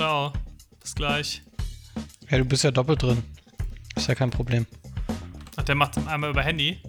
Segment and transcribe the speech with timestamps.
[0.00, 0.32] Ciao.
[0.80, 1.42] Bis gleich.
[2.30, 3.22] Ja, du bist ja doppelt drin.
[3.96, 4.64] Ist ja kein Problem.
[5.56, 6.80] Ach, der macht einmal über Handy.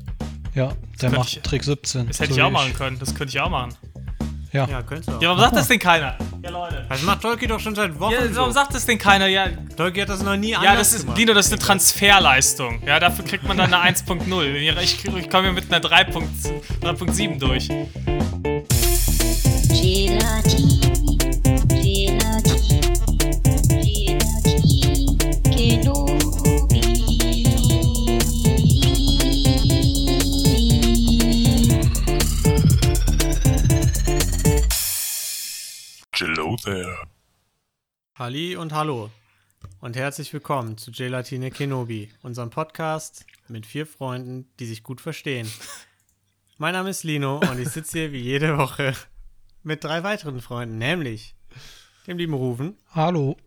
[0.56, 0.72] Ja,
[1.02, 2.08] der macht ich- Trick 17.
[2.08, 2.98] Das hätte so ich auch machen können.
[3.00, 3.76] Das könnte ich auch machen.
[4.54, 4.66] Ja.
[4.66, 5.22] Ja, könntest du auch.
[5.22, 6.18] Ja, warum sagt das denn keiner?
[6.42, 6.86] Ja, Leute.
[6.88, 8.54] Das macht Tolki doch schon seit Wochen Ja, warum so.
[8.54, 9.28] sagt das denn keiner?
[9.28, 11.18] Ja, Tolki hat das noch nie ja anders das ist, gemacht.
[11.18, 12.82] Dino, das ist eine Transferleistung.
[12.86, 14.80] Ja, dafür kriegt man dann eine 1.0.
[14.82, 16.14] Ich, ich komme hier mit einer 3.-
[16.82, 17.68] 3.7 durch.
[38.22, 39.10] Halli und hallo.
[39.80, 45.52] Und herzlich willkommen zu Gelatine Kenobi, unserem Podcast mit vier Freunden, die sich gut verstehen.
[46.60, 48.94] Mein Name ist Lino und ich sitze hier wie jede Woche
[49.64, 51.34] mit drei weiteren Freunden, nämlich
[52.06, 53.38] dem lieben Ruven, Hallo.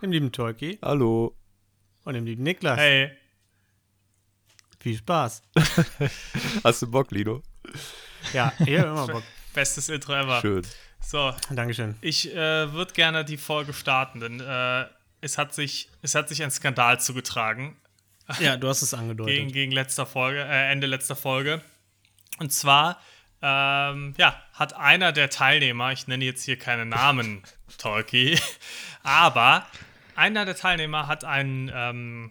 [0.00, 1.36] dem lieben Tolki Hallo.
[2.04, 2.78] und dem lieben Niklas.
[2.78, 3.10] Hey,
[4.78, 5.42] Viel Spaß.
[6.62, 7.42] Hast du Bock, Lido?
[8.32, 9.24] Ja, ich hab immer Bock.
[9.52, 10.40] bestes Intro ever.
[10.40, 10.62] Schön.
[11.02, 11.96] So, Dankeschön.
[12.00, 14.86] ich äh, würde gerne die Folge starten, denn äh,
[15.20, 17.76] es, hat sich, es hat sich ein Skandal zugetragen
[18.38, 19.34] Ja, du hast es angedeutet.
[19.34, 21.62] gegen, gegen letzter Folge, äh, Ende letzter Folge.
[22.38, 23.00] Und zwar,
[23.42, 27.42] ähm, ja, hat einer der Teilnehmer, ich nenne jetzt hier keine Namen,
[27.78, 28.38] Tolki,
[29.02, 29.66] aber
[30.14, 32.30] einer der Teilnehmer hat einen, ähm,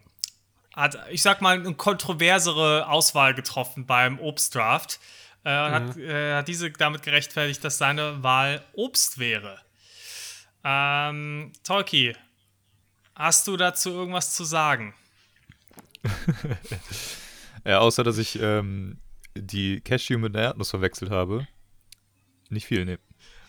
[0.76, 5.00] hat, ich sag mal, eine kontroversere Auswahl getroffen beim Obstdraft.
[5.44, 9.59] Äh, und hat, äh, hat diese damit gerechtfertigt, dass seine Wahl Obst wäre.
[10.64, 12.16] Ähm, Tolki,
[13.16, 14.94] hast du dazu irgendwas zu sagen?
[17.66, 19.00] Ja, außer dass ich ähm,
[19.36, 21.48] die Cashew mit einer Erdnuss verwechselt habe.
[22.50, 23.00] Nicht viel, ne.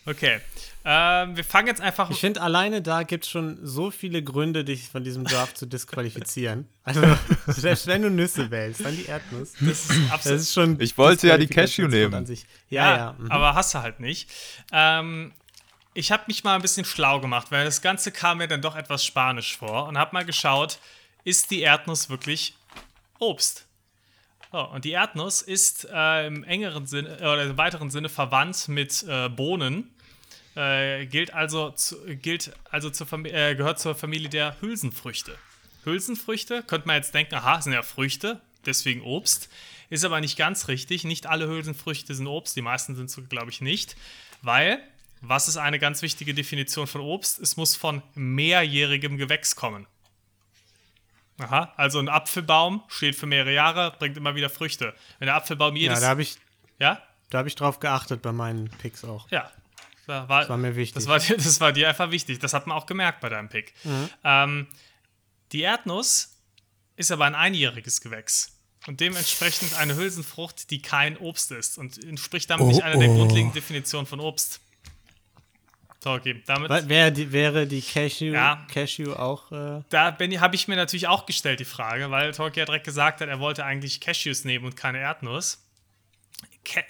[0.06, 0.40] Okay.
[0.82, 2.10] Ähm, wir fangen jetzt einfach.
[2.10, 5.66] Ich finde, alleine da gibt es schon so viele Gründe, dich von diesem Draft zu
[5.66, 6.68] disqualifizieren.
[6.82, 7.02] Also,
[7.46, 9.52] selbst wenn du Nüsse wählst, dann die Erdnuss.
[9.60, 10.40] Das ist Das absolut.
[10.40, 10.80] ist schon.
[10.80, 12.14] Ich wollte ja die Cashew nehmen.
[12.14, 12.46] An sich.
[12.68, 13.16] Ja, ja.
[13.16, 13.30] mhm.
[13.30, 14.28] aber hast du halt nicht.
[14.72, 15.32] Ähm,
[15.94, 18.74] ich habe mich mal ein bisschen schlau gemacht, weil das Ganze kam mir dann doch
[18.74, 20.78] etwas spanisch vor und habe mal geschaut,
[21.22, 22.56] ist die Erdnuss wirklich
[23.18, 23.66] Obst?
[24.52, 28.68] So, und die Erdnuss ist äh, im engeren Sinne äh, oder im weiteren Sinne verwandt
[28.68, 29.90] mit äh, Bohnen.
[30.56, 35.38] Äh, gilt also, zu, gilt also zur Fam äh, gehört zur Familie der Hülsenfrüchte.
[35.84, 39.48] Hülsenfrüchte könnte man jetzt denken, aha, sind ja Früchte, deswegen Obst.
[39.88, 41.04] Ist aber nicht ganz richtig.
[41.04, 43.96] Nicht alle Hülsenfrüchte sind Obst, die meisten sind so, glaube ich, nicht.
[44.42, 44.82] Weil,
[45.20, 47.38] was ist eine ganz wichtige Definition von Obst?
[47.38, 49.86] Es muss von mehrjährigem Gewächs kommen.
[51.42, 54.94] Aha, also ein Apfelbaum steht für mehrere Jahre, bringt immer wieder Früchte.
[55.18, 56.00] Wenn der Apfelbaum ja, jedes.
[56.00, 56.36] da habe ich,
[56.78, 57.00] ja?
[57.30, 59.30] da hab ich drauf geachtet bei meinen Picks auch.
[59.30, 59.50] Ja.
[60.06, 60.94] Das war, war mir wichtig.
[60.94, 62.38] Das war, dir- das war dir einfach wichtig.
[62.40, 63.74] Das hat man auch gemerkt bei deinem Pick.
[64.24, 64.66] Ähm,
[65.52, 66.36] die Erdnuss
[66.96, 68.56] ist aber ein einjähriges Gewächs.
[68.86, 71.78] Und dementsprechend eine Hülsenfrucht, die kein Obst ist.
[71.78, 74.60] Und entspricht damit nicht einer der grundlegenden Definitionen von Obst.
[76.02, 76.42] So, okay.
[76.46, 78.66] Damit, Wa- Wäre die, wäre die Cashew, Ja.
[78.72, 79.52] Cashew auch.
[79.52, 83.20] Äh, da habe ich mir natürlich auch gestellt, die Frage, weil Tolki ja direkt gesagt
[83.20, 85.62] hat, er wollte eigentlich Cashews nehmen und keine Erdnuss.
[86.64, 86.80] Ca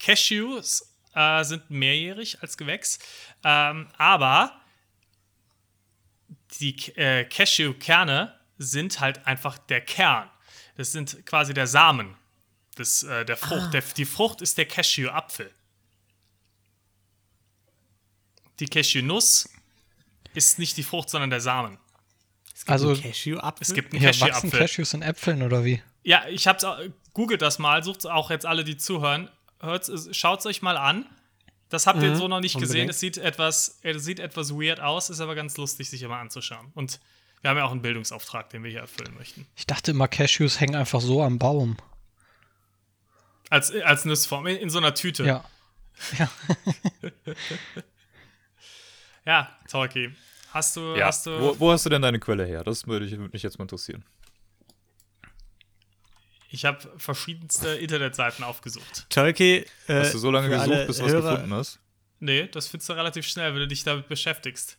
[0.00, 2.98] Cashews äh, sind mehrjährig als Gewächs,
[3.44, 4.52] ähm, aber
[6.60, 10.28] die äh, Cashew-Kerne sind halt einfach der Kern.
[10.76, 12.16] Das sind quasi der Samen
[12.78, 13.72] des, äh, der Frucht.
[13.74, 15.50] Der, die Frucht ist der Cashew-Apfel.
[18.60, 19.48] Die Cashew-Nuss
[20.34, 21.78] ist nicht die Frucht, sondern der Samen.
[22.54, 23.62] es gibt Also- einen Cashew-Apfel.
[23.66, 24.60] Es gibt einen Hier wachsen Cashew-Apfel.
[24.60, 25.82] Cashews in Äpfeln oder wie?
[26.04, 26.78] Ja, ich hab's auch,
[27.14, 29.28] googelt das mal, sucht auch jetzt alle, die zuhören.
[30.12, 31.06] Schaut es euch mal an.
[31.68, 32.88] Das habt ihr so noch nicht gesehen.
[32.88, 36.70] Es sieht etwas, es sieht etwas weird aus, ist aber ganz lustig, sich immer anzuschauen.
[36.74, 37.00] Und
[37.40, 39.46] wir haben ja auch einen Bildungsauftrag, den wir hier erfüllen möchten.
[39.56, 41.76] Ich dachte immer, Cashews hängen einfach so am Baum.
[43.50, 45.24] Als, als Nussform, in, in so einer Tüte.
[45.24, 45.44] Ja.
[46.18, 46.30] Ja.
[49.26, 50.12] Ja, Talkie.
[50.52, 51.06] Hast du, Ja.
[51.06, 51.38] hast du.
[51.40, 52.64] Wo, wo hast du denn deine Quelle her?
[52.64, 54.04] Das würde, ich, würde mich jetzt mal interessieren.
[56.48, 59.06] Ich habe verschiedenste Internetseiten aufgesucht.
[59.10, 59.66] Tolki.
[59.88, 61.80] Äh, Hast du so lange gesucht, bis du was gefunden hast?
[62.20, 64.78] Nee, das findest du relativ schnell, wenn du dich damit beschäftigst.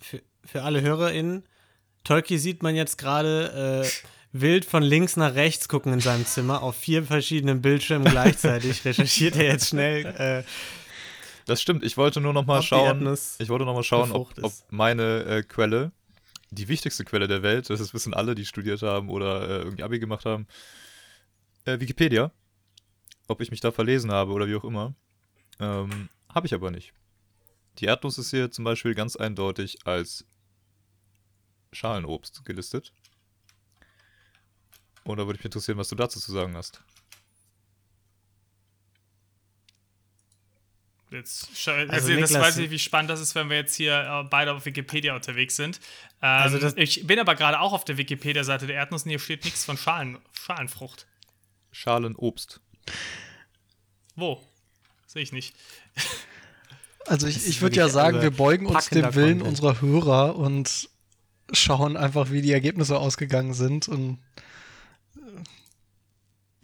[0.00, 1.44] Für, für alle HörerInnen,
[2.02, 3.88] Tolki sieht man jetzt gerade äh,
[4.32, 8.84] wild von links nach rechts gucken in seinem Zimmer auf vier verschiedenen Bildschirmen gleichzeitig.
[8.84, 10.06] Recherchiert er jetzt schnell.
[10.06, 10.42] Äh,
[11.50, 11.82] Das stimmt.
[11.82, 13.18] Ich wollte nur noch mal Ob schauen.
[13.40, 15.90] Ich wollte noch mal schauen, ob, ob meine äh, Quelle,
[16.52, 19.98] die wichtigste Quelle der Welt, das wissen alle, die studiert haben oder äh, irgendwie Abi
[19.98, 20.46] gemacht haben,
[21.64, 22.30] äh, Wikipedia,
[23.26, 24.94] ob ich mich da verlesen habe oder wie auch immer.
[25.58, 26.92] Ähm, habe ich aber nicht.
[27.78, 30.24] Die Erdnuss ist hier zum Beispiel ganz eindeutig als
[31.72, 32.92] Schalenobst gelistet.
[35.02, 36.80] Und da würde mich interessieren, was du dazu zu sagen hast.
[41.10, 43.94] Jetzt, Also also das Niklas- weiß ich, wie spannend das ist, wenn wir jetzt hier
[44.00, 45.80] äh, beide auf Wikipedia unterwegs sind.
[46.22, 49.18] Ähm, Also das- ich bin aber gerade auch auf der Wikipedia-Seite der Erdnuss und hier
[49.18, 51.06] steht nichts von Schalen, Schalenfrucht.
[51.72, 52.60] Schalenobst.
[54.16, 54.40] Wo?
[55.06, 55.54] Sehe ich nicht.
[57.06, 59.48] Also ich, Das ich würde ja sagen, wir beugen uns dem Willen Content.
[59.48, 60.88] unserer Hörer und
[61.52, 63.88] schauen einfach, wie die Ergebnisse ausgegangen sind.
[63.88, 64.18] Und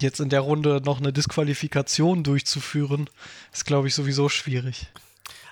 [0.00, 3.08] jetzt in der Runde noch eine Disqualifikation durchzuführen,
[3.52, 4.88] ist, glaube ich, sowieso schwierig.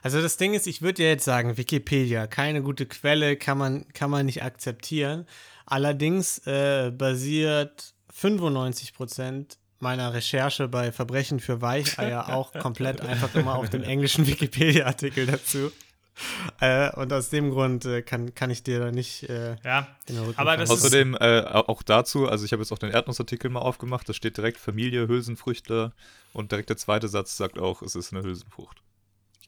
[0.03, 3.89] Also das Ding ist, ich würde ja jetzt sagen, Wikipedia, keine gute Quelle, kann man,
[3.95, 5.27] kann man nicht akzeptieren.
[5.65, 13.71] Allerdings äh, basiert 95% meiner Recherche bei Verbrechen für Weicheier auch komplett einfach immer auf
[13.71, 15.73] dem englischen Wikipedia-Artikel dazu.
[16.61, 20.19] Äh, und aus dem Grund äh, kann, kann ich dir da nicht äh, Ja, den
[20.19, 23.61] Rücken Aber das Außerdem äh, auch dazu, also ich habe jetzt auch den Erdnussartikel mal
[23.61, 25.93] aufgemacht, da steht direkt Familie, Hülsenfrüchtler
[26.33, 28.83] und direkt der zweite Satz sagt auch, es ist eine Hülsenfrucht.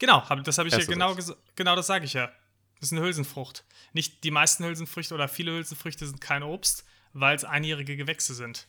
[0.00, 1.16] genau, hab, das habe ich ja Erster genau Satz.
[1.16, 1.40] gesagt.
[1.54, 2.30] Genau das sage ich ja.
[2.80, 3.64] Das ist eine Hülsenfrucht.
[3.92, 8.66] Nicht die meisten Hülsenfrüchte oder viele Hülsenfrüchte sind kein Obst, weil es einjährige Gewächse sind.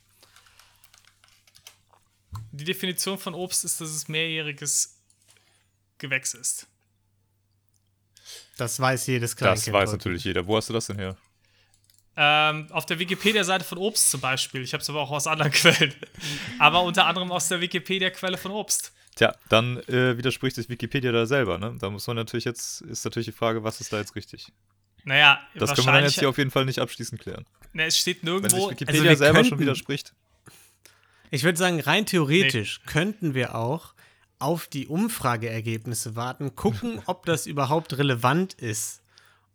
[2.51, 4.97] Die Definition von Obst ist, dass es mehrjähriges
[5.97, 6.67] Gewächs ist.
[8.57, 9.67] Das weiß jedes Kleinkind.
[9.67, 9.97] Das weiß heute.
[9.97, 10.45] natürlich jeder.
[10.47, 11.15] Wo hast du das denn her?
[12.19, 14.61] Ähm, auf der Wikipedia-Seite von Obst zum Beispiel.
[14.63, 15.93] Ich habe es aber auch aus anderen Quellen.
[16.57, 18.93] aber unter anderem aus der Wikipedia-Quelle von Obst.
[19.15, 21.75] Tja, dann äh, widerspricht sich Wikipedia da selber, ne?
[21.79, 24.51] Da muss man natürlich jetzt, ist natürlich die Frage, was ist da jetzt richtig?
[25.03, 27.45] Naja, Das können wir dann jetzt hier auf jeden Fall nicht abschließend klären.
[27.73, 28.71] ne, es steht Wenn sich nirgendwo.
[28.71, 30.13] Wikipedia wir selber schon könnten- widerspricht.
[31.29, 33.93] Ich würde sagen, rein theoretisch könnten wir auch
[34.39, 39.01] auf die Umfrageergebnisse warten, gucken, ob das überhaupt relevant ist.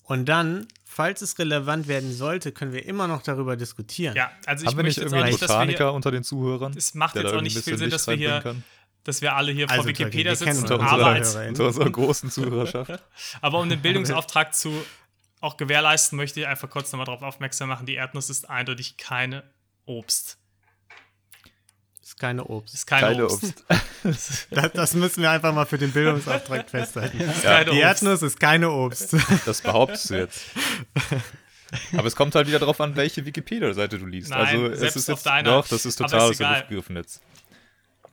[0.03, 4.17] Und dann, falls es relevant werden sollte, können wir immer noch darüber diskutieren.
[4.17, 6.75] ja, also ich Haben wir nicht irgendwie einen Botaniker hier, unter den Zuhörern?
[6.77, 8.65] es macht jetzt auch nicht viel Sinn, dass wir hier, kann?
[9.05, 12.31] dass wir alle hier Also, vor Wikipedia sitzen, unsere aber, Unter als, unter unserer großen
[12.31, 13.03] Zuhörerschaft.
[13.41, 14.73] aber um den Bildungsauftrag zu
[15.41, 19.45] auch gewährleisten, möchte ich einfach kurz nochmal darauf aufmerksam machen, die Erdnuss ist eindeutig keine
[19.87, 20.39] Obst.
[22.13, 22.75] Ist keine Obst.
[22.75, 23.65] Ist keine, Keine Obst.
[24.05, 24.49] Obst.
[24.51, 27.19] Das, das müssen wir einfach mal für den Bildungsauftrag festhalten.
[27.21, 27.83] Ist Ja, keine Die Obst.
[27.83, 29.17] Erdnuss ist keine Obst.
[29.47, 30.45] Das behauptest du jetzt.
[31.97, 34.29] Aber es kommt halt wieder darauf an, welche Wikipedia-Seite du liest.
[34.29, 35.51] Nein, also es ist auf jetzt, deiner.
[35.51, 36.51] doch, das ist total aus der.
[36.51, 37.23] Luft gegriffen jetzt.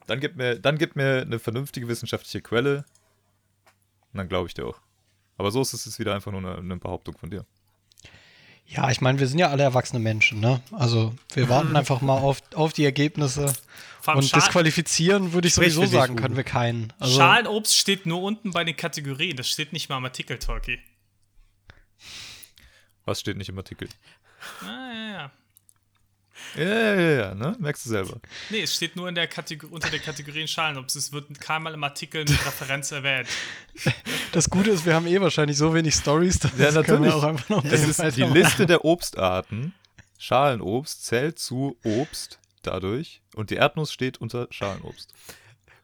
[0.06, 2.86] Dann gib mir, dann gib mir eine vernünftige wissenschaftliche Quelle.
[4.12, 4.80] Und dann glaube ich dir auch.
[5.36, 7.44] Aber so ist es jetzt wieder einfach nur eine, eine Behauptung von dir.
[8.66, 10.62] Ja, ich meine, wir sind ja alle erwachsene Menschen, ne?
[10.70, 13.52] Also wir warten einfach mal auf, auf die Ergebnisse.
[14.00, 16.92] Vor allem Und Schal disqualifizieren würde ich Sprich sowieso sagen, können wir keinen.
[16.98, 19.36] Also, Schalenobst steht nur unten bei den Kategorien.
[19.36, 20.78] Das steht nicht mal im Artikel, Talkie.
[23.04, 23.88] Was steht nicht im Artikel?
[24.62, 25.30] Ah, ja, ja.
[26.56, 27.54] Ja, ja, ja, ja, ne?
[27.60, 28.18] Merkst du selber.
[28.48, 30.96] Nee, es steht nur in der Kategor unter der Kategorien Schalenobst.
[30.96, 33.28] Es wird keinmal im Artikel mit Referenz erwähnt.
[34.32, 37.14] Das Gute ist, wir haben eh wahrscheinlich so wenig Stories, dass Ja, können wir natürlich.
[37.14, 38.22] auch einfach noch Es ist die.
[38.22, 39.74] Liste der Obstarten.
[40.18, 43.22] Schalenobst zählt zu Obst dadurch.
[43.34, 45.12] Und die Erdnuss steht unter Schalenobst.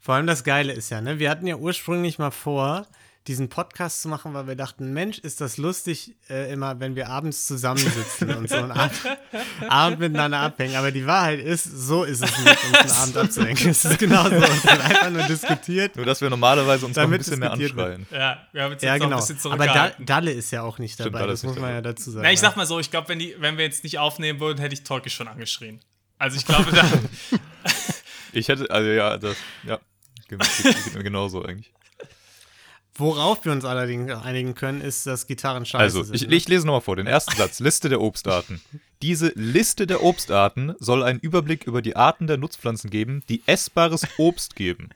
[0.00, 1.18] Vor allem das Geile ist ja, ne?
[1.18, 2.86] Wir hatten ja ursprünglich mal vor,
[3.26, 7.08] diesen Podcast zu machen, weil wir dachten, Mensch, ist das lustig, äh, immer, wenn wir
[7.08, 8.92] abends zusammensitzen und so einen Ab
[9.68, 10.76] Abend miteinander abhängen.
[10.76, 13.68] Aber die Wahrheit ist, so ist es nicht, uns einen Abend abzuhängen.
[13.70, 14.36] Es ist genau so.
[14.36, 15.96] Es wird einfach nur diskutiert.
[15.96, 17.72] Nur, dass wir normalerweise uns noch ein Damit bisschen mehr wird.
[17.72, 18.06] anschreien.
[18.12, 19.16] Ja, wir haben uns Ja, jetzt genau.
[19.20, 19.90] ein bisschen Aber da.
[19.98, 21.18] Dalle ist ja auch nicht Stimmt, dabei.
[21.18, 21.94] Dalle das muss man ja dabei.
[21.94, 22.22] dazu sagen.
[22.22, 24.60] Na, ich sag mal so, ich glaube, wenn, die- wenn wir jetzt nicht aufnehmen würden,
[24.60, 25.80] hätte ich Talkie schon angeschrien.
[26.18, 26.84] Also ich glaube, da,
[28.32, 29.80] Ich hätte, also ja, das, ja,
[30.28, 31.72] genauso eigentlich.
[32.94, 36.14] Worauf wir uns allerdings einigen können, ist, dass Gitarren scheiße Also, sind.
[36.16, 36.34] ich, ne?
[36.34, 38.60] ich lese nochmal vor, den ersten Satz, Liste der Obstarten.
[39.02, 44.06] Diese Liste der Obstarten soll einen Überblick über die Arten der Nutzpflanzen geben, die essbares
[44.18, 44.90] Obst geben.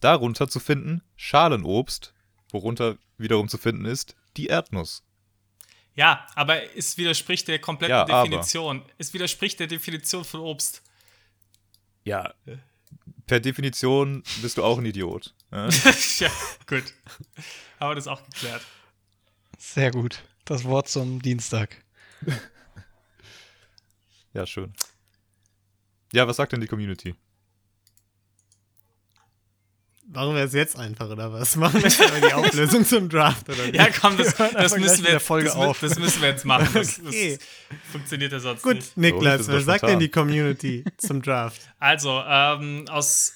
[0.00, 2.12] Darunter zu finden Schalenobst,
[2.50, 5.02] worunter wiederum zu finden ist die Erdnuss.
[5.94, 8.24] Ja, aber es widerspricht der kompletten Ja, aber.
[8.28, 8.82] Definition.
[8.98, 10.82] Es widerspricht der Definition von Obst.
[12.04, 12.34] Ja,
[13.26, 15.34] per Definition bist du auch ein Idiot.
[15.50, 15.68] Ja?
[16.18, 16.30] ja,
[16.66, 16.92] gut.
[17.78, 18.62] Haben wir das auch geklärt.
[19.58, 20.22] Sehr gut.
[20.44, 21.84] Das Wort zum Dienstag.
[24.34, 24.72] ja, schön.
[26.12, 27.14] Ja, was sagt denn die Community?
[30.12, 31.56] Machen wir es jetzt einfach, oder was?
[31.56, 33.76] Machen wir die Auflösung zum Draft, oder wie?
[33.76, 35.80] Ja, komm, das, das, müssen, wir Folge das, auf.
[35.80, 36.68] das müssen wir jetzt machen.
[36.74, 37.38] Das, Okay.
[37.70, 38.96] das funktioniert ja sonst Gut, nicht.
[38.96, 41.60] Niklas, So, das was sagt denn die Community zum Draft?
[41.78, 43.34] Also, ähm, aus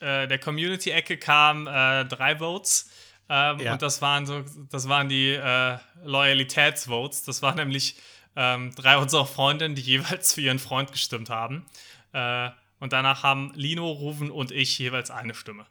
[0.00, 2.90] äh, der Community-Ecke kamen äh, drei Votes.
[3.28, 3.72] Ähm, Ja.
[3.72, 7.22] Und das waren so, das waren die äh, Loyalitätsvotes.
[7.24, 7.96] Das waren nämlich
[8.34, 11.66] ähm, drei unserer Freundinnen, die jeweils für ihren Freund gestimmt haben.
[12.12, 15.66] Äh, und danach haben Lino, Ruven und ich jeweils eine Stimme.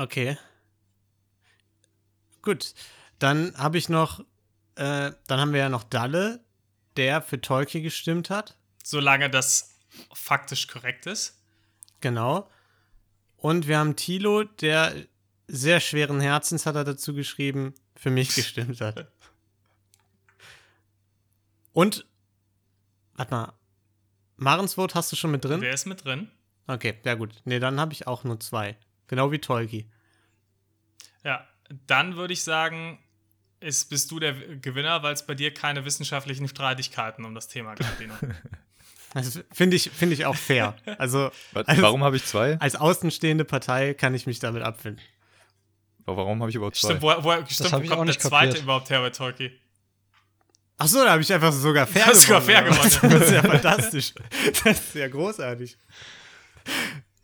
[0.00, 0.38] Okay.
[2.40, 2.72] Gut.
[3.18, 4.20] Dann habe ich noch,
[4.76, 6.42] äh, dann haben wir ja noch Dalle,
[6.96, 8.56] der für Tolkien gestimmt hat.
[8.82, 9.78] Solange das
[10.14, 11.38] faktisch korrekt ist.
[12.00, 12.48] Genau.
[13.36, 14.94] Und wir haben Tilo, der
[15.48, 19.06] sehr schweren Herzens hat er dazu geschrieben, für mich gestimmt hat.
[21.72, 22.06] Und,
[23.16, 23.52] warte mal,
[24.36, 25.60] Marens Vote hast du schon mit drin?
[25.60, 26.30] Der ist mit drin.
[26.66, 27.34] Okay, ja gut.
[27.44, 28.78] Nee, dann habe ich auch nur zwei.
[29.10, 29.90] Genau wie Tolki.
[31.24, 31.44] Ja,
[31.88, 33.00] dann würde ich sagen,
[33.58, 37.74] ist, bist du der Gewinner, weil es bei dir keine wissenschaftlichen Streitigkeiten um das Thema
[37.74, 38.14] gab, Lino.
[39.12, 40.76] Also finde ich, finde ich auch fair.
[40.96, 42.56] Also als, Warum habe ich zwei?
[42.60, 45.02] als außenstehende Partei kann ich mich damit abfinden.
[46.04, 46.90] Warum habe ich überhaupt zwei?
[46.90, 48.62] Stimmt, wo, wo, stimmt, wo ich kommt auch der nicht zweite kapiert.
[48.62, 49.50] überhaupt her bei Tolki?
[50.78, 52.80] Ach so, da habe ich einfach sogar fair Du hast sogar fair gewonnen.
[53.02, 54.14] Das ist ja fantastisch.
[54.62, 55.76] Das ist ja großartig.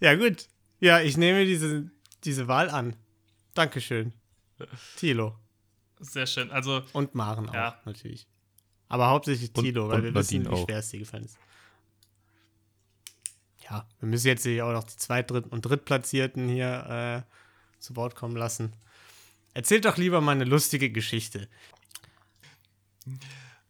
[0.00, 0.49] Ja, gut.
[0.80, 1.90] Ja, ich nehme diese,
[2.25, 2.97] diese Wahl an.
[3.54, 4.12] Dankeschön.
[4.97, 5.38] Tilo.
[6.00, 6.50] Sehr schön.
[6.50, 7.80] Also, Und Maren auch, Ja.
[7.85, 8.26] natürlich.
[8.88, 10.66] Aber hauptsächlich Und- Tilo, weil und wir wissen, Nadine wie auch.
[10.66, 11.38] schwer es dir gefallen ist.
[13.68, 17.97] Ja, wir müssen jetzt hier auch noch die Zweit-, Dritt- und Drittplatzierten hier äh, zu
[17.97, 18.73] Wort kommen lassen.
[19.54, 21.49] Erzählt doch lieber mal eine lustige Geschichte.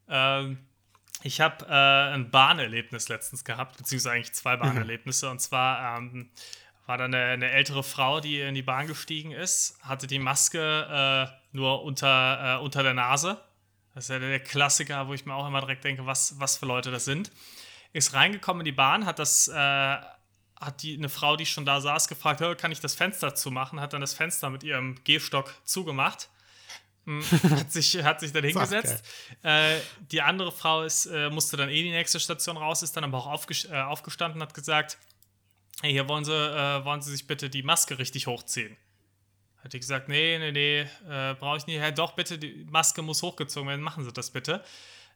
[0.09, 0.59] ähm,
[1.23, 4.57] ich habe äh, ein Bahnerlebnis letztens gehabt, beziehungsweise eigentlich zwei
[4.93, 5.31] Bahnerlebnisse.
[5.31, 6.31] Und zwar ähm,
[6.87, 11.29] war da eine, eine ältere Frau, die in die Bahn gestiegen ist, hatte die Maske
[11.31, 13.41] äh, nur unter, äh, unter der Nase.
[13.95, 16.67] Das ist ja der Klassiker, wo ich mir auch immer direkt denke, was, was für
[16.67, 17.33] Leute das sind.
[17.93, 21.81] Ist reingekommen in die Bahn, hat das, äh, hat die, eine Frau, die schon da
[21.81, 23.81] saß, gefragt, "Hör, kann ich das Fenster zumachen?
[23.81, 26.29] Hat dann das Fenster mit ihrem Gehstock zugemacht.
[27.07, 29.05] Hm, hat, sich, hat sich dann hingesetzt.
[29.43, 29.79] Äh,
[30.13, 33.19] die andere Frau ist, äh, musste dann eh die nächste Station raus, ist dann aber
[33.19, 34.99] auch aufges äh, aufgestanden und hat gesagt,
[35.83, 38.77] hey, hier wollen sie, äh, wollen sie sich bitte die Maske richtig hochziehen.
[39.63, 40.81] Hat die gesagt, nee, nee, nee,
[41.11, 41.77] äh, brauche ich nicht.
[41.77, 44.63] Ja, doch, bitte, die Maske muss hochgezogen werden, machen Sie das bitte.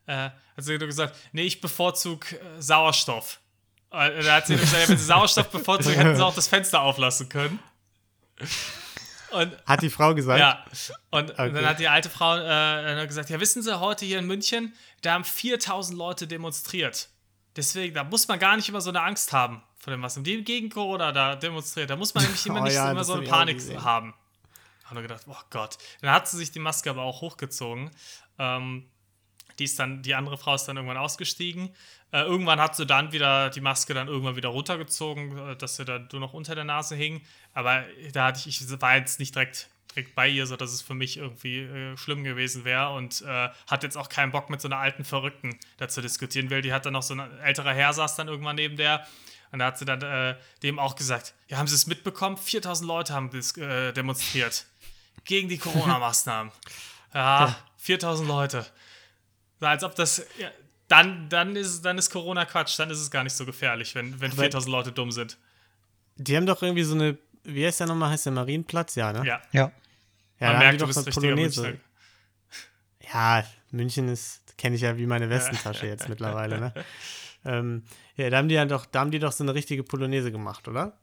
[0.07, 3.38] Äh, hat sie nur gesagt, nee, ich bevorzuge äh, Sauerstoff.
[3.93, 6.81] Äh, da hat sie gesagt, ja, wenn sie Sauerstoff bevorzugen, hätten sie auch das Fenster
[6.83, 7.59] auflassen können.
[9.31, 10.40] Und Hat die Frau gesagt?
[10.40, 10.64] ja,
[11.11, 11.52] und Okay.
[11.52, 14.75] dann hat die alte Frau äh, dann gesagt, ja, wissen Sie, heute hier in München,
[15.02, 17.09] da haben 4000 Leute demonstriert.
[17.61, 20.25] Deswegen, da muss man gar nicht immer so eine Angst haben vor dem, was im
[20.25, 21.90] gegen Corona da demonstriert.
[21.90, 24.14] Da muss man nämlich immer Oh nicht ja, immer das so eine Panik haben.
[24.87, 25.76] Haben wir gedacht, oh Gott.
[26.00, 27.90] Dann hat sie sich die Maske aber auch hochgezogen.
[28.38, 28.88] Ähm,
[29.59, 31.69] die ist dann, die andere Frau ist dann irgendwann ausgestiegen.
[32.12, 35.85] Äh, irgendwann hat sie dann wieder die Maske dann irgendwann wieder runtergezogen, äh, dass sie
[35.85, 37.21] dann nur noch unter der Nase hing.
[37.52, 40.94] Aber da hatte ich, ich war jetzt nicht direkt, direkt bei ihr, sodass es für
[40.94, 44.68] mich irgendwie äh, schlimm gewesen wäre und äh, hat jetzt auch keinen Bock mit so
[44.68, 46.62] einer alten Verrückten da zu diskutieren will.
[46.62, 49.06] Die hat dann noch so ein älterer Herr saß dann irgendwann neben der.
[49.52, 52.37] Und da hat sie dann äh, dem auch gesagt, ja, haben Sie es mitbekommen?
[52.37, 54.66] 4000 Leute haben dis äh, demonstriert
[55.25, 56.52] gegen die Corona-Maßnahmen.
[57.12, 58.64] Ja, 4000 Leute.
[59.59, 60.25] Als ob das.
[60.38, 60.49] Ja,
[60.87, 64.20] dann, dann, ist, dann ist Corona Quatsch, dann ist es gar nicht so gefährlich, wenn,
[64.20, 65.37] wenn Aber- 4000 Leute dumm sind.
[66.14, 68.11] Die haben doch irgendwie so eine, wie heißt der nochmal?
[68.11, 68.94] Heißt der Marienplatz?
[68.94, 69.26] Ja, ne?
[69.26, 69.73] Ja, Ja.
[70.38, 71.78] ja man merkt, du doch bist Polonaise.
[73.12, 76.75] Ja, München ist, kenne ich ja wie meine Westentasche jetzt mittlerweile, ne?
[77.44, 77.85] Ähm,
[78.16, 80.68] ja, da haben die ja doch, da haben die doch so eine richtige Polonaise gemacht,
[80.68, 80.99] oder?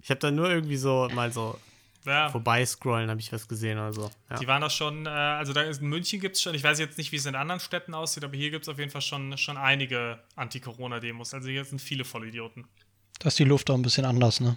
[0.00, 1.58] Ich habe da nur irgendwie so mal so
[2.04, 4.10] Ja, vorbeiscrollen, habe ich was gesehen oder so.
[4.30, 4.36] Ja.
[4.38, 6.78] die waren doch schon, äh, also da ist, in München gibt es schon, ich weiß
[6.78, 9.00] jetzt nicht, wie es in anderen Städten aussieht, aber hier gibt es auf jeden Fall
[9.00, 11.34] schon, schon einige Anti-Corona-Demos.
[11.34, 12.66] Also hier sind viele Vollidioten.
[13.18, 14.56] Da ist die Luft auch ein bisschen anders, ne?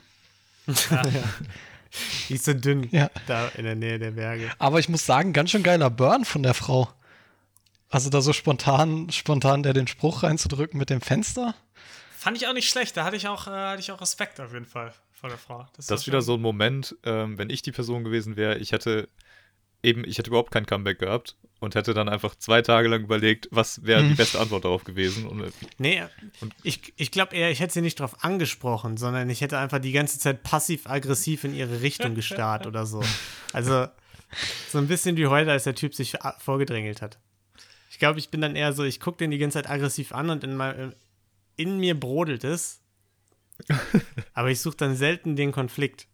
[2.30, 3.10] Die ist so dünn, Ja.
[3.28, 4.52] da in der Nähe der Berge.
[4.60, 6.90] Aber ich muss sagen, ganz schön geiler Burn von der Frau.
[7.90, 11.56] Also da so spontan, spontan der den Spruch reinzudrücken mit dem Fenster.
[12.18, 14.52] Fand ich auch nicht schlecht, da hatte ich auch, äh, hatte ich auch Respekt auf
[14.52, 15.66] jeden Fall vor der Frau.
[15.78, 18.74] Das war ist wieder so ein Moment, ähm, wenn ich die Person gewesen wäre, ich
[18.74, 19.08] hätte
[19.84, 23.48] eben, ich hätte überhaupt kein Comeback gehabt und hätte dann einfach zwei Tage lang überlegt,
[23.52, 25.26] was wäre die beste Antwort darauf gewesen.
[25.26, 26.04] Und äh, Nee,
[26.64, 29.92] ich, ich glaube eher, ich hätte sie nicht drauf angesprochen, sondern ich hätte einfach die
[29.92, 33.02] ganze Zeit passiv-aggressiv in ihre Richtung gestarrt oder so.
[33.54, 33.88] Also
[34.70, 37.20] so ein bisschen wie heute, als der Typ sich vorgedrängelt hat.
[37.90, 40.30] Ich glaube, ich bin dann eher so, ich gucke den die ganze Zeit aggressiv an
[40.30, 40.94] und in, mein,
[41.56, 42.82] in mir brodelt es.
[44.34, 46.08] Aber ich suche dann selten den Konflikt.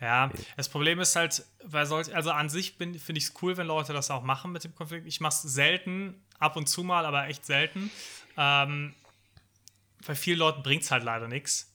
[0.00, 3.66] Ja, das Problem ist halt, weil solch, also an sich finde ich es cool, wenn
[3.66, 5.06] Leute das auch machen mit dem Konflikt.
[5.06, 7.90] Ich mache es selten, ab und zu mal, aber echt selten.
[8.36, 8.94] Ähm,
[10.06, 11.74] bei vielen Leuten bringt es halt leider nichts.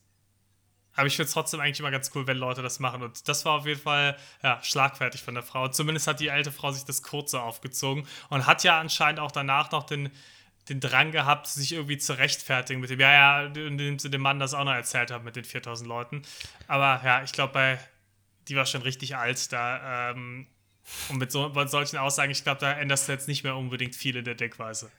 [0.96, 3.02] Aber ich finde es trotzdem eigentlich immer ganz cool, wenn Leute das machen.
[3.02, 5.68] Und das war auf jeden Fall ja, schlagfertig von der Frau.
[5.68, 9.72] Zumindest hat die alte Frau sich das kurze aufgezogen und hat ja anscheinend auch danach
[9.72, 10.12] noch den,
[10.70, 14.40] den Drang gehabt, sich irgendwie zu rechtfertigen mit dem, ja, ja, indem sie dem Mann
[14.40, 16.22] das auch noch erzählt hat mit den 4000 Leuten.
[16.68, 17.80] Aber ja, ich glaube, bei
[18.48, 20.12] die war schon richtig alt da.
[20.12, 20.48] Ähm,
[21.10, 23.96] und mit, so, mit solchen Aussagen, ich glaube, da änderst du jetzt nicht mehr unbedingt
[23.96, 24.92] viel in der Denkweise.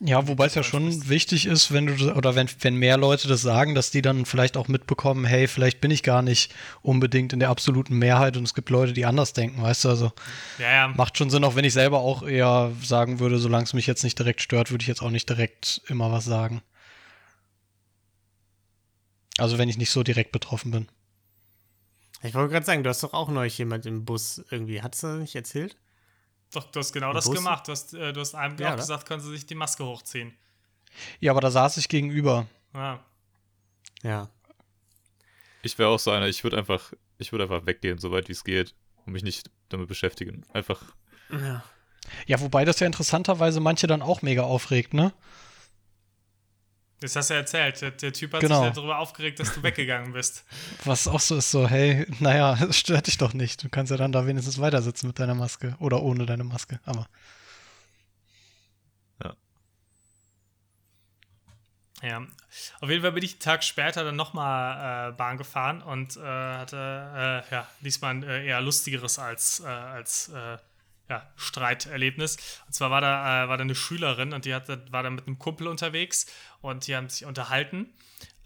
[0.00, 3.42] Ja, wobei es ja schon wichtig ist, wenn du oder wenn, wenn mehr Leute das
[3.42, 7.38] sagen, dass die dann vielleicht auch mitbekommen, hey, vielleicht bin ich gar nicht unbedingt in
[7.38, 10.12] der absoluten Mehrheit und es gibt Leute, die anders denken, weißt du, also
[10.58, 10.88] Ja, ja.
[10.88, 14.02] macht schon Sinn, auch wenn ich selber auch eher sagen würde, solange es mich jetzt
[14.02, 16.62] nicht direkt stört, würde ich jetzt auch nicht direkt immer was sagen.
[19.38, 20.88] Also wenn ich nicht so direkt betroffen bin.
[22.22, 24.76] Ich wollte gerade sagen, du hast doch auch neulich jemand im Bus irgendwie.
[24.76, 25.76] Du das nicht erzählt?
[26.52, 27.34] Doch, du hast genau Im das Bus?
[27.34, 27.66] gemacht.
[27.66, 30.32] Du hast, äh, du hast einem Ja, auch gesagt, können sie sich die Maske hochziehen.
[31.20, 32.46] Ja, aber da saß ich gegenüber.
[32.74, 33.00] Ja.
[34.02, 34.28] Ja.
[35.62, 38.44] Ich wäre auch so einer, ich würde einfach, ich würde einfach weggehen, soweit wie es
[38.44, 38.74] geht,
[39.06, 40.44] und mich nicht damit beschäftigen.
[40.52, 40.82] Einfach,
[41.30, 41.64] Ja.
[42.26, 45.12] Ja, wobei das ja interessanterweise manche dann auch mega aufregt, ne?
[47.02, 47.80] Das hast du ja erzählt.
[47.80, 48.60] Der, der Typ hat Genau.
[48.60, 50.44] sich ja darüber aufgeregt, dass du weggegangen bist.
[50.84, 53.62] Was auch so ist, so, hey, naja, es stört dich doch nicht.
[53.64, 56.80] Du kannst ja dann da wenigstens weitersitzen mit deiner Maske oder ohne deine Maske.
[56.84, 57.06] Aber
[62.02, 62.20] Ja.
[62.80, 66.20] Auf jeden Fall bin ich einen Tag später dann nochmal äh, Bahn gefahren und äh,
[66.20, 70.58] hatte äh, ja, diesmal ein äh, eher lustigeres als, äh, als äh,
[71.08, 72.36] ja, Streiterlebnis.
[72.66, 75.26] Und zwar war da, äh, war da eine Schülerin und die hatte, war da mit
[75.26, 76.26] einem Kumpel unterwegs
[76.60, 77.92] und die haben sich unterhalten.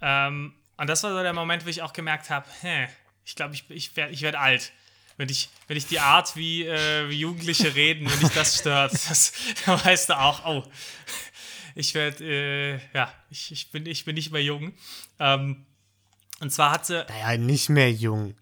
[0.00, 2.88] Ähm, und das war so der Moment, wo ich auch gemerkt habe, hä,
[3.24, 4.72] ich glaube, ich, ich werde ich werd alt.
[5.16, 8.92] Wenn ich, wenn ich die Art, wie, äh, wie Jugendliche reden, wenn dich das stört,
[9.08, 9.32] das,
[9.66, 10.70] weißt du auch, oh,
[11.74, 14.74] ich werde, äh, ja, ich, ich, bin, ich bin nicht mehr jung.
[15.18, 15.64] Ähm,
[16.40, 18.34] und zwar hatte, Naja, nicht mehr jung.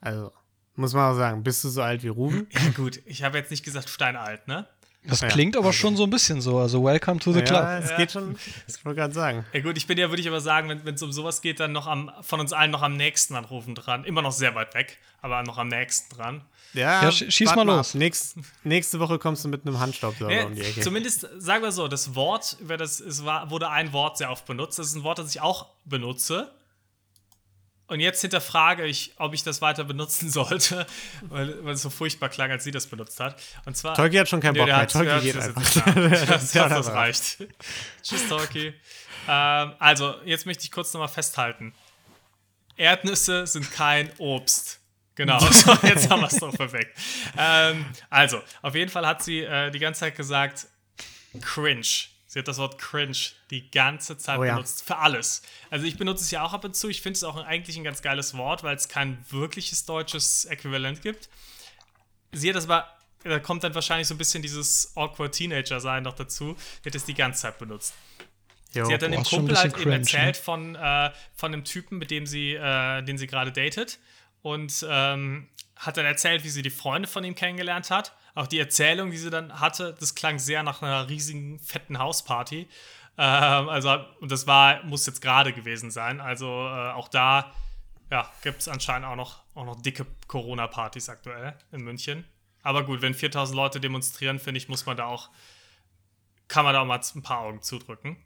[0.00, 0.32] Also,
[0.78, 2.46] muss man auch sagen, bist du so alt wie Ruben?
[2.50, 4.66] ja gut, ich habe jetzt nicht gesagt steinalt, ne?
[5.04, 6.58] das Ja, klingt aber schon so ein bisschen so.
[6.58, 7.60] Also, welcome to the club.
[7.62, 7.96] Ja, es Ja.
[7.96, 8.36] geht schon.
[8.66, 9.44] Ich wollte gerade sagen.
[9.54, 11.72] Ja gut, ich bin ja, würde ich aber sagen, wenn es um sowas geht, dann
[11.72, 14.04] noch am, von uns allen noch am nächsten anrufen dran.
[14.04, 16.42] Immer noch sehr weit weg, aber noch am nächsten dran.
[16.74, 17.94] Ja, Ja, sch- schieß mal los.
[17.94, 20.80] Nächst, nächste Woche kommst du mit einem Handstaubsauger Nee, um die Ecke.
[20.82, 24.44] zumindest, sagen wir so, das Wort, über das es war, wurde ein Wort sehr oft
[24.44, 24.78] benutzt.
[24.78, 26.50] Das ist ein Wort, das ich auch benutze.
[27.88, 30.86] Und jetzt hinterfrage ich, ob ich das weiter benutzen sollte,
[31.22, 33.40] weil, weil es so furchtbar klang, als sie das benutzt hat.
[33.64, 33.94] Und zwar.
[33.94, 34.86] Tolki hat schon keinen Nee, Bock mehr.
[34.86, 36.26] Tolki geht das einfach.
[36.26, 37.38] das das reicht.
[38.02, 38.74] Tschüss, Tolki.
[39.26, 41.74] Ähm, also, jetzt möchte ich kurz nochmal festhalten.
[42.76, 44.80] Erdnüsse sind kein Obst.
[45.14, 46.96] Genau, so, jetzt haben wir es doch perfekt.
[47.36, 50.66] Ähm, also, auf jeden Fall hat sie äh, die ganze Zeit gesagt,
[51.40, 51.86] cringe.
[52.38, 53.16] Hat das Wort cringe
[53.50, 54.54] die ganze Zeit Oh ja.
[54.54, 54.84] benutzt.
[54.84, 55.42] Für alles.
[55.70, 56.88] Also ich benutze es ja auch ab und zu.
[56.88, 61.02] Ich finde es auch eigentlich ein ganz geiles Wort, weil es kein wirkliches deutsches Äquivalent
[61.02, 61.28] gibt.
[62.32, 62.88] Sie hat das aber,
[63.24, 66.56] da kommt dann wahrscheinlich so ein bisschen dieses awkward Teenager-Sein noch dazu.
[66.82, 67.94] Sie hat es die ganze Zeit benutzt.
[68.74, 68.84] Jo.
[68.84, 71.64] Sie hat dann boah, dem Kumpel halt bisschen eben cringe, erzählt von, äh, von einem
[71.64, 73.98] Typen, mit dem sie, äh, den sie gerade datet.
[74.42, 78.12] Und ähm, hat dann erzählt, wie sie die Freunde von ihm kennengelernt hat.
[78.38, 82.68] Auch die Erzählung, die sie dann hatte, das klang sehr nach einer riesigen, fetten Hausparty.
[83.18, 86.20] Ähm, also, und das war, muss jetzt gerade gewesen sein.
[86.20, 87.52] Also äh, auch da
[88.12, 92.24] ja, gibt es anscheinend auch noch, auch noch dicke Corona-Partys aktuell in München.
[92.62, 95.30] Aber gut, wenn 4000 Leute demonstrieren, finde ich, muss man da auch,
[96.46, 98.18] kann man da auch mal ein paar Augen zudrücken.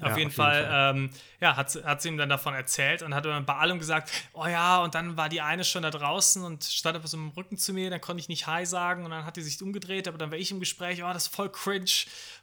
[0.00, 0.94] Auf, Ja, jeden auf jeden Fall, Fall.
[0.96, 3.78] Ähm, ja, hat, sie- hat sie ihm dann davon erzählt und hat dann bei allem
[3.78, 7.16] gesagt, oh ja, und dann war die eine schon da draußen und stand aber so
[7.16, 9.60] im Rücken zu mir, dann konnte ich nicht Hi sagen und dann hat die sich
[9.62, 11.90] umgedreht, aber dann war ich im Gespräch, oh, das ist voll cringe,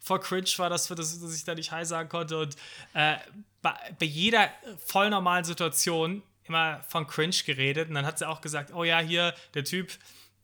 [0.02, 2.56] voll cringe war das, für das dass ich da nicht Hi sagen konnte und
[2.94, 3.16] äh,
[3.62, 4.50] bei, bei jeder
[4.86, 9.00] voll normalen Situation immer von cringe geredet und dann hat sie auch gesagt, oh ja,
[9.00, 9.92] hier, der Typ,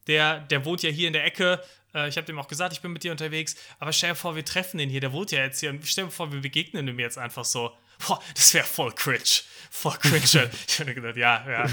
[0.08, 1.62] der, der wohnt ja hier in der Ecke.
[1.94, 3.56] Äh, ich habe dem auch gesagt, ich bin mit dir unterwegs.
[3.80, 5.02] Aber stell dir vor, wir treffen den hier.
[5.02, 5.70] Der wohnt ja jetzt hier.
[5.70, 7.72] Und stell dir vor, wir begegnen ihm jetzt einfach so.
[8.08, 9.42] Boah, das wäre voll cringe.
[9.70, 10.50] Voll cringe.
[10.68, 11.66] ich habe gedacht, ja, ja.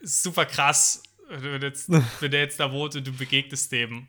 [0.00, 4.06] Ist super krass, wenn, jetzt, wenn der jetzt da wohnt und du begegnest dem.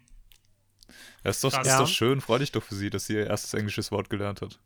[1.24, 1.68] Ja, ist doch, Krass.
[1.68, 4.42] ist doch schön, freu dich doch für sie, dass sie ihr erstes englisches Wort gelernt
[4.42, 4.60] hat.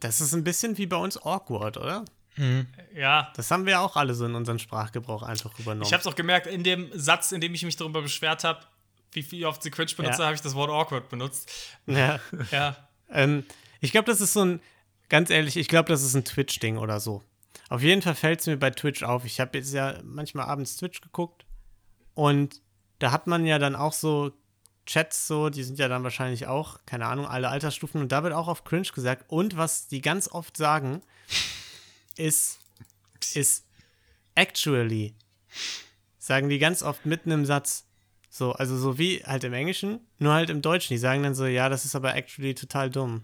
[0.00, 2.04] Das ist ein bisschen wie bei uns awkward, oder?
[2.94, 3.32] Ja.
[3.34, 5.86] Das haben wir auch alle so in unseren Sprachgebrauch einfach übernommen.
[5.86, 8.60] Ich habe es auch gemerkt, in dem Satz, in dem ich mich darüber beschwert habe,
[9.16, 10.26] wie, wie oft sie cringe benutze, Ja.
[10.26, 11.50] habe ich das Wort awkward benutzt.
[11.86, 12.20] ja.
[12.52, 12.76] Ja.
[13.10, 13.44] Ähm,
[13.80, 14.60] ich glaube, das ist so ein,
[15.08, 17.22] ganz ehrlich, ich glaube, das ist ein Twitch-Ding oder so.
[17.68, 19.24] Auf jeden Fall fällt es mir bei Twitch auf.
[19.24, 21.44] Ich habe jetzt ja manchmal abends Twitch geguckt
[22.14, 22.60] und
[23.00, 24.32] da hat man ja dann auch so
[24.86, 28.32] Chats so, die sind ja dann wahrscheinlich auch, keine Ahnung, alle Altersstufen und da wird
[28.34, 29.24] auch auf Cringe gesagt.
[29.28, 31.00] Und was die ganz oft sagen,
[32.16, 32.60] ist
[33.34, 33.66] ist
[34.34, 35.14] actually.
[36.18, 37.84] Sagen die ganz oft mitten im Satz.
[38.36, 40.92] So, also so wie halt im Englischen, nur halt im Deutschen.
[40.92, 43.22] Die sagen dann so, ja, das ist aber actually total dumm.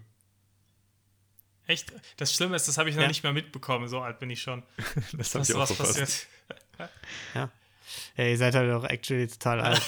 [1.67, 1.93] Echt?
[2.17, 3.07] Das Schlimme ist, das habe ich noch Ja.
[3.07, 3.87] nicht mehr mitbekommen.
[3.87, 4.63] So alt bin ich schon.
[5.13, 5.99] Das ich auch sowas verpasst.
[5.99, 6.27] passiert.
[7.35, 7.49] Ja.
[8.17, 9.81] Ja, ihr seid halt auch actually total alt.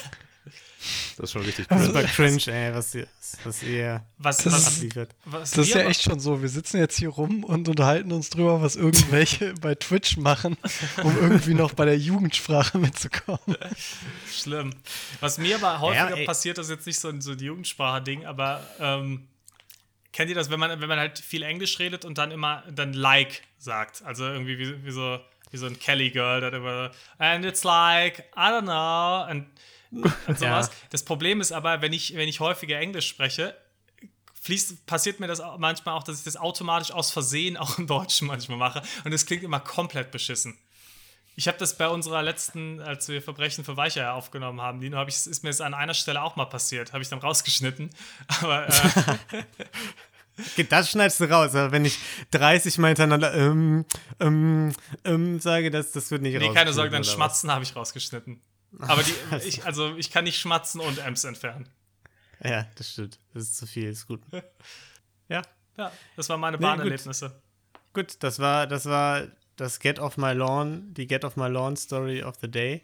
[1.18, 2.42] Das ist schon richtig Super cringe.
[2.48, 3.08] ey, was ihr,
[3.44, 5.16] was ihr Was, Das was, ist- abliefert.
[5.26, 6.42] was Das ist ja aber- echt schon so.
[6.42, 10.58] Wir sitzen jetzt hier rum und unterhalten uns drüber, was irgendwelche bei Twitch machen,
[11.04, 13.58] um irgendwie noch bei der Jugendsprache mitzukommen.
[14.32, 14.72] Schlimm.
[15.20, 16.26] Was mir aber häufiger ey.
[16.26, 19.28] passiert, das ist jetzt nicht so ein, so ein Jugendsprache-Ding, aber ähm,
[20.12, 22.94] kennt ihr das, wenn man, wenn man halt viel Englisch redet und dann immer dann
[22.94, 24.02] like sagt?
[24.04, 25.20] Also irgendwie wie, wie so
[25.52, 29.46] wie so ein Kelly Girl, das immer and it's like, I don't know und,
[30.28, 30.68] und sowas.
[30.68, 30.74] Ja.
[30.90, 33.56] Das Problem ist aber, wenn ich, wenn ich häufiger Englisch spreche,
[34.42, 38.28] fließt, passiert mir das manchmal auch, dass ich das automatisch aus Versehen auch im Deutschen
[38.28, 40.58] manchmal mache und es klingt immer komplett beschissen.
[41.38, 45.10] Ich habe das bei unserer letzten, als wir Verbrechen für Weicher aufgenommen haben, Lino, hab
[45.10, 46.94] ich, ist mir das an einer Stelle auch mal passiert.
[46.94, 47.90] Habe ich dann rausgeschnitten.
[48.42, 49.44] Aber äh,
[50.70, 51.98] Das schneidest du raus, aber wenn ich
[52.32, 53.86] 30 Mal hintereinander ähm,
[54.20, 54.74] ähm,
[55.06, 57.06] ähm, sage, das, das wird nicht nee, keine Sorge, dann?
[57.06, 58.42] Schmatzen habe ich rausgeschnitten.
[58.80, 59.14] Aber die,
[59.48, 61.68] ich, also ich kann nicht schmatzen und Ems entfernen.
[62.44, 63.20] Ja, das stimmt.
[63.34, 64.22] Das ist zu viel, ist gut.
[65.28, 65.42] Ja,
[65.78, 66.70] Ja, das waren meine Nee, gut.
[66.78, 67.42] Bahnerlebnisse.
[67.94, 69.24] gut, das war, das war
[69.56, 72.84] das Get Off My Lawn, die Get Off My Lawn Story of the Day.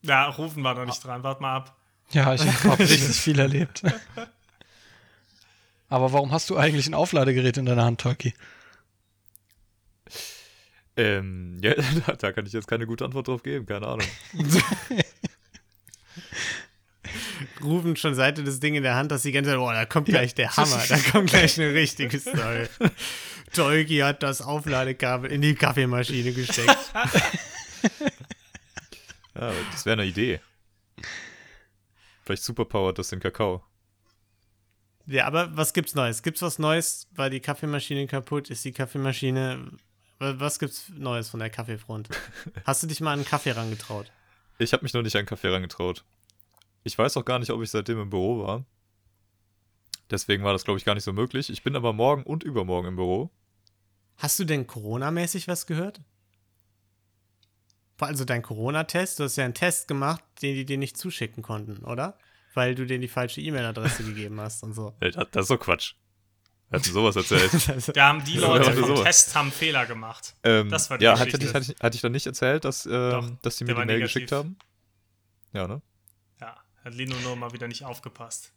[0.00, 1.22] Ja, rufen wir noch nicht dran.
[1.22, 1.76] Wart mal ab.
[2.10, 3.82] Ja, ich habe richtig viel erlebt.
[5.88, 8.32] Aber warum hast du eigentlich ein Aufladegerät in deiner Hand, Turkey?
[10.96, 14.06] Ähm, ja, da, da kann ich jetzt keine gute Antwort drauf geben, keine Ahnung.
[17.62, 20.06] Rufen schon Seite das Ding in der Hand, dass die ganze Zeit, boah, da kommt
[20.08, 22.66] gleich der Hammer, da kommt gleich eine richtige Story.
[23.54, 26.76] Tolki hat das Aufladekabel in die Kaffeemaschine gesteckt.
[29.34, 30.40] Ja, das wäre eine Idee.
[32.24, 33.62] Vielleicht superpowert das den Kakao.
[35.06, 36.22] Ja, aber was gibt's Neues?
[36.22, 37.08] Gibt's was Neues?
[37.14, 38.50] War die Kaffeemaschine kaputt?
[38.50, 39.72] Ist die Kaffeemaschine.
[40.22, 42.08] Wa- Was gibt's Neues von der Kaffeefront?
[42.64, 44.10] Hast du dich mal an einen Kaffee rangetraut?
[44.58, 46.04] Ich habe mich noch nicht an einen Kaffee rangetraut.
[46.84, 48.64] Ich weiß auch gar nicht, ob ich seitdem im Büro war.
[50.10, 51.48] Deswegen war das, glaube ich, gar nicht so möglich.
[51.50, 53.30] Ich bin aber morgen und übermorgen im Büro.
[54.16, 56.00] Hast du denn Corona-mäßig was gehört?
[57.98, 61.84] Also dein Corona-Test, du hast ja einen Test gemacht, den die dir nicht zuschicken konnten,
[61.84, 62.18] oder?
[62.52, 64.94] Weil du denen die falsche E-Mail-Adresse gegeben hast und so.
[65.00, 65.94] Das, das ist so Quatsch.
[66.72, 67.50] Wer hat denn sowas erzählt?
[67.96, 69.04] Da haben die Ja, Leute vom sowas.
[69.04, 70.34] Test haben Fehler gemacht.
[70.42, 71.46] ähm, Das war die ja, hatte Geschichte.
[71.46, 73.78] ich, hatte, ich, hatte ich dann nicht erzählt, dass, Doch, ähm, dass die mir die
[73.78, 74.14] Mail negativ.
[74.14, 74.56] geschickt haben?
[75.52, 75.82] Ja, ne?
[76.40, 78.52] Ja, hat Lino nur mal wieder nicht aufgepasst.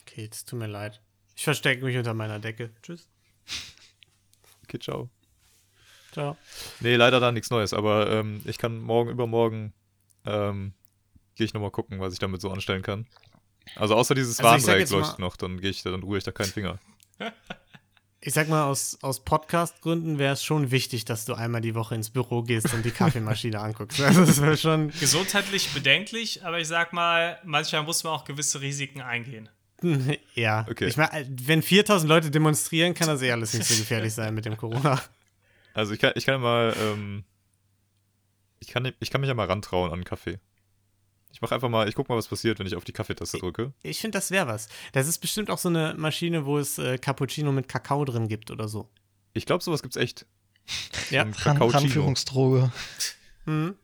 [0.00, 1.00] okay, es tut mir leid.
[1.36, 2.70] Ich verstecke mich unter meiner Decke.
[2.82, 3.06] Tschüss.
[4.64, 5.08] Okay, ciao.
[6.12, 6.36] Ciao.
[6.80, 9.72] Nee, leider da nichts Neues, aber ähm, ich kann morgen, übermorgen,
[10.24, 10.72] ähm,
[11.34, 13.06] gehe ich nochmal gucken, was ich damit so anstellen kann.
[13.76, 16.32] Also außer dieses Also Warndreieck leuchtet noch, dann gehe ich, da- dann rühre ich da
[16.32, 16.78] keinen Finger.
[18.20, 21.94] Ich sag mal, aus, aus Podcast-Gründen wäre es schon wichtig, dass du einmal die Woche
[21.94, 24.00] ins Büro gehst und die Kaffeemaschine anguckst.
[24.00, 24.90] Also das wäre schon.
[24.98, 29.48] Gesundheitlich bedenklich, aber ich sag mal, manchmal muss man auch gewisse Risiken eingehen.
[30.34, 30.66] Ja.
[30.68, 30.86] Okay.
[30.86, 34.44] Ich meine, wenn 4000 Leute demonstrieren, kann das eh alles nicht so gefährlich sein mit
[34.44, 35.00] dem Corona.
[35.74, 37.24] Also ich kann, ich kann mal, ähm,
[38.58, 40.40] ich kann, ich kann mich ja mal rantrauen an Kaffee.
[41.32, 43.72] Ich mache einfach mal, ich guck mal, was passiert, wenn ich auf die Kaffeetaste drücke.
[43.82, 44.68] Ich finde, das wäre was.
[44.92, 48.50] Das ist bestimmt auch so eine Maschine, wo es äh, Cappuccino mit Kakao drin gibt
[48.50, 48.88] oder so.
[49.34, 50.26] Ich glaube, sowas gibt's echt.
[51.10, 51.26] Ja.
[51.44, 52.70] Ranführungsdroge.
[53.46, 53.76] Mhm.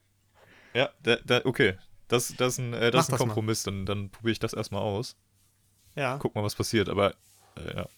[0.74, 1.78] Ja, da, da, okay.
[2.08, 3.26] Das, das ist ein, äh, das ist Mach ein das mal.
[3.26, 5.16] Kompromiss, dann, dann probiere ich das erstmal aus.
[5.94, 6.18] Ja.
[6.18, 7.14] Guck mal, was passiert, aber
[7.56, 7.88] äh, ja.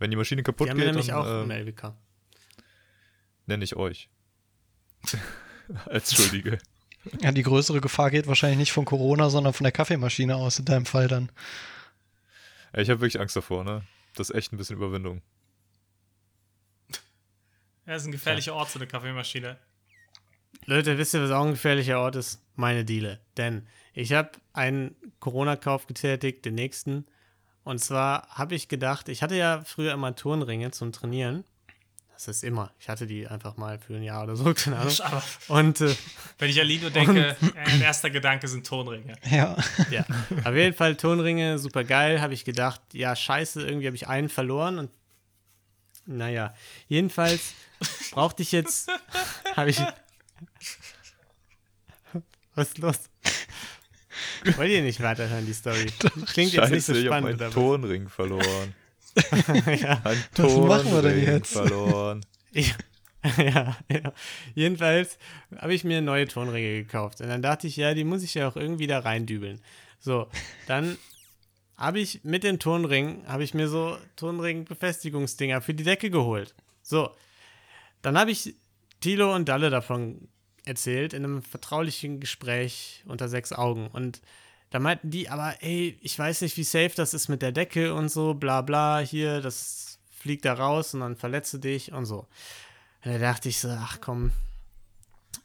[0.00, 1.94] Wenn die Maschine kaputt Die haben wir geht, nämlich dann auch im äh, LWK.
[3.46, 4.08] nenne ich euch.
[5.86, 6.58] Als Schuldige.
[7.20, 10.64] Ja, die größere Gefahr geht wahrscheinlich nicht von Corona, sondern von der Kaffeemaschine aus in
[10.64, 11.30] deinem Fall dann.
[12.72, 13.82] Ja, ich habe wirklich Angst davor, ne?
[14.14, 15.22] Das ist echt ein bisschen Überwindung.
[17.86, 19.58] Ja, das ist ein gefährlicher Ort, so eine Kaffeemaschine.
[20.66, 22.40] Leute, wisst ihr, was auch ein gefährlicher Ort ist?
[22.56, 23.20] Meine Diele.
[23.36, 27.06] Denn ich habe einen Corona-Kauf getätigt, den nächsten.
[27.64, 31.44] Und zwar habe ich gedacht, ich hatte ja früher immer Turnringe zum Trainieren.
[32.14, 32.70] Das ist immer.
[32.78, 34.94] Ich hatte die einfach mal für ein Jahr oder so, keine Ahnung.
[35.00, 35.94] Aber Und äh,
[36.38, 39.16] wenn ich an Lino denke, äh, erster Gedanke sind Tonringe.
[39.30, 39.56] Ja.
[39.90, 40.06] ja,
[40.44, 42.20] auf jeden Fall Turnringe, super geil.
[42.20, 44.78] Habe ich gedacht, ja, scheiße, irgendwie habe ich einen verloren.
[44.78, 44.90] Und
[46.06, 46.54] naja,
[46.86, 47.54] jedenfalls
[48.12, 48.88] brauchte ich jetzt,
[49.56, 49.80] habe ich.
[52.54, 52.96] Was ist los?
[54.56, 55.86] Wollt ihr nicht weiterhören, die Story?
[56.26, 57.52] Klingt jetzt nicht so ich habe spannend, meinen?
[57.52, 58.74] Tonring verloren.
[59.80, 60.02] ja.
[60.36, 61.52] Was machen wir denn jetzt?
[61.52, 62.24] verloren.
[62.56, 62.72] Ich
[63.38, 64.12] ja, ja.
[64.54, 65.18] Jedenfalls
[65.56, 67.20] habe ich mir neue Tonringe gekauft.
[67.20, 69.60] Und dann dachte ich, ja, die muss ich ja auch irgendwie da reindübeln.
[69.98, 70.28] So,
[70.66, 70.98] dann
[71.76, 76.54] habe ich mit dem Tonring, habe ich mir so Tonring-Befestigungsdinger für die Decke geholt.
[76.82, 77.10] So,
[78.02, 78.54] dann habe ich
[79.00, 80.28] Tilo und Dalle davon
[80.66, 83.88] erzählt in einem vertraulichen Gespräch unter sechs Augen.
[83.88, 84.20] Und
[84.74, 87.94] da meinten die, aber ey, ich weiß nicht, wie safe das ist mit der Decke
[87.94, 92.06] und so, bla bla, hier, das fliegt da raus und dann verletzt du dich und
[92.06, 92.26] so.
[93.04, 94.32] Und da dachte ich so, ach komm,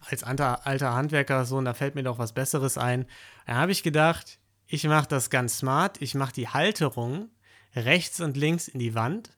[0.10, 3.06] als alter, alter Handwerker so, und da fällt mir doch was Besseres ein.
[3.46, 6.02] Dann habe ich gedacht, ich mache das ganz smart.
[6.02, 7.30] Ich mache die Halterung
[7.76, 9.30] rechts und links in die Wand.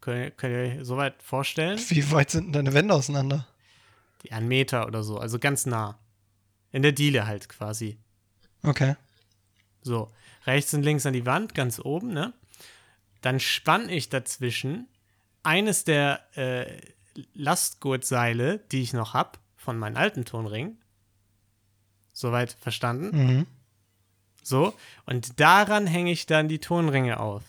[0.00, 1.80] Könnt, könnt ihr euch soweit vorstellen?
[1.88, 3.48] Wie weit sind denn deine Wände auseinander?
[4.22, 5.98] Die einen Meter oder so, also ganz nah.
[6.70, 7.98] In der Diele halt quasi.
[8.62, 8.94] Okay.
[9.82, 10.10] So,
[10.46, 12.32] rechts und links an die Wand, ganz oben, ne?
[13.20, 14.88] Dann spann ich dazwischen
[15.42, 16.80] eines der äh,
[17.34, 20.78] Lastgurtseile, die ich noch hab, von meinem alten Tonring.
[22.12, 23.10] Soweit verstanden?
[23.16, 23.46] Mhm.
[24.42, 24.74] So,
[25.06, 27.42] und daran hänge ich dann die Tonringe auf.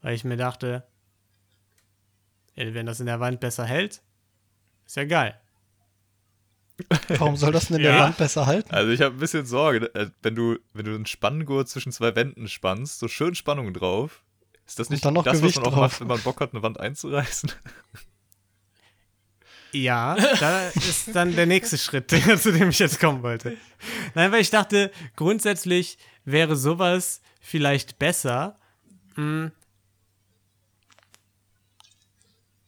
[0.00, 0.84] Weil ich mir dachte,
[2.54, 4.02] wenn das in der Wand besser hält,
[4.84, 5.40] ist ja geil.
[7.08, 8.00] Warum soll das denn in der Ja.
[8.04, 8.70] Wand besser halten?
[8.74, 12.14] Also ich habe ein bisschen Sorge, äh, wenn du, wenn du einen Spanngurt zwischen zwei
[12.16, 14.22] Wänden spannst, so schön Spannung drauf.
[14.66, 15.90] Ist das nicht dann noch das, Gewicht was man auch drauf.
[15.92, 17.52] macht, wenn man Bock hat, eine Wand einzureißen?
[19.72, 23.56] Ja, da ist dann der nächste Schritt, zu dem ich jetzt kommen wollte.
[24.14, 28.58] Nein, weil ich dachte, grundsätzlich wäre sowas vielleicht besser.
[29.14, 29.50] Hm.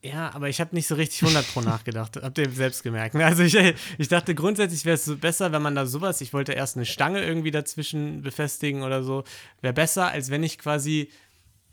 [0.05, 2.17] Ja, aber ich habe nicht so richtig 100 pro nachgedacht.
[2.23, 3.15] Habt ihr selbst gemerkt.
[3.15, 3.25] ne?
[3.25, 3.57] Also ich,
[3.97, 7.25] ich dachte, grundsätzlich wäre es besser, wenn man da sowas, ich wollte erst eine Stange
[7.25, 9.25] irgendwie dazwischen befestigen oder so,
[9.63, 11.09] wäre besser, als wenn ich quasi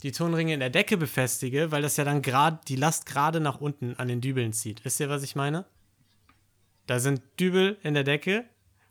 [0.03, 3.59] die Tonringe in der Decke befestige, weil das ja dann gerade die Last gerade nach
[3.59, 4.85] unten an den Dübeln zieht.
[4.85, 5.65] Wisst ihr, was ich meine?
[6.87, 8.45] Da sind Dübel in der Decke,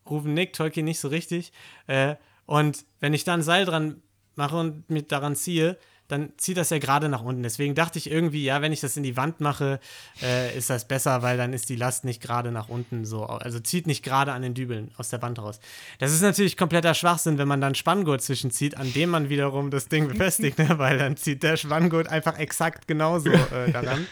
[0.08, 1.52] rufen Nick, Tolkien nicht so richtig.
[1.86, 4.02] Äh, und wenn ich da ein Seil dran
[4.34, 5.78] mache und mich daran ziehe,
[6.10, 7.42] dann zieht das ja gerade nach unten.
[7.42, 9.80] Deswegen dachte ich irgendwie, ja, wenn ich das in die Wand mache,
[10.22, 13.24] äh, ist das besser, weil dann ist die Last nicht gerade nach unten so.
[13.24, 15.60] Also zieht nicht gerade an den Dübeln aus der Wand raus.
[15.98, 19.88] Das ist natürlich kompletter Schwachsinn, wenn man dann Spanngurt zwischenzieht, an dem man wiederum das
[19.88, 20.68] Ding befestigt, ne?
[20.78, 24.06] weil dann zieht der Spanngurt einfach exakt genauso äh, daran.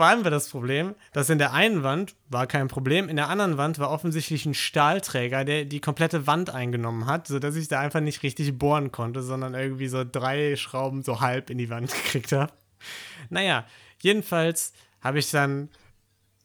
[0.00, 3.28] Vor allem war das Problem, dass in der einen Wand war kein Problem, in der
[3.28, 7.80] anderen Wand war offensichtlich ein Stahlträger, der die komplette Wand eingenommen hat, sodass ich da
[7.80, 11.92] einfach nicht richtig bohren konnte, sondern irgendwie so drei Schrauben so halb in die Wand
[12.04, 12.50] gekriegt habe.
[13.28, 13.66] Naja,
[14.00, 15.68] jedenfalls habe ich dann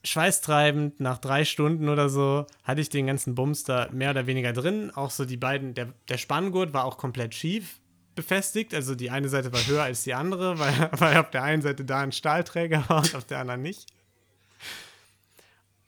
[0.04, 4.52] schweißtreibend nach drei Stunden oder so, hatte ich den ganzen Bums da mehr oder weniger
[4.52, 4.91] drin.
[4.94, 7.80] Auch so die beiden, der, der Spanngurt war auch komplett schief
[8.15, 8.73] befestigt.
[8.73, 11.86] Also die eine Seite war höher als die andere, weil, weil auf der einen Seite
[11.86, 13.88] da ein Stahlträger war und auf der anderen nicht.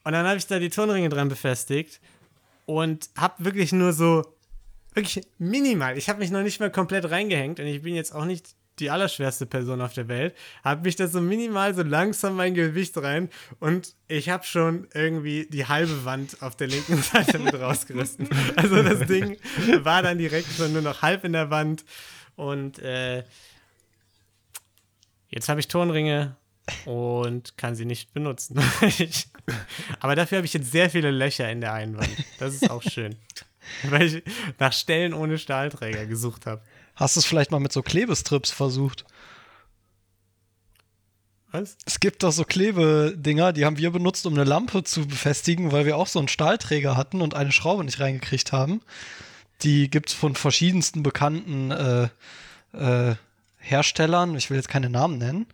[0.03, 1.99] Und dann habe ich da die Tonringe dran befestigt
[2.65, 4.23] und habe wirklich nur so,
[4.93, 8.25] wirklich minimal, ich habe mich noch nicht mal komplett reingehängt und ich bin jetzt auch
[8.25, 12.53] nicht die allerschwerste Person auf der Welt, habe mich da so minimal so langsam mein
[12.53, 17.55] Gewicht rein und ich habe schon irgendwie die halbe Wand auf der linken Seite mit
[17.55, 18.29] rausgerissen.
[18.55, 19.37] Also das Ding
[19.81, 21.83] war dann direkt schon nur noch halb in der Wand
[22.37, 23.23] und äh,
[25.29, 26.37] jetzt habe ich Tonringe
[26.85, 28.59] und kann sie nicht benutzen.
[29.99, 32.09] Aber dafür habe ich jetzt sehr viele Löcher in der Einwand.
[32.39, 33.15] Das ist auch schön.
[33.89, 34.23] Weil ich
[34.59, 36.61] nach Stellen ohne Stahlträger gesucht habe.
[36.95, 39.03] Hast du es vielleicht mal mit so Klebestrips versucht?
[41.51, 41.77] Was?
[41.85, 45.85] Es gibt doch so Klebedinger, die haben wir benutzt, um eine Lampe zu befestigen, weil
[45.85, 48.81] wir auch so einen Stahlträger hatten und eine Schraube nicht reingekriegt haben.
[49.63, 52.09] Die gibt es von verschiedensten bekannten äh,
[52.73, 53.15] äh,
[53.57, 54.35] Herstellern.
[54.35, 55.47] Ich will jetzt keine Namen nennen.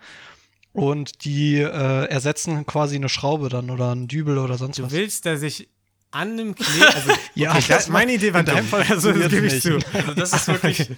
[0.73, 4.91] Und die äh, ersetzen quasi eine Schraube dann oder einen Dübel oder sonst Du was.
[4.91, 5.69] willst, dass ich
[6.11, 6.87] an einem Kle...
[6.87, 8.65] Also, Ja, okay, das das, meine Idee war in deinem.
[8.67, 9.61] Fall Also, das gebe ich nicht.
[9.63, 9.79] zu.
[9.93, 10.89] Also das ist wirklich.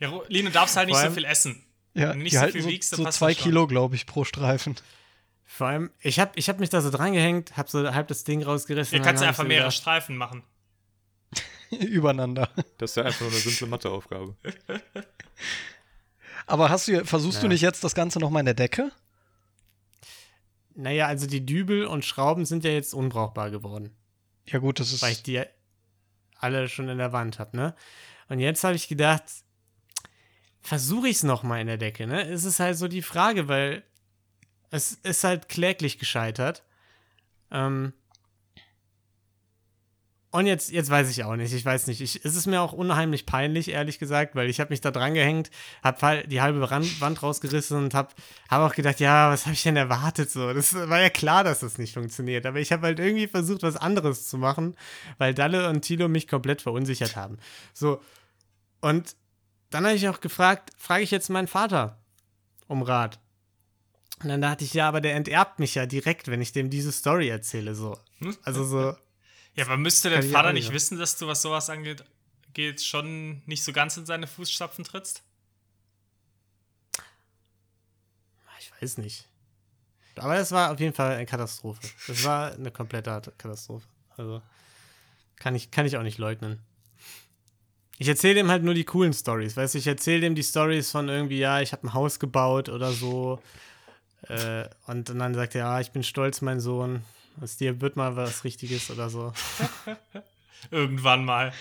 [0.00, 1.62] ja, Lino, du darfst halt nicht Vor so allem- viel essen.
[1.94, 3.34] Ja, Wenn du nicht die so viel so, wiegst, dann so passt zwei.
[3.34, 4.76] Kilo, glaube ich, pro Streifen.
[5.44, 8.24] Vor allem, ich habe ich hab mich da so dran gehängt, habe so halb das
[8.24, 8.94] Ding rausgerissen.
[8.94, 10.42] Ihr und kannst ja einfach so mehrere gedacht, Streifen machen.
[11.80, 12.48] Übereinander.
[12.78, 14.36] Das ist ja einfach nur eine simple Matheaufgabe.
[16.46, 17.52] Aber hast du, versuchst du Ja.
[17.52, 18.90] nicht jetzt das Ganze nochmal in der Decke?
[20.74, 23.94] Naja, also die Dübel und Schrauben sind ja jetzt unbrauchbar geworden.
[24.46, 25.02] Ja, gut, das ist.
[25.02, 25.42] weil ich die
[26.38, 27.74] alle schon in der Wand habe, ne?
[28.28, 29.22] Und jetzt habe ich gedacht,
[30.60, 32.22] versuche ich es nochmal in der Decke, ne?
[32.28, 33.84] Es ist halt so die Frage, weil
[34.70, 36.64] es ist halt kläglich gescheitert.
[37.50, 37.92] Ähm,
[40.32, 41.52] Und jetzt, jetzt weiß ich auch nicht.
[41.52, 42.00] Ich weiß nicht.
[42.00, 45.12] Ich, es ist mir auch unheimlich peinlich, ehrlich gesagt, weil ich habe mich da dran
[45.12, 45.50] gehängt,
[45.82, 48.08] habe die halbe Wand rausgerissen und habe
[48.48, 50.30] hab auch gedacht, ja, was habe ich denn erwartet?
[50.30, 52.46] So, das war ja klar, dass das nicht funktioniert.
[52.46, 54.74] Aber ich habe halt irgendwie versucht, was anderes zu machen,
[55.18, 57.36] weil Dalle und Tilo mich komplett verunsichert haben.
[57.74, 58.00] So.
[58.80, 59.16] Und
[59.68, 61.98] dann habe ich auch gefragt, frage ich jetzt meinen Vater
[62.68, 63.20] um Rat.
[64.22, 66.90] Und dann dachte ich, ja, aber der enterbt mich ja direkt, wenn ich dem diese
[66.90, 67.74] Story erzähle.
[67.74, 67.98] So.
[68.44, 68.94] Also so.
[69.54, 72.04] Ja, aber müsste ich Vater nicht wissen, dass du, was sowas angeht,
[72.54, 75.22] geht, schon nicht so ganz in seine Fußstapfen trittst?
[78.60, 79.28] Ich weiß nicht.
[80.16, 81.80] Aber es war auf jeden Fall eine Katastrophe.
[82.06, 83.86] Das war eine komplette Katastrophe.
[84.16, 84.42] Also
[85.36, 86.60] kann ich, kann ich auch nicht leugnen.
[87.98, 89.56] Ich erzähle dem halt nur die coolen Stories.
[89.56, 92.68] Weißt du, ich erzähle dem die Stories von irgendwie, ja, ich habe ein Haus gebaut
[92.68, 93.40] oder so.
[94.28, 97.04] Äh, und dann sagt er, ja, ich bin stolz, mein Sohn.
[97.40, 99.32] Aus dir wird mal was Richtiges oder so.
[100.70, 101.52] Irgendwann mal.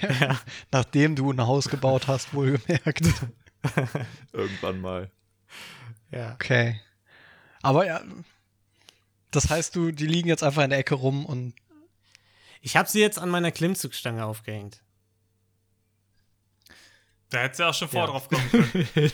[0.72, 3.02] Nachdem du ein Haus gebaut hast, wohlgemerkt.
[4.32, 5.10] Irgendwann mal.
[6.10, 6.32] Ja.
[6.34, 6.80] Okay.
[7.62, 8.02] Aber ja,
[9.30, 11.54] das heißt, du, die liegen jetzt einfach in der Ecke rum und
[12.60, 14.82] Ich habe sie jetzt an meiner Klimmzugstange aufgehängt.
[17.30, 18.06] Da hättest du auch schon vor Ja.
[18.06, 19.12] drauf kommen können.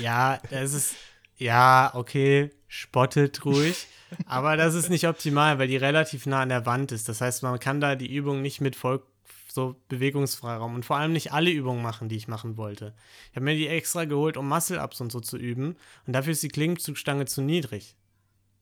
[0.00, 0.96] Ja, das ist.
[1.36, 3.86] Ja, okay, spottet ruhig.
[4.26, 7.08] Aber das ist nicht optimal, weil die relativ nah an der Wand ist.
[7.08, 9.02] Das heißt, man kann da die Übung nicht mit voll
[9.48, 12.92] so Bewegungsfreiraum und vor allem nicht alle Übungen machen, die ich machen wollte.
[13.30, 15.76] Ich habe mir die extra geholt, um Muscle-Ups und so zu üben.
[16.06, 17.94] Und dafür ist die Klimmzugstange zu niedrig.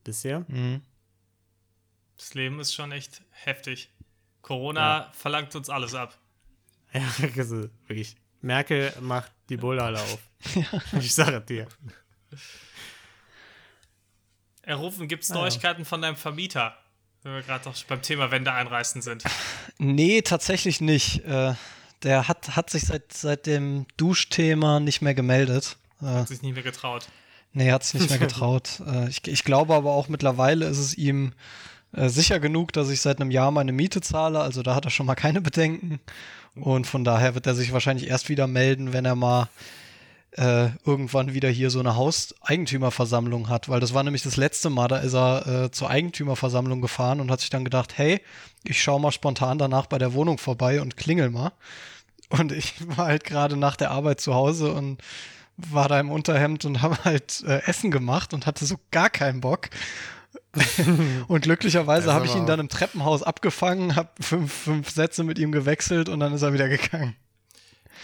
[0.03, 0.45] Bisher.
[0.47, 0.81] mhm.
[2.17, 3.89] Das Leben ist schon echt heftig.
[4.43, 6.17] Corona verlangt uns alles ab.
[6.93, 7.01] Ja,
[7.35, 8.15] also, wirklich.
[8.41, 10.19] Merkel macht die Bullhalle auf.
[10.99, 11.67] Ich sage dir.
[14.63, 15.41] Errufen, gibt es Ah, ja.
[15.41, 16.75] Neuigkeiten von deinem Vermieter?
[17.23, 19.23] Wenn wir gerade doch beim Thema Wände einreißen sind.
[19.77, 21.25] Nee, tatsächlich nicht.
[21.25, 21.53] Äh,
[22.03, 25.77] der hat, hat sich seit, seit dem Duschthema nicht mehr gemeldet.
[26.01, 27.07] Äh, Hat sich nicht mehr getraut.
[27.53, 28.81] nee, hat sich nicht mehr getraut.
[28.85, 31.33] äh, ich, ich glaube aber auch mittlerweile ist es ihm
[31.95, 34.39] sicher genug, dass ich seit einem Jahr meine Miete zahle.
[34.41, 35.99] Also da hat er schon mal keine Bedenken.
[36.55, 39.47] Und von daher wird er sich wahrscheinlich erst wieder melden, wenn er mal
[40.37, 44.87] äh, irgendwann wieder hier so eine Hauseigentümerversammlung hat, weil das war nämlich das letzte Mal,
[44.87, 48.21] da ist er äh, zur Eigentümerversammlung gefahren und hat sich dann gedacht, hey,
[48.63, 51.51] ich schau mal spontan danach bei der Wohnung vorbei und klingel mal.
[52.29, 55.01] Und ich war halt gerade nach der Arbeit zu Hause und
[55.57, 59.41] war da im Unterhemd und habe halt äh, Essen gemacht und hatte so gar keinen
[59.41, 59.69] Bock.
[61.27, 65.51] und glücklicherweise habe ich ihn dann im Treppenhaus abgefangen, habe fünf, fünf Sätze mit ihm
[65.51, 67.15] gewechselt und dann ist er wieder gegangen.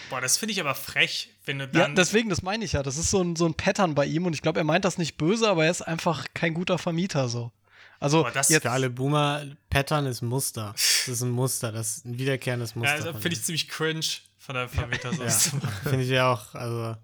[0.10, 1.96] Boah, das finde ich aber frech, wenn du Ja, dann.
[1.96, 2.84] deswegen, das meine ich ja.
[2.84, 4.98] Das ist so ein, so ein Pattern bei ihm und ich glaube, er meint das
[4.98, 7.52] nicht böse, aber er ist einfach kein guter Vermieter so.
[8.00, 10.72] Also Boah, das- jetzt, Für alle Boomer, Pattern ist Muster.
[10.74, 12.92] Das ist ein Muster, das ist ein wiederkehrendes Muster.
[12.98, 14.06] ja, also finde ich ziemlich cringe
[14.38, 15.30] von deinem Vermieter so Ja,
[15.84, 16.96] finde ich ja auch, also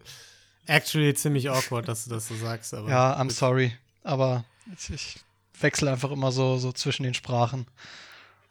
[0.68, 2.74] actually ziemlich awkward, dass du das so sagst.
[2.74, 4.46] Aber ja, I'm sorry, aber
[4.78, 5.20] ich, ich
[5.60, 7.68] wechsle einfach immer so, so zwischen den Sprachen.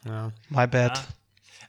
[0.04, 0.30] ja.
[0.48, 0.98] My bad.
[0.98, 1.04] Ja.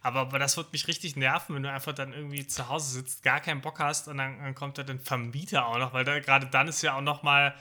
[0.01, 3.23] Aber, aber das wird mich richtig nerven, wenn du einfach dann irgendwie zu Hause sitzt,
[3.23, 6.19] gar keinen Bock hast und dann, dann kommt da dein Vermieter auch noch, weil da
[6.19, 7.55] gerade dann ist ja auch noch mal,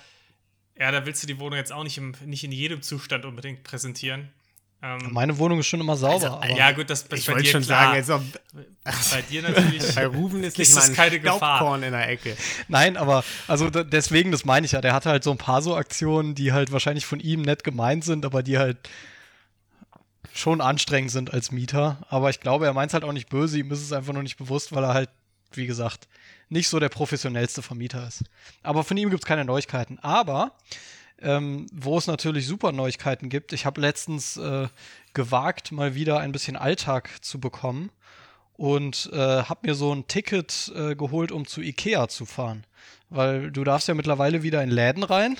[0.78, 3.62] ja, da willst du die Wohnung jetzt auch nicht, im, nicht in jedem Zustand unbedingt
[3.62, 4.32] präsentieren.
[4.84, 6.14] Ähm, Meine Wohnung ist schon immer sauber.
[6.14, 8.02] also, aber ja, gut, das ist Ich bei dir schon klar.
[8.02, 8.22] sagen,
[8.84, 9.94] ob bei dir natürlich.
[9.94, 11.82] bei Ruben ist nicht Ist mal das ein keine Gefahr?
[11.82, 12.36] In der Ecke.
[12.68, 14.82] Nein, aber also deswegen, das meine ich ja.
[14.82, 18.04] Der hatte halt so ein paar so Aktionen, die halt wahrscheinlich von ihm nett gemeint
[18.04, 18.76] sind, aber die halt
[20.34, 21.98] schon anstrengend sind als Mieter.
[22.08, 23.58] Aber ich glaube, er meint es halt auch nicht böse.
[23.58, 25.08] Ihm ist es einfach nur nicht bewusst, weil er halt,
[25.52, 26.08] wie gesagt,
[26.48, 28.24] nicht so der professionellste Vermieter ist.
[28.62, 29.98] Aber von ihm gibt es keine Neuigkeiten.
[30.00, 30.52] Aber
[31.22, 34.68] ähm, wo es natürlich super Neuigkeiten gibt, ich habe letztens äh,
[35.14, 37.90] gewagt, mal wieder ein bisschen Alltag zu bekommen
[38.56, 42.64] und äh, habe mir so ein Ticket äh, geholt, um zu Ikea zu fahren.
[43.08, 45.36] Weil du darfst ja mittlerweile wieder in Läden rein,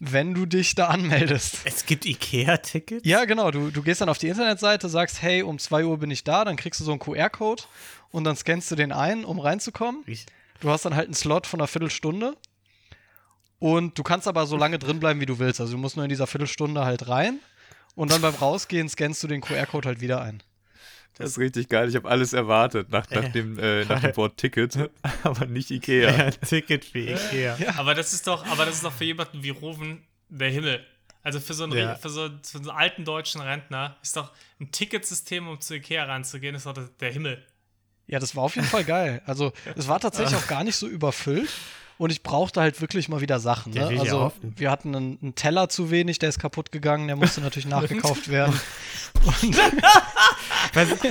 [0.00, 1.58] wenn du dich da anmeldest.
[1.64, 3.06] Es gibt Ikea-Tickets?
[3.06, 3.50] Ja, genau.
[3.50, 6.44] Du, du gehst dann auf die Internetseite, sagst, hey, um 2 Uhr bin ich da,
[6.44, 7.64] dann kriegst du so einen QR-Code
[8.10, 10.02] und dann scannst du den ein, um reinzukommen.
[10.06, 10.26] Ich-
[10.60, 12.36] Du hast dann halt einen Slot von einer Viertelstunde.
[13.60, 15.60] Und du kannst aber so lange drin bleiben, wie du willst.
[15.60, 17.38] Also du musst nur in dieser Viertelstunde halt rein.
[17.94, 20.42] Und dann beim Rausgehen scannst du den QR-Code halt wieder ein.
[21.18, 21.88] Das ist richtig geil.
[21.88, 24.78] Ich habe alles erwartet nach, nach, dem, äh, nach dem Wort Ticket,
[25.24, 26.10] aber nicht Ikea.
[26.16, 27.56] Ja, Ticket für Ikea.
[27.76, 30.84] Aber das ist doch, aber das ist doch für jemanden wie Ruven der Himmel.
[31.22, 31.94] Also für so einen, Ja.
[31.96, 36.04] für so, für so einen alten deutschen Rentner ist doch ein Ticketsystem, um zu Ikea
[36.04, 37.44] reinzugehen, ist doch der Himmel.
[38.06, 39.20] Ja, das war auf jeden Fall geil.
[39.26, 41.50] Also es war tatsächlich auch gar nicht so überfüllt.
[41.98, 43.72] Und ich brauchte halt wirklich mal wieder Sachen.
[43.74, 43.86] Ne?
[43.98, 44.52] Also hoffen.
[44.56, 48.28] wir hatten einen, einen Teller zu wenig, der ist kaputt gegangen, der musste natürlich nachgekauft
[48.28, 48.58] werden.
[50.74, 51.02] Was, hast,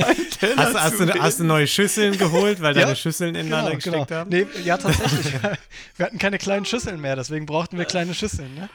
[0.42, 4.06] du- hast, du, hast du neue Schüsseln geholt, weil deine Ja, Schüsseln ineinander Genau, genau.
[4.06, 4.30] gesteckt haben?
[4.30, 5.34] Nee, ja, tatsächlich.
[5.98, 8.54] wir hatten keine kleinen Schüsseln mehr, deswegen brauchten wir kleine Schüsseln.
[8.56, 8.70] Ne?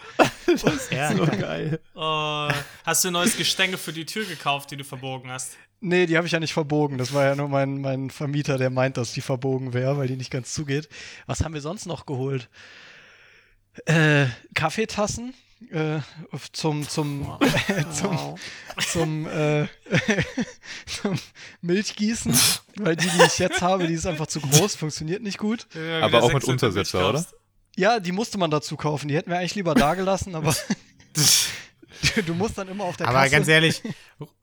[0.91, 1.13] Ja.
[1.15, 1.81] So geil.
[1.95, 2.49] Oh,
[2.85, 5.57] hast du ein neues Gestänge für die Tür gekauft, die du verbogen hast?
[5.85, 6.97] Nee, die habe ich ja nicht verbogen.
[6.97, 10.17] Das war ja nur mein, mein Vermieter, der meint, dass die verbogen wäre, weil die
[10.17, 10.89] nicht ganz zugeht.
[11.27, 12.49] Was haben wir sonst noch geholt?
[13.87, 15.35] Äh, Kaffeetassen
[15.71, 15.99] äh,
[16.53, 17.37] zum, zum,
[17.93, 18.37] zum,
[18.79, 19.67] zum, äh,
[20.87, 21.19] zum
[21.63, 22.33] Milchgießen,
[22.77, 25.67] weil die, die ich jetzt habe, die ist einfach zu groß, funktioniert nicht gut.
[26.01, 27.27] Aber auch mit Untersetzer, oder?
[27.77, 29.09] Ja, die musste man dazu kaufen.
[29.09, 30.55] Die hätten wir eigentlich lieber da gelassen, aber
[32.27, 33.31] du musst dann immer auf der Aber Kasse.
[33.31, 33.83] ganz ehrlich,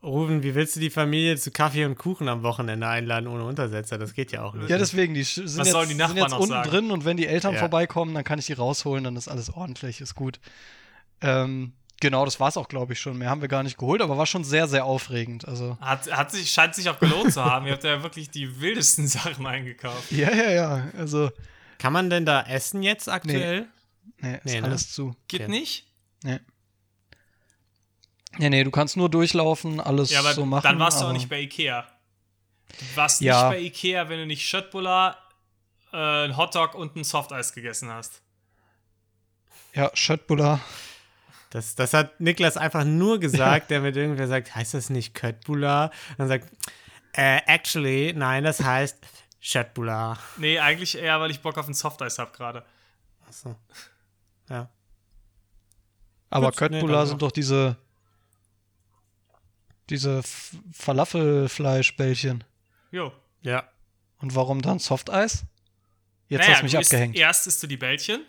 [0.03, 3.97] Ruben, wie willst du die Familie zu Kaffee und Kuchen am Wochenende einladen ohne Untersetzer?
[3.97, 4.70] Das geht ja auch nicht.
[4.70, 6.70] Ja, deswegen, die sind Was jetzt, die sind Nachbarn jetzt noch unten sagen?
[6.70, 7.59] drin und wenn die Eltern Ja.
[7.59, 10.39] vorbeikommen, dann kann ich die rausholen, dann ist alles ordentlich, ist gut.
[11.22, 13.17] Ähm, genau, das war's auch, glaube ich, schon.
[13.17, 15.47] Mehr haben wir gar nicht geholt, aber war schon sehr, sehr aufregend.
[15.47, 17.65] Also, Hat, hat sich, scheint sich auch gelohnt zu haben.
[17.65, 20.11] Ihr habt ja wirklich die wildesten Sachen eingekauft.
[20.11, 20.88] ja, ja, ja.
[20.97, 21.30] Also,
[21.78, 23.67] Kann man denn da essen jetzt aktuell?
[24.22, 24.67] nee, ist Nee, ne?
[24.67, 25.15] alles zu.
[25.28, 25.49] Geht Okay.
[25.51, 25.86] nicht?
[26.24, 26.39] Nee.
[28.39, 30.63] Nee, nee, du kannst nur durchlaufen, alles Ja, aber so machen.
[30.63, 31.85] dann warst du auch aber- nicht bei Ikea.
[32.69, 33.49] Du warst Ja.
[33.49, 35.17] nicht bei Ikea, wenn du nicht Schöttbullar,
[35.91, 38.21] äh, ein Hotdog und ein Softeis gegessen hast.
[39.73, 40.59] Ja, Schöttbuller.
[41.49, 45.91] Das, das hat Niklas einfach nur gesagt, der mit irgendwer sagt, heißt das nicht Köttbula?
[46.17, 46.47] Dann sagt,
[47.13, 48.97] äh, actually, nein, das heißt
[49.41, 50.17] Schöttbula.
[50.37, 52.63] Nee, eigentlich eher, weil ich Bock auf ein Softeis habe gerade.
[53.27, 53.55] Achso.
[54.49, 54.69] Ja.
[56.29, 57.75] Aber nee, Köttbullar dann sind doch diese
[59.89, 60.21] diese
[60.73, 62.43] Falafelfleischbällchen.
[62.91, 63.11] Jo.
[63.41, 63.67] Ja.
[64.21, 65.43] Und warum dann Softeis?
[66.27, 67.15] Jetzt naja, hast du mich du isst- abgehängt.
[67.15, 68.25] Erst isst du die Bällchen.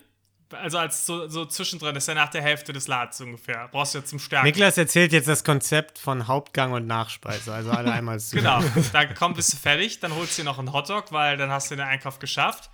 [0.53, 3.69] Also als so, so zwischendrin, das ist ja nach der Hälfte des Ladens ungefähr.
[3.69, 4.47] Brauchst du ja zum Stärken.
[4.47, 8.35] Niklas erzählt jetzt das Konzept von Hauptgang und Nachspeise, also alle einmal zu.
[8.35, 8.59] Genau.
[8.91, 11.71] Dann komm, bist du fertig, dann holst du dir noch einen Hotdog, weil dann hast
[11.71, 12.69] du den Einkauf geschafft.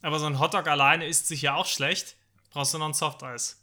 [0.00, 2.16] Aber so ein Hotdog alleine isst sich ja auch schlecht.
[2.50, 3.57] Brauchst du noch ein Softeis.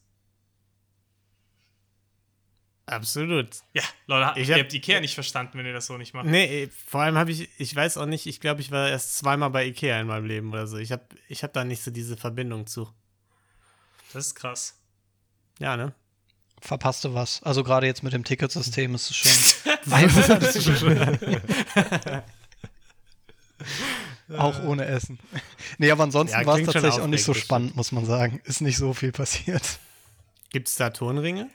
[2.88, 3.48] Absolut.
[3.74, 6.28] Ja, Leute, Ich ihr hab- habt Ikea nicht verstanden, wenn ihr das so nicht macht.
[6.28, 9.50] Nee, vor allem habe ich, ich weiß auch nicht, ich glaube, ich war erst zweimal
[9.50, 10.78] bei Ikea in meinem Leben oder so.
[10.78, 12.88] Ich habe ich hab da nicht so diese Verbindung zu.
[14.14, 14.78] Das ist krass.
[15.60, 15.96] Ja, ne?
[16.62, 17.42] Verpasste was.
[17.44, 19.32] Also gerade jetzt mit dem Ticketsystem ist es schon.
[24.38, 25.18] auch ohne Essen.
[25.78, 28.06] Nee, aber ansonsten Ja, war es schon tatsächlich auch nicht so das spannend, muss man
[28.06, 28.42] sagen.
[28.46, 29.80] Ist nicht so viel passiert.
[30.50, 31.50] Gibt es da Turnringe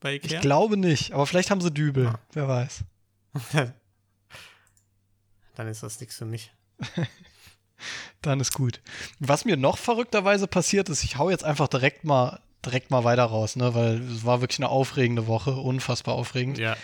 [0.00, 0.36] bei Ikea?
[0.36, 2.08] Ich glaube nicht, aber vielleicht haben sie Dübel.
[2.08, 2.18] Ah.
[2.32, 2.84] Wer weiß.
[5.54, 6.52] Dann ist das nichts für mich.
[8.22, 8.80] Dann ist gut.
[9.18, 13.24] Was mir noch verrückterweise passiert ist, ich hau jetzt einfach direkt mal direkt mal weiter
[13.24, 16.58] raus, ne, weil es war wirklich eine aufregende Woche, unfassbar aufregend.
[16.58, 16.76] Ja.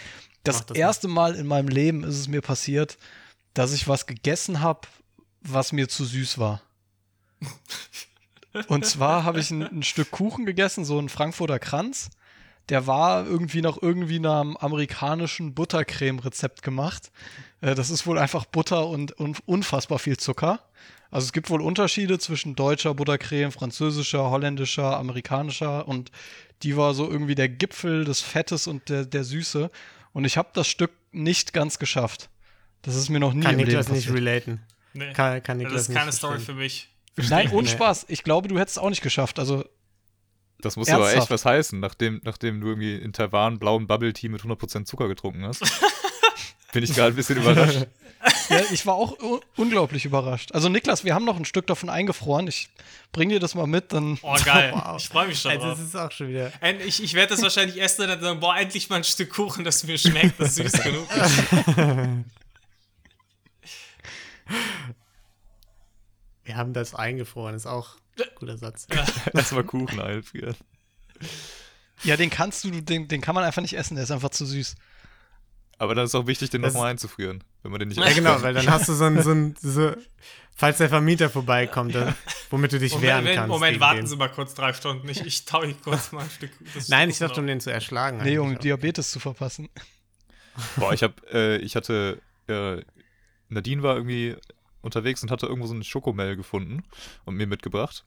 [0.42, 2.98] Das, das erste Mal in meinem Leben ist es mir passiert,
[3.52, 4.82] dass ich was gegessen habe,
[5.40, 6.62] was mir zu süß war.
[8.68, 12.10] Und zwar habe ich ein, ein Stück Kuchen gegessen, so ein Frankfurter Kranz.
[12.68, 17.10] Der war irgendwie nach irgendwie einem amerikanischen Buttercreme-Rezept gemacht.
[17.60, 20.60] Äh, Das ist wohl einfach Butter und, und unfassbar viel Zucker.
[21.10, 26.10] Also es gibt wohl Unterschiede zwischen deutscher Buttercreme, französischer, holländischer, amerikanischer und
[26.62, 29.70] die war so irgendwie der Gipfel des Fettes und der, der Süße.
[30.12, 32.28] Und ich habe das Stück nicht ganz geschafft.
[32.82, 34.16] Das ist mir noch nie Kann im Leben Niklas nicht passiert.
[34.16, 34.60] relaten.
[34.94, 36.54] Nee, Kann, kann Niklas das ist nicht keine Story verstehen.
[36.56, 36.88] für mich.
[37.30, 37.68] Nein, ohne.
[37.68, 38.06] Spaß.
[38.08, 39.38] Ich glaube, du hättest es auch nicht geschafft.
[39.38, 39.64] Also
[40.60, 41.22] Das muss aber Ernsthaft?
[41.24, 45.08] echt was heißen, nachdem, nachdem du irgendwie in Taiwan blauen Bubble Tea mit 100% Zucker
[45.08, 45.62] getrunken hast.
[46.72, 47.86] Bin ich gerade ein bisschen überrascht.
[48.48, 49.16] Ja, ich war auch
[49.56, 50.52] unglaublich überrascht.
[50.52, 52.46] Also Niklas, wir haben noch ein Stück davon eingefroren.
[52.48, 52.68] Ich
[53.12, 54.18] bring dir das mal mit, dann.
[54.22, 54.72] Oh, geil.
[54.84, 54.96] Wow.
[54.98, 55.78] Ich freue mich schon Also drauf.
[55.78, 56.52] es ist auch schon wieder.
[56.60, 59.30] Und ich, ich werde das wahrscheinlich essen und dann sagen, boah, endlich mal ein Stück
[59.30, 61.42] Kuchen, das mir schmeckt, das süß genug ist.
[66.46, 68.86] Wir haben das eingefroren, ist auch ein guter Satz.
[69.32, 70.54] Lass mal Kuchen einfrieren.
[72.04, 74.46] Ja, den kannst du, den, den kann man einfach nicht essen, der ist einfach zu
[74.46, 74.76] süß.
[75.78, 78.54] Aber dann ist auch wichtig, den nochmal einzufrieren, wenn man den nicht Ja, genau, weil
[78.54, 79.92] dann hast du so ein, so ein so,
[80.54, 82.14] falls der Vermieter vorbeikommt, dann,
[82.50, 83.48] womit du dich wehren Moment, kannst.
[83.48, 84.06] Moment warten den.
[84.06, 85.08] Sie mal kurz drei Stunden.
[85.08, 86.52] Ich, ich taue hier kurz mal ein Stück.
[86.86, 88.20] Nein, ich dachte, um den zu erschlagen.
[88.22, 88.60] Nee, um eigentlich.
[88.60, 89.68] Diabetes zu verpassen.
[90.76, 92.82] Boah, ich hab, äh, ich hatte, äh,
[93.48, 94.36] Nadine war irgendwie
[94.86, 96.82] unterwegs und hatte irgendwo so einen Schokomel gefunden
[97.24, 98.04] und mir mitgebracht.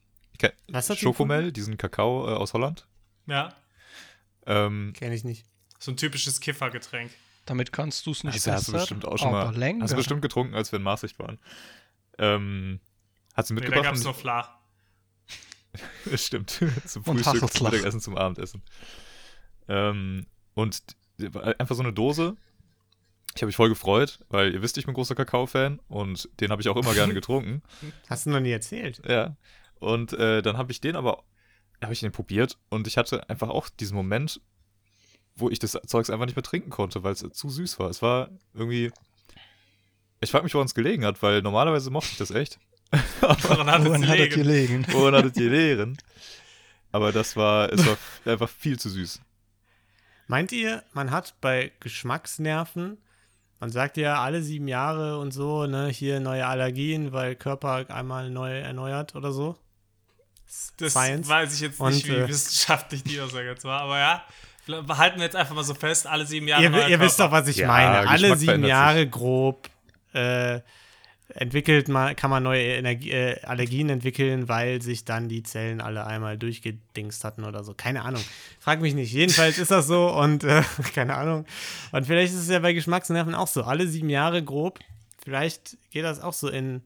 [0.69, 2.87] Was hat Schokomel, diesen Kakao äh, aus Holland.
[3.27, 3.53] Ja,
[4.47, 5.45] Ähm, Kenn ich nicht.
[5.79, 7.11] so ein typisches Kiffergetränk.
[7.45, 9.83] Damit kannst du es nicht also hast du besser, bestimmt auch schon mal, länger.
[9.83, 11.39] hast du bestimmt getrunken, als wir in Maastricht waren.
[12.17, 12.79] Ähm,
[13.35, 13.83] hat sie Nee, da mitgebracht.
[13.85, 14.59] gab es und nur Fla.
[16.11, 16.49] ich- Stimmt.
[16.85, 17.69] zum Frühstück, zum.
[17.69, 18.61] Mittagessen, zum Abendessen.
[19.67, 20.81] Ähm, und
[21.59, 22.35] einfach so eine Dose.
[23.39, 26.61] Ich habe mich voll gefreut, weil ihr wisst, ich bin großer Kakao-Fan und den habe
[26.61, 27.63] ich auch immer gerne getrunken.
[28.09, 29.01] Hast du noch nie erzählt?
[29.07, 29.37] Ja.
[29.79, 31.23] Und äh, dann habe ich den aber,
[31.81, 34.41] habe ich den probiert und ich hatte einfach auch diesen Moment,
[35.37, 37.89] wo ich das Zeugs einfach nicht mehr trinken konnte, weil es zu süß war.
[37.89, 38.91] Es war irgendwie.
[40.19, 42.59] Ich frage mich, woran es gelegen hat, weil normalerweise mochte ich das echt.
[43.21, 44.83] Woran hat es Woran hat es gelegen?
[44.83, 44.85] gelegen?
[44.89, 45.97] Woran hattet ihr lehren?
[46.91, 49.21] Aber das war, es war einfach viel zu süß.
[50.27, 52.97] Meint ihr, man hat bei Geschmacksnerven,
[53.59, 58.29] man sagt ja alle sieben Jahre und so, ne, hier neue Allergien, weil Körper einmal
[58.29, 59.57] neu erneuert oder so?
[60.77, 61.27] Das Science.
[61.27, 64.23] weiß ich jetzt Und, nicht, wie äh, wissenschaftlich die Aussage jetzt war, aber ja.
[64.83, 66.63] Behalten wir jetzt einfach mal so fest, alle sieben Jahre.
[66.63, 68.07] Ihr, neuer ihr wisst doch, was ich Ja, meine.
[68.07, 69.67] Alle Geschmack sieben Jahre grob
[70.13, 70.59] äh,
[71.29, 76.05] entwickelt man, kann man neue Energie, äh, Allergien entwickeln, weil sich dann die Zellen alle
[76.05, 77.73] einmal durchgedingst hatten oder so.
[77.73, 78.23] Keine Ahnung.
[78.59, 79.11] Frag mich nicht.
[79.13, 80.63] Jedenfalls ist das so und äh,
[80.93, 81.45] keine Ahnung.
[81.91, 83.63] Und vielleicht ist es ja bei Geschmacksnerven auch so.
[83.63, 84.79] Alle sieben Jahre grob.
[85.23, 86.81] Vielleicht geht das auch so in,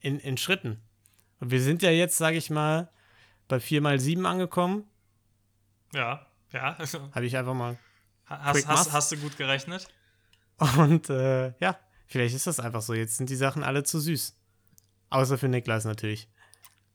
[0.00, 0.80] in, in Schritten.
[1.40, 2.88] Und wir sind ja jetzt, sage ich mal,
[3.48, 4.84] bei 4 mal 7 angekommen.
[5.92, 6.76] Ja, ja.
[7.14, 7.76] Habe ich einfach mal
[8.28, 9.88] Hast, hast, hast du gut gerechnet?
[10.76, 11.78] Und äh, ja,
[12.08, 12.92] vielleicht ist das einfach so.
[12.94, 14.36] Jetzt sind die Sachen alle zu süß.
[15.10, 16.28] Außer für Niklas natürlich.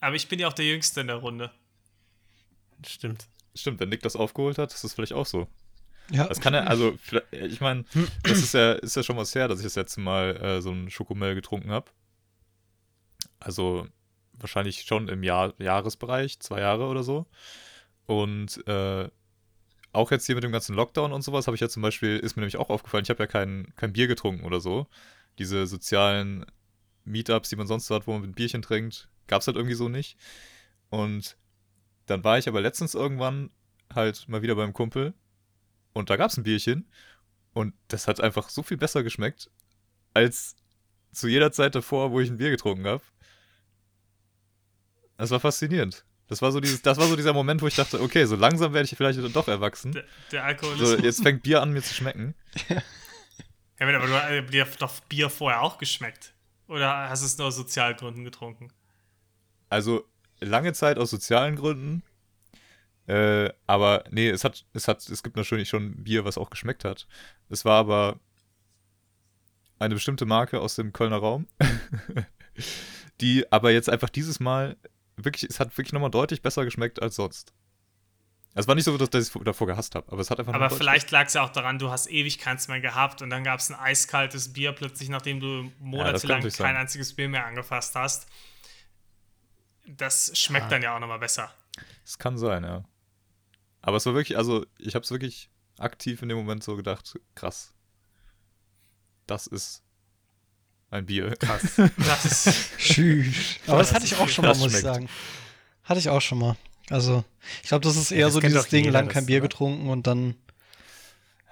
[0.01, 1.51] Aber ich bin ja auch der Jüngste in der Runde.
[2.85, 3.27] Stimmt.
[3.55, 5.47] Stimmt, wenn Nick das aufgeholt hat, ist das vielleicht auch so.
[6.11, 7.85] Ja, Das kann ja, also, vielleicht- ich meine,
[8.23, 10.71] das ist ja, ist ja schon was her, dass ich das letzte Mal äh, so
[10.71, 11.89] ein Schokomel getrunken habe.
[13.39, 13.87] Also
[14.33, 17.25] wahrscheinlich schon im Jahr, Jahresbereich, zwei Jahre oder so.
[18.05, 19.09] Und äh,
[19.93, 22.35] auch jetzt hier mit dem ganzen Lockdown und sowas habe ich ja zum Beispiel, ist
[22.35, 24.87] mir nämlich auch aufgefallen, ich habe ja kein, kein Bier getrunken oder so.
[25.39, 26.45] Diese sozialen
[27.05, 29.75] Meetups, die man sonst so hat, wo man ein Bierchen trinkt, gab es halt irgendwie
[29.75, 30.17] so nicht.
[30.89, 31.37] Und
[32.07, 33.51] dann war ich aber letztens irgendwann
[33.93, 35.13] halt mal wieder beim Kumpel
[35.93, 36.89] und da gab es ein Bierchen
[37.53, 39.49] und das hat einfach so viel besser geschmeckt
[40.13, 40.55] als
[41.11, 43.03] zu jeder Zeit davor, wo ich ein Bier getrunken habe.
[45.17, 46.05] Das war faszinierend.
[46.33, 48.73] Das war so dieses, das war so dieser Moment, wo ich dachte, okay, so langsam
[48.73, 49.91] werde ich vielleicht doch erwachsen.
[49.91, 50.89] Der, der Alkoholismus.
[50.89, 52.33] So, jetzt fängt Bier an, mir zu schmecken.
[53.79, 56.33] Ja, aber du hast dir doch Bier vorher auch geschmeckt.
[56.67, 58.71] Oder hast du es nur aus Sozialgründen getrunken?
[59.67, 60.07] Also
[60.39, 62.01] lange Zeit aus sozialen Gründen.
[63.07, 66.85] Äh, aber nee, es hat, es hat, es gibt natürlich schon Bier, was auch geschmeckt
[66.85, 67.07] hat.
[67.49, 68.19] Es war aber
[69.79, 71.47] eine bestimmte Marke aus dem Kölner Raum,
[73.21, 74.77] die aber jetzt einfach dieses Mal
[75.15, 77.53] wirklich, es hat wirklich nochmal deutlich besser geschmeckt als sonst.
[78.55, 80.69] Es war nicht so, dass ich es davor gehasst habe, aber es hat einfach Aber
[80.69, 83.59] vielleicht lag es ja auch daran, du hast ewig keins mehr gehabt und dann gab
[83.59, 88.27] es ein eiskaltes Bier plötzlich, nachdem du monatelang natürlich kein einziges Bier mehr angefasst hast.
[89.87, 90.69] Das schmeckt Ja.
[90.69, 91.51] dann ja auch nochmal besser.
[92.05, 92.83] Es kann sein, ja.
[93.81, 95.49] Aber es war wirklich, also ich habe es wirklich
[95.79, 97.73] aktiv in dem Moment so gedacht, krass.
[99.25, 99.83] Das ist
[100.93, 101.35] ein Bier.
[101.37, 101.81] Krass.
[101.97, 103.57] Das ist, Tschüss.
[103.67, 105.09] Aber das hatte ich auch schon mal, muss ich sagen.
[105.83, 106.55] Hatte ich auch schon mal.
[106.89, 107.23] Also,
[107.61, 109.47] ich glaube, das ist eher das so dieses Ding, lang kein Bier oder?
[109.47, 110.35] getrunken und dann.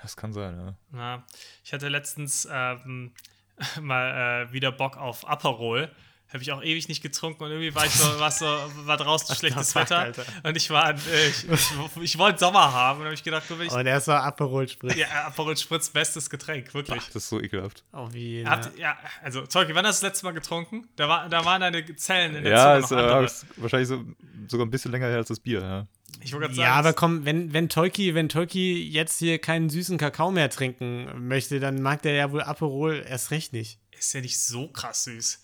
[0.02, 0.74] Das kann sein, ja.
[0.92, 1.24] na,
[1.64, 3.12] ich hatte letztens ähm,
[3.82, 5.92] mal äh, wieder Bock auf Aperol.
[6.34, 9.36] Habe ich auch ewig nicht getrunken und irgendwie war ich so, war, so, war draußen
[9.36, 10.24] schlechtes Wetter Alter.
[10.44, 11.72] und ich war, äh, ich, ich,
[12.02, 14.96] ich wollte Sommer haben und habe ich gedacht, wenn ich, Und erst war Aperol Spritz.
[14.96, 17.04] ja, Aperol Spritz, bestes Getränk, wirklich.
[17.08, 17.84] Das ist so ekelhaft.
[17.92, 20.88] Auf jeden Habt, ja, also, Zeuge, wann hast du das letzte Mal getrunken?
[20.96, 23.90] Da, war, da waren deine Zellen in der Ja, Zunge ist, noch äh, ist wahrscheinlich
[23.90, 24.04] so,
[24.48, 25.88] sogar ein bisschen länger her als das Bier, ja.
[26.24, 29.70] Ich wollte gerade Ja, sagen, aber komm, wenn, wenn Tolki, wenn Tolki jetzt hier keinen
[29.70, 33.80] süßen Kakao mehr trinken möchte, dann mag der ja wohl Aperol erst recht nicht.
[33.98, 35.42] ist ja nicht so krass süß.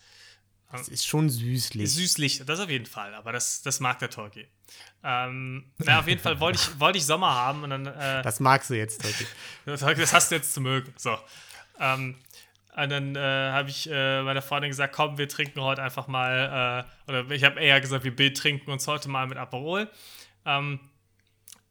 [0.74, 1.90] Es ist schon süßlich.
[1.94, 4.48] Süßlich, das auf jeden Fall, aber das, das mag der Tolki.
[5.04, 8.40] Ähm, na, auf jeden Fall wollte ich, wollte ich Sommer haben und dann, äh, Das
[8.40, 9.02] magst du jetzt.
[9.02, 10.94] Tolki, das hast du jetzt zu mögen.
[10.98, 11.18] So.
[11.80, 12.16] Ähm,
[12.76, 16.86] und dann äh, habe ich äh, meiner Freundin gesagt, komm, wir trinken heute einfach mal,
[17.08, 19.90] äh, oder ich habe eher gesagt, wir trinken uns heute mal mit Aperol.
[20.46, 20.80] Ähm,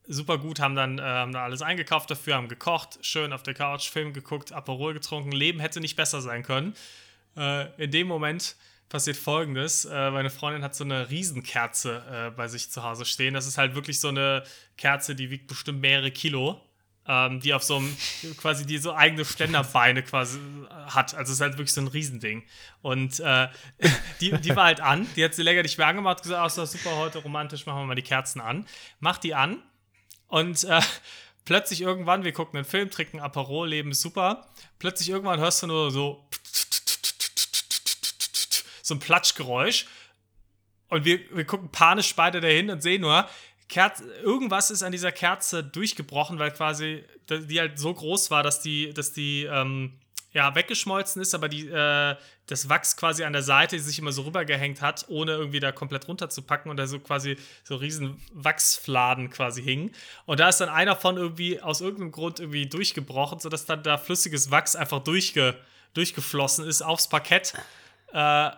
[0.08, 3.54] super gut, haben dann, äh, haben dann alles eingekauft dafür, haben gekocht, schön auf der
[3.54, 5.32] Couch, Film geguckt, Aperol getrunken.
[5.32, 6.74] Leben hätte nicht besser sein können.
[7.36, 8.56] Äh, in dem Moment
[8.88, 13.34] passiert folgendes: äh, Meine Freundin hat so eine Riesenkerze äh, bei sich zu Hause stehen.
[13.34, 14.44] Das ist halt wirklich so eine
[14.76, 16.60] Kerze, die wiegt bestimmt mehrere Kilo.
[17.08, 17.96] Ähm, die auf so einem,
[18.36, 21.14] quasi die so eigene Ständerbeine quasi äh, hat.
[21.14, 22.42] Also es ist halt wirklich so ein Riesending.
[22.82, 23.46] Und äh,
[24.20, 26.66] die, die war halt an, die hat sie länger nicht mehr angemacht, gesagt, ach, doch
[26.66, 28.66] super, heute romantisch, machen wir mal die Kerzen an.
[28.98, 29.62] Macht die an
[30.26, 30.80] und äh,
[31.44, 34.46] plötzlich irgendwann, wir gucken einen Film, trinken Aperol, Leben super.
[34.78, 36.28] Plötzlich irgendwann hörst du nur so
[38.86, 39.86] so ein Platschgeräusch.
[40.88, 43.28] Und wir, wir gucken panisch beide dahin und sehen nur,
[43.68, 48.60] Kerz, irgendwas ist an dieser Kerze durchgebrochen, weil quasi die halt so groß war, dass
[48.60, 49.98] die, dass die, ähm,
[50.32, 52.14] ja, weggeschmolzen ist, aber die, äh,
[52.46, 56.06] das Wachs quasi an der Seite sich immer so rübergehängt hat, ohne irgendwie da komplett
[56.06, 59.90] runterzupacken und da so quasi so riesen Wachsfladen quasi hingen.
[60.26, 63.98] Und da ist dann einer von irgendwie aus irgendeinem Grund irgendwie durchgebrochen, sodass dann da
[63.98, 65.56] flüssiges Wachs einfach durchge,
[65.94, 67.54] durchgeflossen ist aufs Parkett.
[68.12, 68.50] Äh,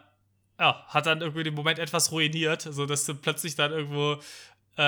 [0.59, 4.15] ja, hat dann irgendwie den Moment etwas ruiniert, sodass du plötzlich dann irgendwo
[4.77, 4.83] äh,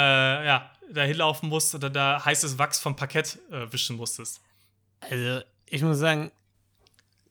[0.47, 4.41] ja, da hinlaufen musst oder da heißes Wachs vom Parkett äh, wischen musstest.
[5.01, 6.31] Also, ich muss sagen,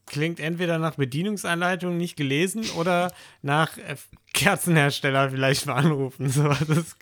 [0.06, 3.96] klingt entweder nach Bedienungsanleitung nicht gelesen oder nach äh,
[4.34, 6.30] Kerzenhersteller vielleicht mal anrufen.
[6.30, 6.96] So, das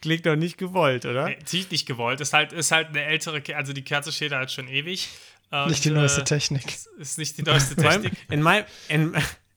[0.00, 1.26] klingt doch nicht gewollt, oder?
[1.26, 2.20] Nee, ziemlich nicht gewollt.
[2.20, 5.08] Ist halt, ist halt eine ältere, Ke also die Kerze steht halt schon ewig.
[5.50, 6.66] Und, Nicht die neueste äh, Technik.
[6.66, 8.30] Ist, ist nicht die neueste In meinem, Technik.
[8.30, 9.16] in, meinem, in,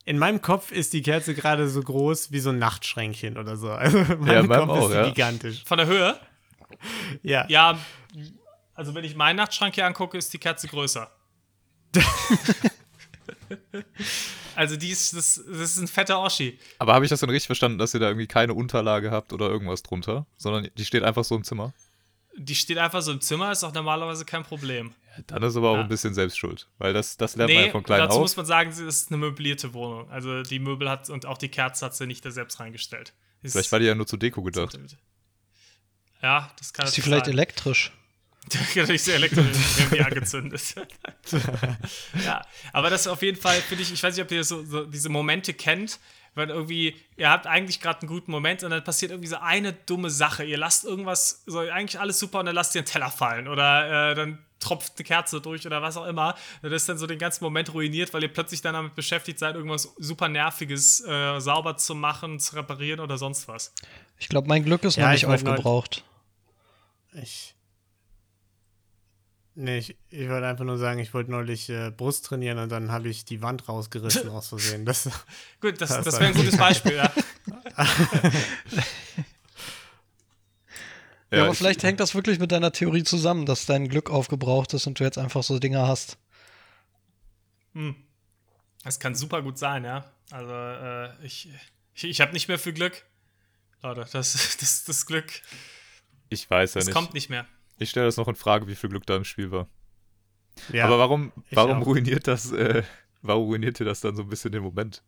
[0.10, 3.70] in meinem Kopf ist die Kerze gerade so groß wie so ein Nachtschränkchen oder so.
[3.80, 5.06] Also in meinem in meinem Kopf auch, ist sie ja.
[5.06, 5.64] gigantisch.
[5.66, 6.20] Von der Höhe?
[7.22, 7.46] Ja.
[7.48, 7.78] Ja,
[8.74, 11.12] also wenn ich meinen Nachtschrank hier angucke, ist die Kerze größer.
[14.56, 16.58] also die ist, das, das ist ein fetter Oschi.
[16.80, 19.48] Aber habe ich das dann richtig verstanden, dass ihr da irgendwie keine Unterlage habt oder
[19.48, 21.72] irgendwas drunter, sondern die steht einfach so im Zimmer?
[22.36, 24.96] Die steht einfach so im Zimmer, ist auch normalerweise kein Problem.
[25.28, 25.82] Dann ist aber auch Ja.
[25.82, 28.22] ein bisschen Selbstschuld, weil das, das lernt man Nee, ja von klein dazu auf.
[28.22, 30.10] muss man sagen, es ist eine möblierte Wohnung.
[30.10, 33.14] Also die Möbel hat und auch die Kerze hat sie nicht da selbst reingestellt.
[33.42, 34.78] Ist- Vielleicht war die ja nur zur Deko gedacht.
[36.22, 37.34] Ja, das kann Ist die natürlich vielleicht sein.
[37.34, 37.92] elektrisch?
[38.90, 39.46] nicht so elektrisch
[39.78, 40.76] irgendwie angezündet.
[42.26, 42.42] ja,
[42.74, 44.86] aber das ist auf jeden Fall, finde ich, ich weiß nicht, ob ihr so, so
[44.86, 46.00] diese Momente kennt,
[46.36, 49.74] wenn irgendwie, ihr habt eigentlich gerade einen guten Moment und dann passiert irgendwie so eine
[49.74, 50.44] dumme Sache.
[50.44, 54.12] Ihr lasst irgendwas, so eigentlich alles super und dann lasst ihr einen Teller fallen oder
[54.12, 56.36] äh, dann tropft eine Kerze durch oder was auch immer.
[56.62, 59.56] Das ist dann so den ganzen Moment ruiniert, weil ihr plötzlich dann damit beschäftigt seid,
[59.56, 63.74] irgendwas super Nerviges äh, sauber zu machen, zu reparieren oder sonst was.
[64.18, 66.04] Ich glaube, mein Glück ist Ja, noch ich nicht wollte neulich- aufgebraucht.
[67.14, 67.56] Ich.
[69.56, 72.92] Nee, ich, ich wollte einfach nur sagen, ich wollte neulich äh, Brust trainieren und dann
[72.92, 74.86] habe ich die Wand rausgerissen aus Versehen.
[74.86, 75.10] Das,
[75.60, 77.12] Gut, das, Das das wäre ein gutes Beispiel, ja.
[81.32, 84.74] Ja, aber ich- vielleicht hängt das wirklich mit deiner Theorie zusammen, dass dein Glück aufgebraucht
[84.74, 86.18] ist und du jetzt einfach so Dinge hast.
[87.74, 87.96] Hm.
[88.84, 90.10] Das kann super gut sein, ja.
[90.32, 91.50] Also, äh, ich,
[91.94, 93.06] ich, ich habe nicht mehr viel Glück.
[93.82, 95.42] Leute, das, das, das Glück,
[96.30, 96.96] Ich weiß ja das nicht.
[96.96, 97.46] kommt nicht mehr.
[97.78, 99.68] Ich stelle das noch in Frage, wie viel Glück da im Spiel war.
[100.74, 102.84] ja, Aber warum, warum ruiniert das, äh,
[103.22, 105.02] warum ruiniert ihr das dann so ein bisschen den Moment?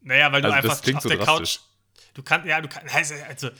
[0.00, 1.56] Naja, weil du Also, einfach auf so der drastisch.
[1.58, 1.64] Couch.
[2.14, 3.50] Du kannst, ja, du kannst, also, also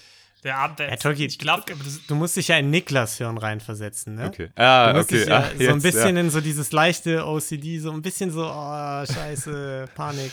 [0.45, 1.76] der Abend, der, Ja, Tolki, ich glaube, du,
[2.09, 4.26] du musst dich ja in Niklas Hirn reinversetzen, ne?
[4.28, 4.51] Okay.
[4.57, 5.18] Ah, Du musst okay.
[5.20, 6.20] dich ja ah, so ein bisschen ja.
[6.22, 10.32] in so dieses leichte OCD, so ein bisschen so, oh, scheiße, Panik.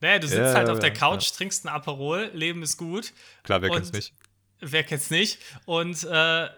[0.00, 3.12] naja, du sitzt Ja, halt auf der ja, Couch, trinkst ein Aperol, Leben ist gut.
[3.44, 4.12] Klar, wer und- kennt's nicht?
[4.60, 5.38] Wer kennt's nicht?
[5.66, 6.48] Und äh,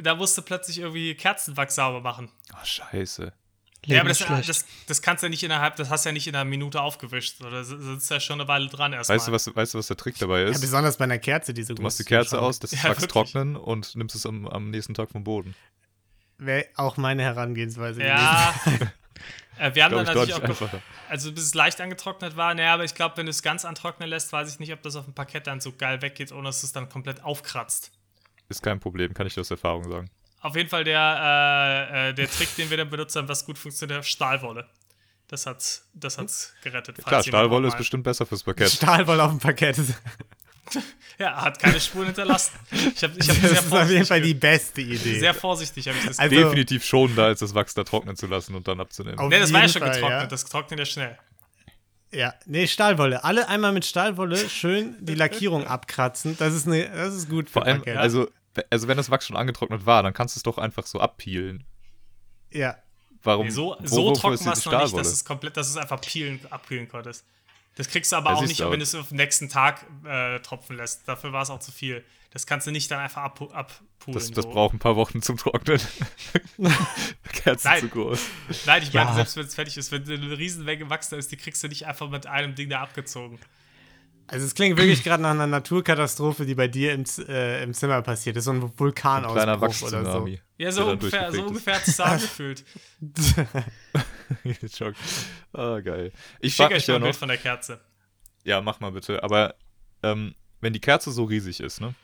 [0.00, 2.30] da musst du plötzlich irgendwie Kerzenwachs sauber machen.
[2.54, 3.32] Oh, scheiße.
[3.84, 6.12] Leben ja, aber das, das, das kannst du ja nicht innerhalb, das hast du ja
[6.12, 7.42] nicht in einer Minute aufgewischt.
[7.42, 9.18] Oder sitzt ja schon eine Weile dran erstmal.
[9.18, 10.60] Weißt du, was, weißt du, was der Trick dabei Ja, ist?
[10.60, 13.56] besonders bei einer Kerze, die so du machst die Kerze aus, das Ja, Wachs trocknen
[13.56, 15.56] und nimmst es am, am nächsten Tag vom Boden.
[16.38, 18.16] Wäre auch meine Herangehensweise gewesen.
[18.16, 18.54] Ja.
[19.58, 20.80] äh, wir haben dann natürlich auch, einfacher.
[21.08, 24.08] also bis es leicht angetrocknet war, naja, aber ich glaube, wenn du es ganz antrocknen
[24.08, 26.62] lässt, weiß ich nicht, ob das auf dem Parkett dann so geil weggeht, ohne dass
[26.62, 27.90] es dann komplett aufkratzt.
[28.48, 30.08] Ist kein Problem, kann ich dir aus Erfahrung sagen.
[30.42, 30.98] Auf jeden Fall der,
[31.90, 34.68] äh, äh, der Trick, den wir dann benutzt haben, was gut funktioniert, Stahlwolle.
[35.28, 36.96] Das hat's, das hat's gerettet.
[36.96, 38.70] falls Klar, Stahlwolle ist bestimmt besser fürs Parkett.
[38.70, 39.78] Stahlwolle auf dem Parkett.
[39.78, 39.94] Das
[41.18, 42.52] Ja, hat keine Spuren hinterlassen.
[42.70, 45.18] Ich habe ich hab sehr ist auf jeden Fall die beste Idee.
[45.20, 48.54] sehr vorsichtig habe ich das Also- Definitiv schonender, als das Wachs da trocknen zu lassen
[48.54, 49.28] und dann abzunehmen.
[49.28, 50.20] Nee, das war ja schon Fall, getrocknet.
[50.22, 50.26] ja.
[50.26, 51.18] Das trocknet ja schnell.
[52.10, 53.24] Ja, nee, Stahlwolle.
[53.24, 56.36] Alle einmal mit Stahlwolle schön die Lackierung abkratzen.
[56.38, 57.96] Das ist, ne, das ist gut für Vor allem, Parkett.
[57.96, 58.28] also,
[58.70, 61.64] also wenn das Wachs schon angetrocknet war, dann kannst du es doch einfach so abpeelen.
[62.50, 62.76] ja.
[63.24, 63.46] Warum?
[63.46, 66.00] Nee, so wo- so trocken war es noch nicht, dass es komplett, dass es einfach
[66.00, 67.24] peelen, abkühlen konntest.
[67.76, 69.86] Das kriegst du aber Ja, auch nicht, du, wenn du es auf den nächsten Tag
[70.04, 71.06] äh, tropfen lässt.
[71.06, 72.04] Dafür war es auch zu viel.
[72.32, 73.78] Das kannst du nicht dann einfach ab, abpulen.
[74.18, 74.50] Das, das so.
[74.50, 75.80] braucht ein paar Wochen zum Trocknen.
[77.32, 77.80] Kerzen Nein.
[77.80, 78.20] zu groß.
[78.66, 79.14] Nein, ich meine, Ja.
[79.14, 82.08] selbst wenn es fertig ist, wenn eine Riesenmenge gewachsen ist, die kriegst du nicht einfach
[82.10, 83.38] mit einem Ding da abgezogen.
[84.32, 88.00] Also es klingt wirklich gerade nach einer Naturkatastrophe, die bei dir im, äh, im Zimmer
[88.00, 88.44] passiert ist.
[88.44, 90.26] So ein Ein Vulkanausbruch oder so.
[90.56, 92.00] Ja, so ungefähr, so ungefähr ist.
[94.74, 94.94] Schock.
[95.52, 96.12] Ah, geil.
[96.40, 97.78] Ich Ich schicke euch mal ja ein Bild von der Kerze.
[98.42, 99.54] ja, mach mal bitte, aber
[100.02, 101.94] ähm, wenn die Kerze so riesig ist, ne?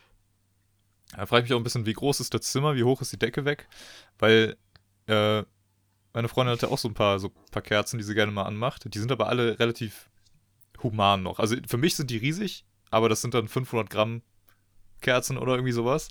[1.17, 3.11] Da frage ich mich auch ein bisschen, wie groß ist das Zimmer, wie hoch ist
[3.11, 3.67] die Decke weg?
[4.19, 4.59] Weil
[5.07, 5.45] äh,
[6.13, 8.93] meine Freundin hatte auch so ein paar, so paar Kerzen, die sie gerne mal anmacht.
[8.93, 10.11] Die sind aber alle relativ
[10.83, 11.39] human noch.
[11.39, 14.23] Also für mich sind die riesig, aber das sind dann 500 Gramm
[15.01, 16.09] Kerzen oder irgendwie sowas.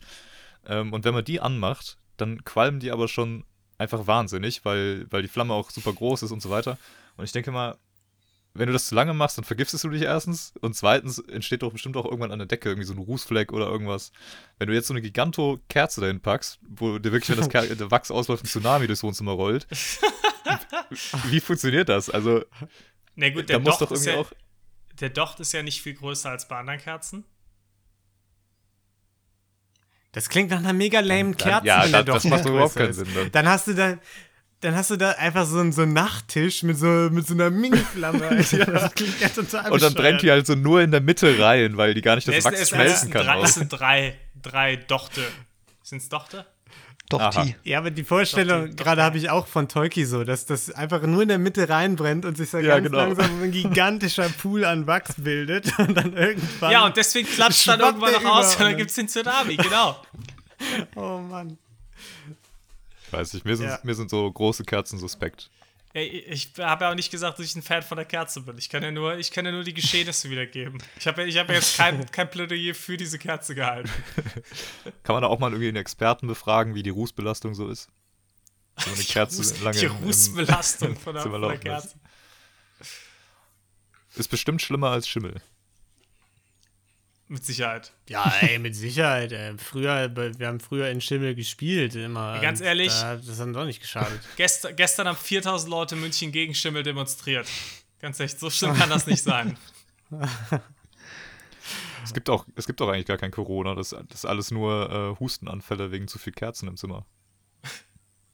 [0.66, 3.44] Ähm, und wenn man die anmacht, dann qualmen die aber schon
[3.78, 6.78] einfach wahnsinnig, weil, weil die Flamme auch super groß ist und so weiter.
[7.16, 7.78] Und ich denke mal,
[8.58, 11.72] wenn du das zu lange machst, dann vergiftest du dich erstens und zweitens entsteht doch
[11.72, 14.12] bestimmt auch irgendwann an der Decke irgendwie so ein Rußfleck oder irgendwas.
[14.58, 17.92] Wenn du jetzt so eine Giganto-Kerze dahin packst, wo dir wirklich, wenn das Ker der
[17.92, 19.68] Wachs ausläuft, ein Tsunami durchs Wohnzimmer rollt,
[21.30, 22.10] wie funktioniert das?
[22.10, 22.44] Also,
[23.16, 24.32] Na gut, da der muss Docht, doch irgendwie ja, auch.
[25.02, 27.24] Der Docht ist ja nicht viel größer als bei anderen Kerzen.
[30.12, 31.68] Das klingt nach einer mega lame Dann, Kerze.
[31.68, 32.94] ja, wenn da, der das Docht macht doch überhaupt keinen.
[32.94, 33.32] Sinn dann.
[33.32, 33.98] Dann hast du da,
[34.62, 37.50] dann hast du da einfach so, einen- so einen Nachttisch mit so, mit so einer
[37.52, 38.28] Mini-Flamme.
[38.30, 38.66] Alter.
[38.66, 41.78] Das klingt ja total Und dann brennt die halt so nur in der Mitte rein,
[41.78, 43.26] weil die gar nicht das Es- Wachs es- schmelzen es sind kann.
[43.26, 43.42] drei.
[43.42, 45.22] Es sind drei, drei Dochte.
[45.84, 46.46] Sind es Dochte?
[47.10, 47.44] Doch, Aha.
[47.44, 47.56] die.
[47.64, 51.22] Ja, aber die Vorstellung gerade habe ich auch von Tolki so, dass das einfach nur
[51.22, 52.98] in der Mitte reinbrennt und sich da Ja, ganz genau.
[52.98, 56.72] langsam ein gigantischer Pool an Wachs bildet und dann irgendwann.
[56.72, 59.56] Ja, und deswegen klatscht dann irgendwann der noch aus und dann gibt es den Tsunami,
[59.56, 59.96] genau.
[60.96, 61.58] Oh Mann.
[63.06, 63.80] Ich weiß nicht, mir sind, Ja.
[63.84, 65.50] mir sind so große Kerzen suspekt.
[65.98, 68.58] Ey, Ich habe ja auch nicht gesagt, dass ich ein Fan von der Kerze bin.
[68.58, 70.78] Ich kann ja nur, ich kann ja nur die Geschehnisse wiedergeben.
[71.00, 73.90] Ich habe ja, ich hab ja jetzt kein, kein Plädoyer für diese Kerze gehalten.
[75.04, 77.90] Kann man da auch mal irgendwie einen Experten befragen, wie die Rußbelastung so ist?
[78.78, 81.88] So eine Kerze Ruß- lange die im- im Rußbelastung von der, von der Kerze.
[81.88, 82.02] lassen.
[84.16, 85.42] Ist bestimmt schlimmer als Schimmel.
[87.30, 87.92] Mit Sicherheit.
[88.08, 89.34] Ja, ey, mit Sicherheit.
[89.34, 89.58] Ey.
[89.58, 92.40] Früher, wir haben früher in Schimmel gespielt immer.
[92.40, 92.94] Ganz ehrlich?
[92.94, 94.22] Da hat das dann doch nicht geschadet.
[94.38, 97.48] Gest, gestern haben 4000 Leute in München gegen Schimmel demonstriert.
[98.00, 99.58] Ganz echt, so schlimm kann das nicht sein.
[102.08, 103.76] Es gibt auch, es gibt auch eigentlich gar kein Corona.
[103.76, 107.06] Das, das ist alles nur äh, Hustenanfälle wegen zu viel Kerzen im Zimmer.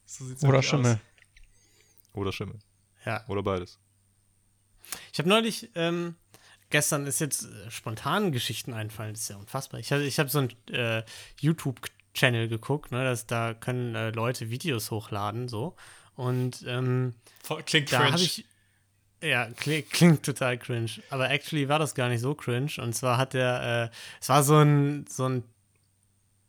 [0.06, 0.94] So Oder Schimmel.
[0.94, 0.98] aus.
[2.14, 2.60] Oder Schimmel.
[3.04, 3.26] Ja.
[3.28, 3.80] Oder beides.
[5.12, 6.16] Ich habe neulich, ähm,
[6.74, 9.80] gestern ist jetzt äh, spontan Geschichten einfallen, das ist ja unfassbar.
[9.80, 11.04] Ich, hab- ich habe so einen äh,
[11.40, 15.76] YouTube-Channel geguckt, ne, dass da können äh, Leute Videos hochladen, so.
[16.16, 17.14] Und ähm,
[17.66, 18.12] Klingt da cringe.
[18.14, 18.46] habe ich.
[19.22, 20.92] Ja, klingt, klingt total cringe.
[21.10, 22.72] Aber actually war das gar nicht so cringe.
[22.80, 25.44] Und zwar hat der, äh, es war so ein, so ein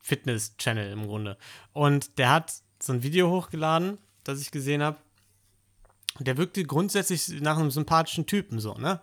[0.01, 1.37] Fitness-Channel im Grunde.
[1.73, 4.97] Und der hat so ein Video hochgeladen, das ich gesehen habe.
[6.19, 9.01] Der wirkte grundsätzlich nach einem sympathischen Typen so, ne?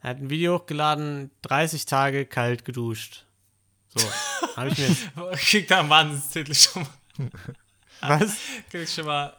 [0.00, 3.24] Er hat ein Video hochgeladen, 30 Tage kalt geduscht.
[3.88, 4.00] So,
[4.56, 4.96] habe ich mir.
[5.32, 7.30] Klingt da ein Wahnsinnstitel schon mal.
[8.20, 8.36] Was?
[8.70, 9.36] Klingt schon mal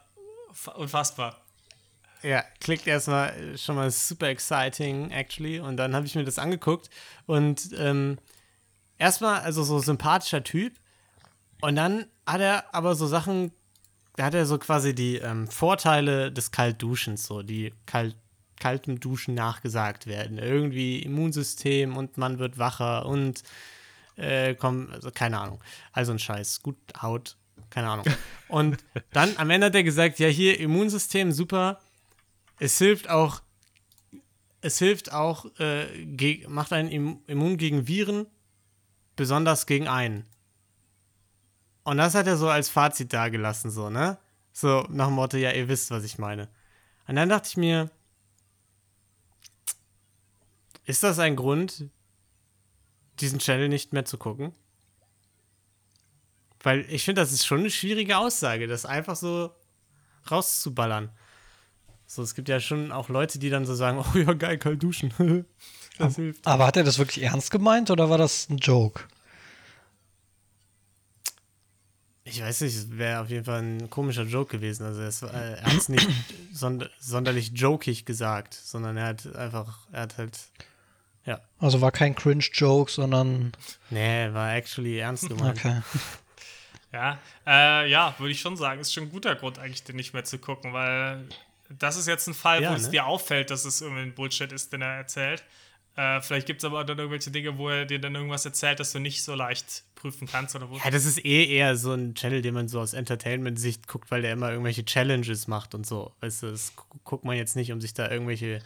[0.52, 1.40] fa- unfassbar.
[2.22, 5.60] Ja, klingt erstmal schon mal super exciting, actually.
[5.60, 6.90] Und dann habe ich mir das angeguckt
[7.24, 8.18] und ähm,
[8.98, 10.74] erstmal, also so sympathischer Typ.
[11.62, 13.52] Und dann hat er aber so Sachen,
[14.16, 18.14] da hat er so quasi die ähm, Vorteile des Kaltduschens, so die kalt,
[18.60, 20.38] kaltem Duschen nachgesagt werden.
[20.38, 23.42] Irgendwie Immunsystem und man wird wacher und
[24.16, 25.60] äh, komm, also keine Ahnung.
[25.92, 27.36] Also ein Scheiß, gut Haut,
[27.70, 28.06] keine Ahnung.
[28.48, 28.78] Und
[29.12, 31.80] dann am Ende hat er gesagt, ja hier Immunsystem super,
[32.58, 33.42] es hilft auch,
[34.60, 38.26] es hilft auch, äh, macht einen Im- immun gegen Viren,
[39.14, 40.26] besonders gegen einen.
[41.84, 44.18] Und das hat er so als Fazit dagelassen, so, ne?
[44.52, 46.48] So nach dem Motto, ja, ihr wisst, was ich meine.
[47.06, 47.90] Und dann dachte ich mir,
[50.90, 51.86] ist das ein Grund,
[53.20, 54.52] diesen Channel nicht mehr zu gucken?
[56.62, 59.54] Weil ich finde, das ist schon eine schwierige Aussage, das einfach so
[60.30, 61.10] rauszuballern.
[62.06, 64.82] So, es gibt ja schon auch Leute, die dann so sagen, oh ja, geil, kalt
[64.82, 65.14] duschen.
[65.98, 66.46] das hilft.
[66.46, 69.04] Aber hat er das wirklich ernst gemeint oder war das ein Joke?
[72.24, 74.84] Ich weiß nicht, es wäre auf jeden Fall ein komischer Joke gewesen.
[74.84, 76.08] Also es, äh, er hat es nicht
[76.52, 80.38] sonder sonderlich jokig gesagt, sondern er hat einfach, er hat halt,
[81.26, 83.52] ja, Also war kein Cringe-Joke, sondern
[83.90, 85.58] nee, war actually ernst gemeint.
[85.58, 85.80] okay.
[86.92, 90.12] Ja, äh, ja, würde ich schon sagen, ist schon ein guter Grund eigentlich, den nicht
[90.12, 91.24] mehr zu gucken, weil
[91.78, 92.90] das ist jetzt ein Fall, Ja, wo es ne?
[92.90, 95.44] dir auffällt, dass es irgendwie ein Bullshit ist, den er erzählt.
[95.94, 98.90] Äh, vielleicht gibt es aber dann irgendwelche Dinge, wo er dir dann irgendwas erzählt, das
[98.90, 100.78] du nicht so leicht prüfen kannst oder wo.
[100.78, 104.22] Ja, das ist eh eher so ein Channel, den man so aus Entertainment-Sicht guckt, weil
[104.22, 106.12] der immer irgendwelche Challenges macht und so.
[106.22, 108.58] Weißt du, das gu- guckt man jetzt nicht, um sich da irgendwelche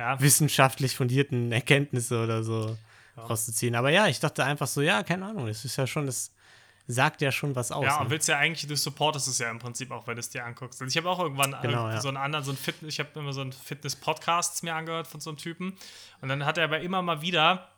[0.00, 2.78] Ja, wissenschaftlich fundierten Erkenntnisse oder so
[3.18, 3.74] rauszuziehen.
[3.74, 6.32] Aber ja, ich dachte einfach so, ja, keine Ahnung, das ist ja schon, das
[6.86, 7.84] sagt ja schon was aus.
[7.84, 8.04] Ja, ne?
[8.04, 10.42] und willst ja eigentlich, du supportest es ja im Prinzip auch, wenn du es dir
[10.42, 10.80] anguckst.
[10.80, 12.00] Also ich habe auch irgendwann Genau, äh, ja.
[12.00, 15.20] so einen anderen, so ein Fitness, ich habe immer so einen Fitness-Podcast mir angehört von
[15.20, 15.76] so einem Typen.
[16.22, 17.68] Und dann hat er aber immer mal wieder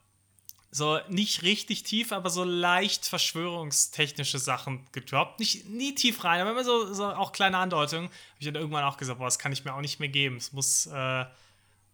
[0.70, 5.41] so nicht richtig tief, aber so leicht verschwörungstechnische Sachen gedroppt.
[5.41, 8.07] Nicht nie tief rein, aber immer so, so auch kleine Andeutungen.
[8.07, 10.37] Habe ich dann irgendwann auch gesagt, boah, das kann ich mir auch nicht mehr geben.
[10.37, 11.25] Es muss, äh,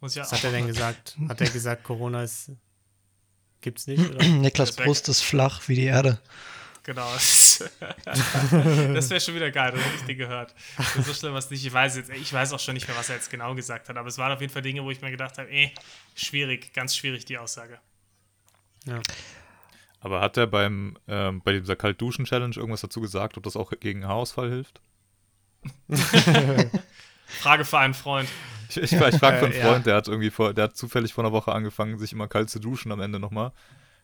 [0.01, 1.17] muss ja Was hat er denn gesagt?
[1.29, 2.53] Hat er gesagt, Corona ist.
[3.61, 4.09] Gibt's nicht?
[4.09, 4.25] Oder?
[4.29, 6.21] Niklas Brust ist flach wie die Erde.
[6.85, 7.11] Genau.
[8.95, 10.55] Das wäre schon wieder geil, das hätte ich dir gehört.
[11.05, 11.67] So schlimm was nicht.
[11.67, 13.97] Ich weiß jetzt, ich weiß auch schon nicht mehr, was er jetzt genau gesagt hat,
[13.97, 15.71] aber es waren auf jeden Fall Dinge, wo ich mir gedacht habe, eh,
[16.15, 17.79] schwierig, ganz schwierig die Aussage.
[18.87, 19.01] Ja.
[20.01, 24.07] Aber hat er beim ähm, bei dieser Kalt-Duschen-Challenge irgendwas dazu gesagt, ob das auch gegen
[24.07, 24.81] Haarausfall hilft?
[27.27, 28.29] Frage für einen Freund.
[28.69, 31.13] Ich, ich, ich frage für einen Äh, Freund, der hat irgendwie vor, der hat zufällig
[31.15, 33.53] vor einer Woche angefangen, sich immer kalt zu duschen am Ende nochmal,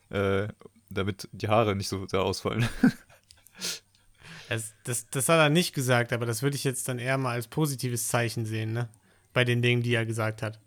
[0.09, 0.47] äh,
[0.89, 2.67] damit die Haare nicht so sehr ausfallen.
[4.47, 7.31] Das, das, das hat er nicht gesagt, aber das würde ich jetzt dann eher mal
[7.31, 8.89] als positives Zeichen sehen, ne?
[9.33, 10.59] Bei den Dingen, die er gesagt hat.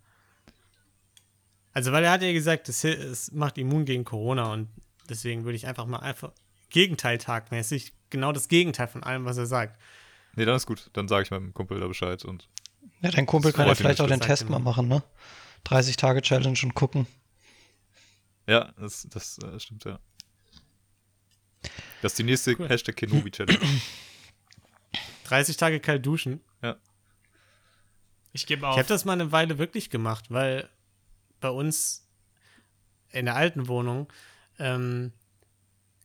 [1.72, 4.68] Also, weil er hat ja gesagt, es, es macht immun gegen Corona und
[5.08, 6.32] deswegen würde ich einfach mal einfach
[6.70, 9.78] gegenteiltagmäßig genau das Gegenteil von allem, was er sagt.
[10.34, 10.90] nee, dann ist gut.
[10.94, 12.48] Dann sage ich meinem Kumpel da Bescheid und
[13.00, 15.02] Ja, dein Kumpel Das kann ja vielleicht auch den Test mal machen, ne?
[15.64, 17.06] 30 Tage Challenge und gucken.
[18.46, 19.98] ja, das, das äh, stimmt ja.
[22.02, 22.68] Das ist die nächste Cool.
[22.68, 23.58] Hashtag Kenobi Challenge.
[25.24, 26.40] 30 Tage kalt duschen.
[28.32, 28.76] Ich gebe Ich auf.
[28.76, 30.68] habe das mal eine Weile wirklich gemacht, weil
[31.40, 32.06] bei uns
[33.10, 34.12] in der alten Wohnung
[34.58, 35.12] ähm,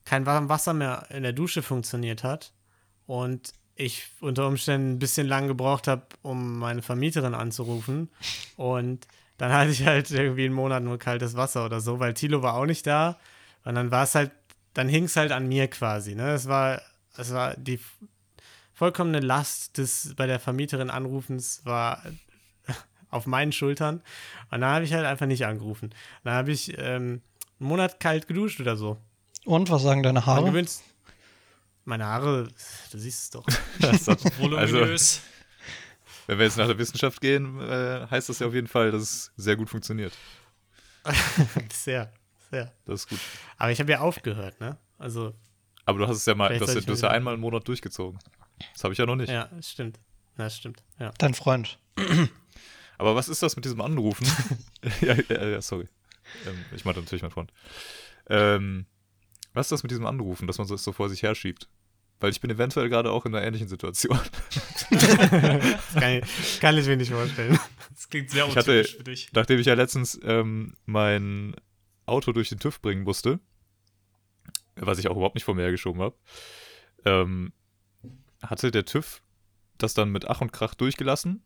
[0.06, 2.54] kein warmes Wasser mehr in der Dusche funktioniert hat
[3.06, 8.10] und ich unter Umständen ein bisschen lang gebraucht habe, um meine Vermieterin anzurufen
[8.56, 9.08] und
[9.38, 12.54] dann hatte ich halt irgendwie einen Monat nur kaltes Wasser oder so, weil Tilo war
[12.54, 13.18] auch nicht da
[13.66, 14.32] und dann war es halt,
[14.74, 16.32] dann hing es halt an mir quasi, ne?
[16.34, 16.82] Es war,
[17.18, 17.80] es war die
[18.74, 22.02] vollkommene Last des bei der Vermieterin Anrufens war
[23.10, 23.98] auf meinen Schultern.
[24.52, 25.94] Und dann habe ich halt einfach nicht angerufen.
[26.24, 27.22] Dann habe ich ähm,
[27.60, 28.98] einen Monat kalt geduscht oder so.
[29.46, 30.46] Und was sagen deine Haare?
[30.50, 30.82] gewöhnt-
[31.86, 32.48] meine Haare,
[32.92, 33.46] du siehst es doch.
[33.80, 35.22] Das also, Voluminös.
[36.28, 39.02] wenn wir jetzt nach der Wissenschaft gehen, äh, heißt das ja auf jeden Fall, dass
[39.02, 40.14] es sehr gut funktioniert.
[41.74, 42.14] sehr,
[42.50, 42.72] sehr.
[42.86, 43.20] Das ist gut.
[43.58, 44.78] Aber ich habe ja aufgehört, ne?
[44.98, 45.34] Also,
[45.86, 48.20] Aber du hast es ja mal, Vielleicht du hast, ja- einmal einen Monat durchgezogen.
[48.74, 49.30] Das habe ich ja noch nicht.
[49.30, 49.98] ja, das stimmt.
[50.38, 50.82] Ja, das stimmt.
[51.00, 51.12] Ja.
[51.18, 51.78] Dein Freund.
[52.98, 54.26] Aber was ist das mit diesem Anrufen?
[55.02, 55.90] ja, ja, ja, sorry.
[56.48, 57.52] Ähm, ich meinte natürlich mein Freund.
[58.30, 58.86] Ähm,
[59.54, 61.68] was ist das mit diesem Anrufen, dass man so, so vor sich herschiebt?
[62.20, 64.18] Weil ich bin eventuell gerade auch in einer ähnlichen Situation.
[64.90, 67.60] Das kann ich, kann ich mir nicht vorstellen.
[67.92, 69.30] Das klingt sehr Ich hatte- untypisch für dich.
[69.34, 71.56] Nachdem ich ja letztens ähm, mein
[72.06, 73.40] Auto durch den TÜV bringen musste,
[74.76, 76.16] was ich auch überhaupt nicht vor mir hergeschoben habe,
[77.06, 77.52] ähm,
[78.42, 79.22] hatte der TÜV
[79.78, 81.44] das dann mit Ach und Krach durchgelassen.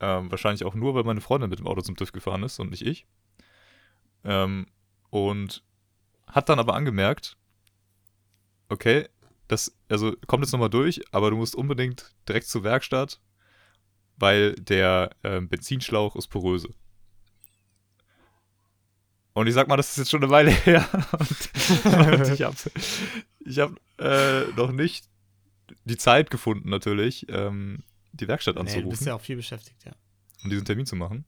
[0.00, 2.70] Ähm, wahrscheinlich auch nur, weil meine Freundin mit dem Auto zum TÜV gefahren ist und
[2.70, 3.06] nicht ich.
[4.24, 4.66] Ähm,
[5.10, 5.64] und
[6.28, 7.36] hat dann aber angemerkt,
[8.68, 9.08] okay,
[9.48, 13.20] das, also kommt jetzt nochmal durch, aber du musst unbedingt direkt zur Werkstatt,
[14.16, 16.74] weil der ähm, Benzinschlauch ist poröse.
[19.32, 20.86] Und ich sag mal, das ist jetzt schon eine Weile her.
[21.12, 22.56] Und, und ich habe
[23.44, 25.08] ich hab, äh, noch nicht
[25.84, 29.84] die Zeit gefunden, natürlich, ähm, die Werkstatt Nee, du anzurufen bist ja auch viel beschäftigt,
[29.84, 29.92] ja.
[30.42, 31.24] um diesen Termin zu machen.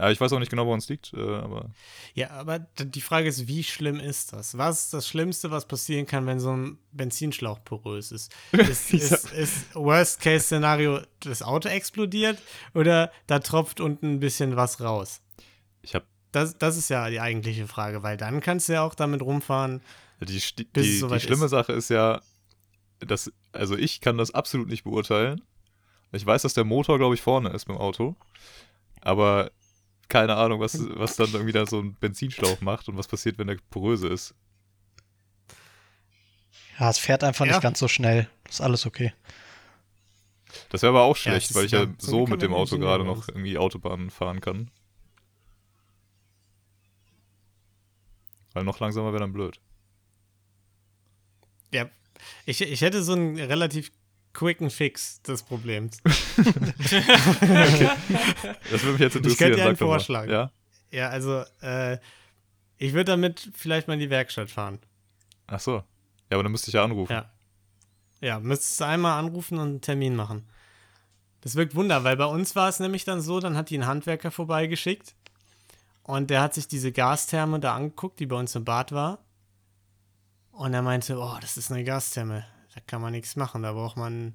[0.00, 1.70] Ja, ich weiß auch nicht genau, woran es liegt, äh, aber
[2.14, 4.56] Ja, aber die Frage ist, wie schlimm ist das?
[4.56, 8.32] Was ist das Schlimmste, was passieren kann, wenn so ein Benzinschlauch porös ist?
[8.52, 12.38] Ist, Ich ist, ist Worst-Case-Szenario, das Auto explodiert
[12.72, 15.20] oder da tropft unten ein bisschen was raus?
[15.82, 18.94] ich habe Das, das ist ja die eigentliche Frage, weil dann kannst du ja auch
[18.94, 19.82] damit rumfahren.
[20.20, 21.50] die, die, die soweit schlimme ist.
[21.50, 22.22] Sache ist ja,
[23.00, 25.42] dass, also ich kann das absolut nicht beurteilen.
[26.12, 28.16] Ich weiß, dass der Motor, glaube ich, vorne ist beim Auto,
[29.00, 29.50] aber
[30.10, 33.46] keine Ahnung, was, was dann irgendwie da so ein Benzinschlauch macht und was passiert, wenn
[33.46, 34.34] der poröse ist.
[36.78, 37.52] Ja, es fährt einfach Ja.
[37.52, 38.28] nicht ganz so schnell.
[38.48, 39.14] Ist alles okay.
[40.70, 42.78] Das wäre aber auch Ja, schlecht, ist weil ich ja ja- so mit dem Auto
[42.78, 44.70] gerade noch irgendwie Autobahn fahren kann.
[48.52, 49.60] Weil noch langsamer wäre dann blöd.
[51.72, 51.88] Ja,
[52.46, 53.92] ich, ich hätte so einen relativ
[54.32, 55.98] quicken Fix des Problems.
[58.70, 59.32] Das würde mich jetzt interessieren.
[59.32, 59.76] Ich könnte dir einen.
[59.76, 60.28] Vorschlag.
[60.28, 60.50] Ja?
[60.90, 61.98] Ja, also, äh,
[62.78, 64.78] ich würde damit vielleicht mal in die Werkstatt fahren.
[65.46, 65.72] Ach so.
[65.72, 65.84] Ja,
[66.36, 67.12] aber dann müsste ich ja anrufen.
[67.12, 67.30] Ja.
[68.20, 70.48] Ja, müsstest du einmal anrufen und einen Termin machen.
[71.40, 73.86] Das wirkt Wunder, weil bei uns war es nämlich dann so, dann hat die einen
[73.86, 75.14] Handwerker vorbeigeschickt
[76.02, 79.18] und der hat sich diese Gastherme da angeguckt, die bei uns im Bad war.
[80.52, 82.44] Und er meinte, oh, das ist eine Gastherme,
[82.74, 84.34] da kann man nichts machen, da braucht man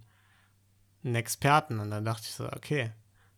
[1.04, 1.80] einen Experten.
[1.80, 2.92] Und dann dachte ich so, okay.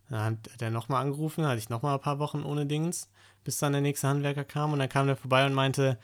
[0.10, 3.10] Dann hat er nochmal angerufen, hatte ich nochmal ein paar Wochen ohne Dings,
[3.44, 6.00] bis dann der nächste Handwerker kam und dann kam der vorbei und meinte,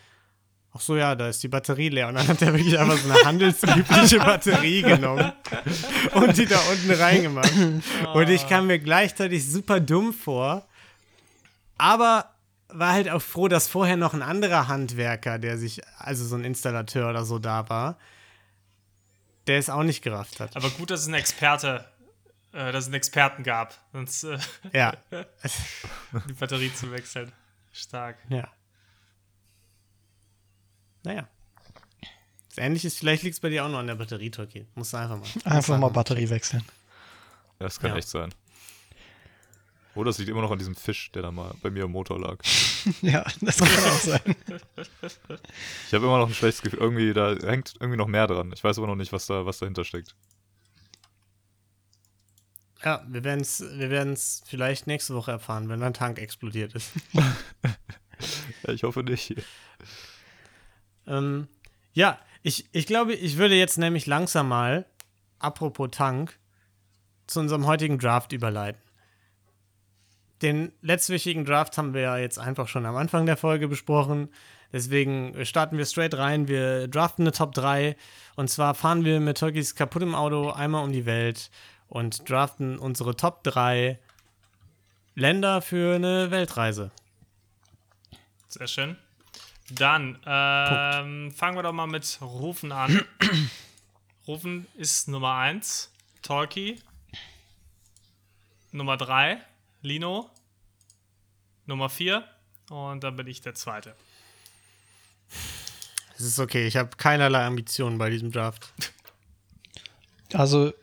[0.73, 2.09] ach so, ja, da ist die Batterie leer.
[2.09, 5.31] Und dann hat er wirklich einfach so eine handelsübliche Batterie genommen
[6.15, 7.53] und die da unten reingemacht.
[8.13, 10.67] Und ich kam mir gleichzeitig super dumm vor.
[11.77, 12.29] Aber
[12.69, 16.43] war halt auch froh, dass vorher noch ein anderer Handwerker, der sich, also so ein
[16.43, 17.97] Installateur oder so da war,
[19.47, 20.55] der es auch nicht gerafft hat.
[20.55, 21.85] Aber gut, dass es einen Experte,
[22.53, 24.37] äh, dass es einen Experten gab, sonst äh,
[24.73, 24.93] Ja,
[26.27, 27.31] die Batterie zu wechseln.
[27.71, 28.17] Stark.
[28.29, 28.47] ja.
[31.03, 31.27] Naja.
[32.49, 34.67] Das Ähnliches, vielleicht liegt es bei dir auch nur an der Batterie, Tolkien.
[34.75, 35.27] Musst du einfach mal.
[35.55, 36.63] Einfach mal Batterie wechseln.
[37.59, 37.97] Das kann Ja.
[37.97, 38.33] echt sein.
[39.95, 42.19] Oder es liegt immer noch an diesem Fisch, der da mal bei mir im Motor
[42.19, 42.37] lag.
[43.01, 44.35] Ja, das kann auch sein.
[45.87, 46.79] Ich habe immer noch ein schlechtes Gefühl.
[46.79, 48.51] Irgendwie, da hängt irgendwie noch mehr dran.
[48.53, 50.15] Ich weiß aber noch nicht, was da, was dahinter steckt.
[52.83, 56.91] Ja, wir werden es wir werden's vielleicht nächste Woche erfahren, wenn dein Tank explodiert ist.
[58.65, 59.35] Ja, ich hoffe nicht.
[61.07, 61.47] ähm,
[61.93, 64.85] ja, ich, ich glaube, ich würde jetzt nämlich langsam mal,
[65.39, 66.37] apropos Tank,
[67.27, 68.81] zu unserem heutigen Draft überleiten.
[70.43, 74.27] Den letztwichtigen Draft haben wir ja jetzt einfach schon am Anfang der Folge besprochen.
[74.73, 76.49] Deswegen starten wir straight rein.
[76.49, 77.95] Wir draften eine Top 3.
[78.35, 81.49] Und zwar fahren wir mit Tolkis kaputtem Auto einmal um die Welt
[81.87, 83.97] und draften unsere Top 3
[85.15, 86.91] Länder für eine Weltreise.
[88.49, 88.97] Sehr schön.
[89.69, 93.05] Dann ähm, fangen wir doch mal mit Rufen an.
[94.27, 95.89] Rufen ist Nummer 1.
[96.21, 96.81] Talkie.
[98.71, 99.37] Nummer 3.
[99.81, 100.32] Lino.
[101.65, 102.23] Nummer 4.
[102.69, 103.95] Und dann bin ich der Zweite.
[106.17, 108.73] Es ist okay, ich habe keinerlei Ambitionen bei diesem Draft.
[110.35, 110.73] Also,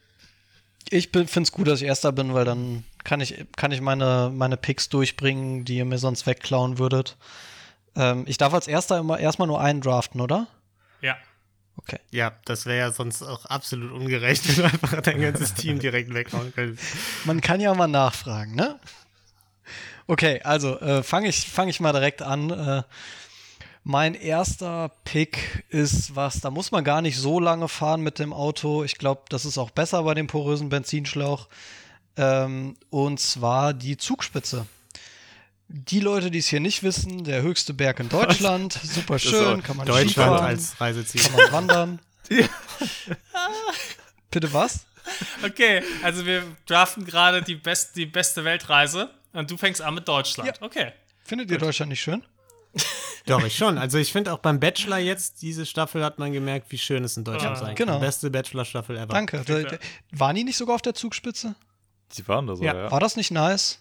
[0.90, 4.30] ich finde es gut, dass ich Erster bin, weil dann kann ich, kann ich meine,
[4.32, 7.16] meine Picks durchbringen, die ihr mir sonst wegklauen würdet.
[7.96, 10.46] Ähm, ich darf als Erster immer erstmal nur einen draften, oder?
[11.00, 11.16] Ja.
[11.76, 11.98] Okay.
[12.10, 16.12] Ja, das wäre ja sonst auch absolut ungerecht, wenn du einfach dein ganzes Team direkt
[16.14, 16.84] weghauen könntest.
[17.24, 18.78] Man kann ja mal nachfragen, ne?
[20.10, 22.50] Okay, also äh, fange ich, fang ich mal direkt an.
[22.50, 22.82] Äh,
[23.84, 28.32] mein erster Pick ist was, da muss man gar nicht so lange fahren mit dem
[28.32, 28.82] Auto.
[28.82, 31.46] Ich glaube, das ist auch besser bei dem porösen Benzinschlauch.
[32.16, 34.66] Ähm, und zwar die Zugspitze.
[35.68, 38.72] Die Leute, die es hier nicht wissen, der höchste Berg in Deutschland.
[38.82, 41.22] Super schön, kann man Deutschland Skifahren, als Reiseziel.
[41.22, 41.98] kann man wandern.
[44.32, 44.86] Bitte was?
[45.44, 50.06] Okay, also wir draften gerade die, best, die beste Weltreise und du fängst an mit
[50.08, 50.58] Deutschland.
[50.60, 50.66] Ja.
[50.66, 50.92] Okay.
[51.24, 52.24] Findet ihr Deutschland nicht schön?
[53.26, 53.78] Doch, ich schon.
[53.78, 57.16] Also ich finde auch beim Bachelor jetzt, diese Staffel hat man gemerkt, wie schön es
[57.16, 57.92] in Deutschland Ja, sein genau.
[57.94, 58.00] kann.
[58.00, 59.06] Beste Bachelor-Staffel ever.
[59.06, 59.42] Danke.
[59.44, 59.78] Da, da,
[60.12, 61.54] waren die nicht sogar auf der Zugspitze?
[62.16, 62.74] Die waren da so, Ja.
[62.74, 62.90] ja.
[62.90, 63.80] War das nicht nice?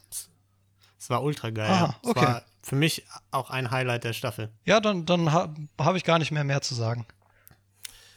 [0.99, 1.69] Es war ultra geil.
[1.69, 1.95] Aha, ja.
[2.03, 2.21] Es okay.
[2.21, 4.51] war für mich auch ein Highlight der Staffel.
[4.65, 7.05] Ja, dann, dann ha, habe ich gar nicht mehr mehr zu sagen.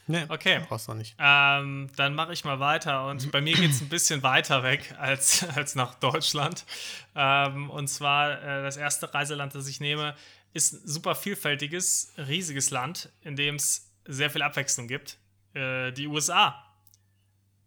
[0.06, 0.60] Nee, Okay.
[0.68, 1.14] brauchst du nicht.
[1.18, 4.94] Ähm, dann mache ich mal weiter und bei mir geht es ein bisschen weiter weg
[4.98, 6.64] als, als nach Deutschland.
[7.14, 10.14] Ähm, und zwar äh, das erste Reiseland, das ich nehme,
[10.52, 15.18] ist ein super vielfältiges, riesiges Land, in dem es sehr viel Abwechslung gibt.
[15.54, 16.62] Äh, die USA.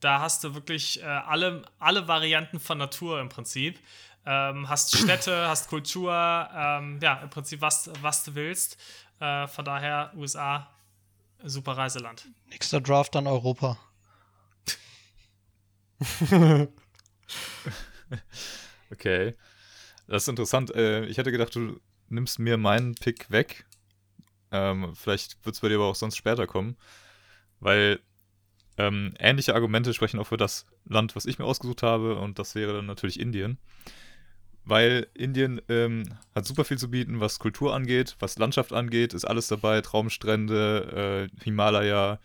[0.02, 3.80] Da hast du wirklich äh, alle, alle Varianten von Natur im Prinzip.
[4.26, 6.14] Ähm, hast Städte, hast Kultur,
[6.54, 8.78] ähm, ja, im Prinzip was, was du willst.
[9.20, 10.70] Äh, von daher USA,
[11.46, 12.28] super Reiseland.
[12.50, 13.78] Nächster Draft dann Europa.
[18.92, 19.34] Okay.
[20.08, 20.74] Das ist interessant.
[20.76, 21.80] Äh, ich hätte gedacht, du
[22.10, 23.66] nimmst mir meinen Pick weg.
[24.52, 26.78] Ähm, vielleicht wird es bei dir aber auch sonst später kommen.
[27.60, 28.00] Weil
[28.78, 32.20] ähm, ähnliche Argumente sprechen auch für das Land, was ich mir ausgesucht habe.
[32.20, 33.58] Und das wäre dann natürlich Indien.
[34.66, 39.24] Weil Indien ähm, hat super viel zu bieten, was Kultur angeht, was Landschaft angeht, ist
[39.24, 39.82] alles dabei.
[39.82, 42.20] Traumstrände, äh, Himalaya,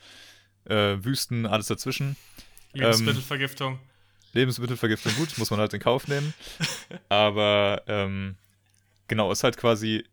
[0.64, 2.16] äh, Wüsten, alles dazwischen.
[2.72, 3.78] Lebensmittelvergiftung.
[4.32, 6.32] Lebensmittelvergiftung gut, muss man halt in Kauf nehmen.
[7.10, 8.36] Aber ähm,
[9.06, 10.04] genau, ist halt quasi,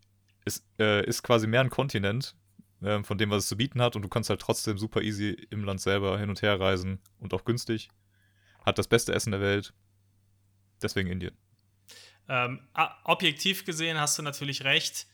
[0.43, 2.35] ist, äh, ist quasi mehr ein Kontinent
[2.83, 5.29] ähm, von dem, was es zu bieten hat und du kannst halt trotzdem super easy
[5.49, 7.89] im Land selber hin und her reisen und auch günstig.
[8.65, 9.73] Hat das beste Essen der Welt.
[10.81, 11.37] Deswegen Indien.
[12.29, 12.59] Ähm,
[13.03, 15.07] objektiv gesehen hast du natürlich recht.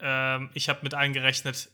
[0.00, 1.70] Ähm, ich habe mit eingerechnet,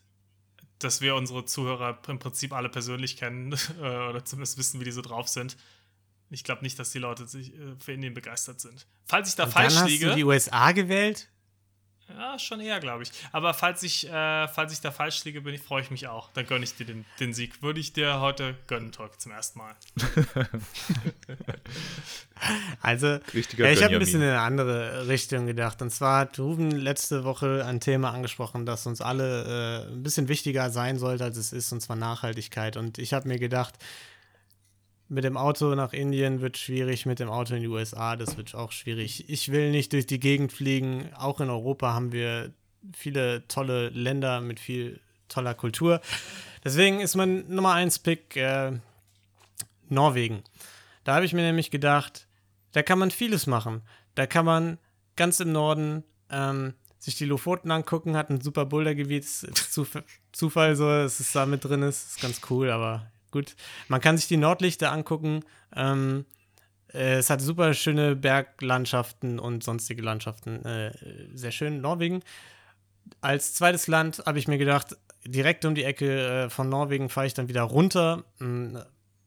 [0.79, 4.93] dass wir unsere Zuhörer im Prinzip alle persönlich kennen äh, oder zumindest wissen, wie die
[4.93, 5.57] so drauf sind.
[6.31, 8.87] Ich glaube nicht, dass die Leute sich äh, für Indien begeistert sind.
[9.07, 11.29] Falls ich da Und falsch dann hast liege, du die USA gewählt?
[12.17, 13.11] Ja, schon eher, glaube ich.
[13.33, 16.31] Aber falls ich, äh, falls ich da falsch liege, bin ich, freue ich mich auch.
[16.33, 17.63] Dann gönne ich dir den, den Sieg.
[17.63, 19.75] Würde ich dir heute gönnen, Tolk, zum ersten Mal.
[22.83, 25.83] Also, Richtiger ich habe ein bisschen in eine andere Richtung gedacht.
[25.83, 30.29] Und zwar hat Ruben letzte Woche ein Thema angesprochen, das uns alle äh, ein bisschen
[30.29, 32.77] wichtiger sein sollte, als es ist, und zwar Nachhaltigkeit.
[32.77, 33.75] Und ich habe mir gedacht,
[35.09, 38.55] mit dem Auto nach Indien wird schwierig, mit dem Auto in die USA, das wird
[38.55, 39.29] auch schwierig.
[39.29, 41.11] Ich will nicht durch die Gegend fliegen.
[41.15, 42.53] Auch in Europa haben wir
[42.95, 46.01] viele tolle Länder mit viel toller Kultur.
[46.65, 48.73] Deswegen ist mein Nummer 1 Pick äh,
[49.89, 50.43] Norwegen.
[51.05, 52.27] Da habe ich mir nämlich gedacht,
[52.73, 53.83] da kann man vieles machen.
[54.15, 54.79] Da kann man
[55.17, 59.25] ganz im Norden ähm, sich die Lofoten angucken, hat ein super Bouldergebiet.
[60.33, 62.11] Zufall so, dass es da mit drin ist.
[62.11, 63.57] Ist ganz cool, aber gut.
[63.89, 65.45] Man kann sich die Nordlichter angucken.
[65.75, 66.25] Ähm,
[66.93, 70.65] äh, es hat super schöne Berglandschaften und sonstige Landschaften.
[70.65, 70.93] Äh,
[71.35, 71.81] sehr schön.
[71.81, 72.23] Norwegen.
[73.21, 77.27] Als zweites Land habe ich mir gedacht, direkt um die Ecke äh, von Norwegen fahre
[77.27, 78.85] ich dann wieder runter, mh,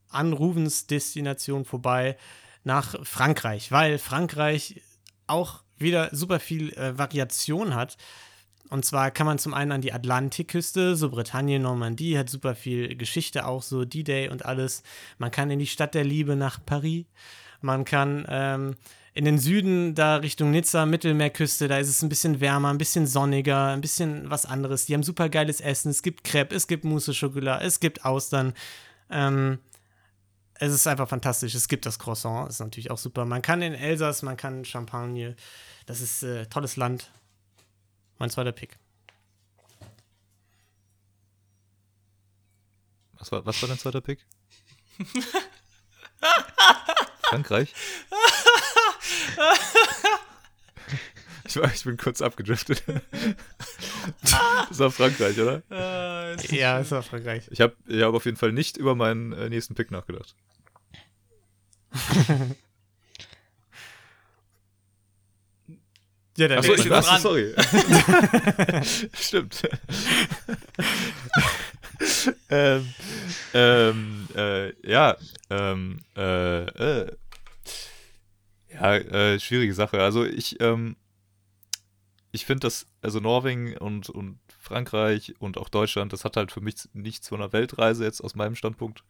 [0.09, 2.17] an Ruvens Destination vorbei
[2.63, 4.81] nach Frankreich, weil Frankreich
[5.27, 7.97] auch wieder super viel äh, Variation hat.
[8.69, 12.95] Und zwar kann man zum einen an die Atlantikküste, so Britannien, Normandie, hat super viel
[12.95, 14.83] Geschichte, auch so D-Day und alles.
[15.17, 17.05] Man kann in die Stadt der Liebe nach Paris.
[17.59, 18.75] Man kann ähm,
[19.13, 23.07] in den Süden, da Richtung Nizza, Mittelmeerküste, da ist es ein bisschen wärmer, ein bisschen
[23.07, 24.85] sonniger, ein bisschen was anderes.
[24.85, 25.89] Die haben super geiles Essen.
[25.89, 28.53] Es gibt Crepe, es gibt Mousse Schokolade, es gibt Austern.
[29.09, 29.59] Ähm,
[30.53, 31.55] es ist einfach fantastisch.
[31.55, 33.25] Es gibt das Croissant, ist natürlich auch super.
[33.25, 35.35] Man kann in Elsass, man kann Champagne.
[35.87, 37.11] Das ist äh, tolles Land.
[38.21, 38.77] Mein zweiter Pick.
[43.17, 44.23] Was war, was war dein zweiter Pick?
[47.23, 47.73] Frankreich?
[51.43, 52.81] Ich, war, ich bin kurz abgedriftet.
[54.21, 56.33] das war Frankreich, oder?
[56.35, 57.49] Ist Ja, ist auch Frankreich.
[57.51, 60.33] Ich habe ich hab auf jeden Fall nicht über meinen äh, nächsten Pick nachgedacht.
[66.41, 67.05] Ja, der Achso, ich, dran.
[67.05, 67.53] achso sorry.
[69.13, 69.61] Stimmt.
[72.49, 72.93] ähm,
[73.53, 75.17] ähm, äh, ja,
[75.51, 77.11] ähm, äh, äh,
[78.73, 80.01] ja, äh, schwierige Sache.
[80.01, 80.95] Also ich, ähm,
[82.31, 86.61] ich finde das, also Norwegen und, und Frankreich und auch Deutschland, das hat halt für
[86.61, 89.03] mich nichts von einer Weltreise jetzt aus meinem Standpunkt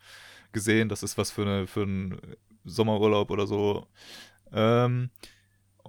[0.52, 0.90] gesehen.
[0.90, 2.20] Das ist was für, eine, für einen
[2.66, 3.88] Sommerurlaub oder so.
[4.52, 5.12] Ähm,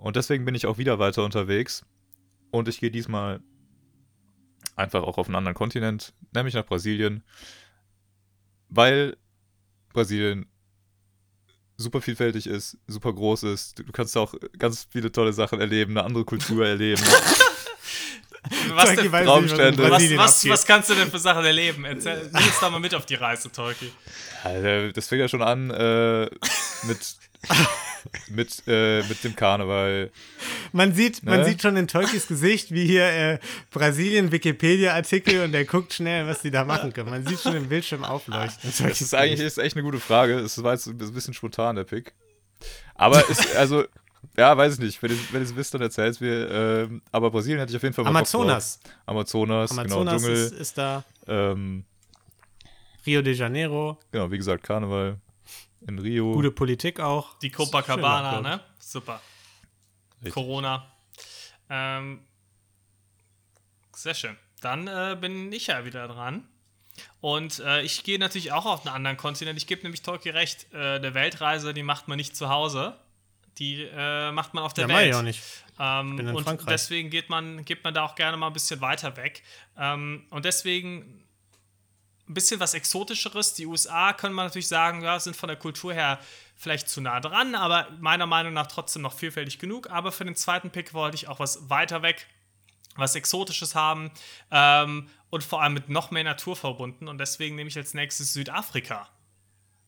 [0.03, 1.85] und deswegen bin ich auch wieder weiter unterwegs.
[2.51, 3.41] Und ich gehe diesmal
[4.75, 7.23] einfach auch auf einen anderen Kontinent, nämlich nach Brasilien.
[8.69, 9.17] Weil
[9.93, 10.47] Brasilien
[11.77, 13.79] super vielfältig ist, super groß ist.
[13.79, 17.03] Du kannst auch ganz viele tolle Sachen erleben, eine andere Kultur erleben.
[18.75, 21.85] was, denn, nicht, was was, was, kannst du denn für Sachen erleben?
[21.85, 23.93] Erzähl, nimm uns da mal mit auf die Reise, Tolki.
[24.43, 26.25] Das fängt ja schon an äh,
[26.87, 27.17] mit,
[28.29, 30.11] mit, äh, mit dem Karneval.
[30.73, 31.45] Man sieht, man Ne?
[31.47, 33.39] sieht schon in Tolkis Gesicht, wie hier äh,
[33.71, 37.11] Brasilien-Wikipedia-Artikel und der guckt schnell, was die da machen können.
[37.11, 38.73] Man sieht schon den Bildschirm aufleuchten.
[38.79, 40.39] Das ist eigentlich ist echt eine gute Frage.
[40.39, 42.13] Es war jetzt ein bisschen spontan, der Pick.
[42.95, 43.85] Aber ist, also,
[44.37, 45.03] ja, weiß ich nicht.
[45.03, 46.49] Wenn ihr ihr es wisst, dann erzählt es mir.
[46.51, 48.11] Ähm, aber Brasilien hätte ich auf jeden Fall mal.
[48.11, 48.79] Amazonas.
[49.07, 50.61] Amazonas, Amazonas genau, ist, Dschungel.
[50.63, 51.05] ist da.
[51.27, 51.85] Ähm,
[53.05, 53.99] Rio de Janeiro.
[54.13, 55.17] genau, wie gesagt, Karneval
[55.87, 56.33] in Rio.
[56.33, 57.39] Gute Politik auch.
[57.41, 58.61] Die Copacabana, ne?
[58.79, 59.21] Super.
[60.17, 60.35] Richtig.
[60.35, 60.87] Corona.
[61.69, 62.21] Ähm,
[63.95, 64.37] sehr schön.
[64.61, 66.47] Dann äh, bin ich ja wieder dran.
[67.21, 69.57] Und äh, ich gehe natürlich auch auf einen anderen Kontinent.
[69.59, 70.73] Ich gebe nämlich Tolki recht.
[70.73, 72.97] Äh, der Weltreise, die macht man nicht zu Hause.
[73.59, 75.09] Die äh, macht man auf der Ja, Welt.
[75.11, 75.43] ich auch nicht.
[75.79, 76.69] Ähm, bin in und Frankreich.
[76.69, 79.43] deswegen geht man, geht man da auch gerne mal ein bisschen weiter weg.
[79.77, 81.22] Ähm, und deswegen
[82.33, 83.55] ein bisschen was Exotischeres.
[83.55, 86.19] Die USA können man natürlich sagen, ja, sind von der Kultur her
[86.57, 89.91] vielleicht zu nah dran, aber meiner Meinung nach trotzdem noch vielfältig genug.
[89.91, 92.27] Aber für den zweiten Pick wollte ich auch was weiter weg,
[92.97, 94.11] was Exotisches haben
[94.51, 97.09] ähm, und vor allem mit noch mehr Natur verbunden.
[97.09, 99.09] Und deswegen nehme ich als nächstes Südafrika.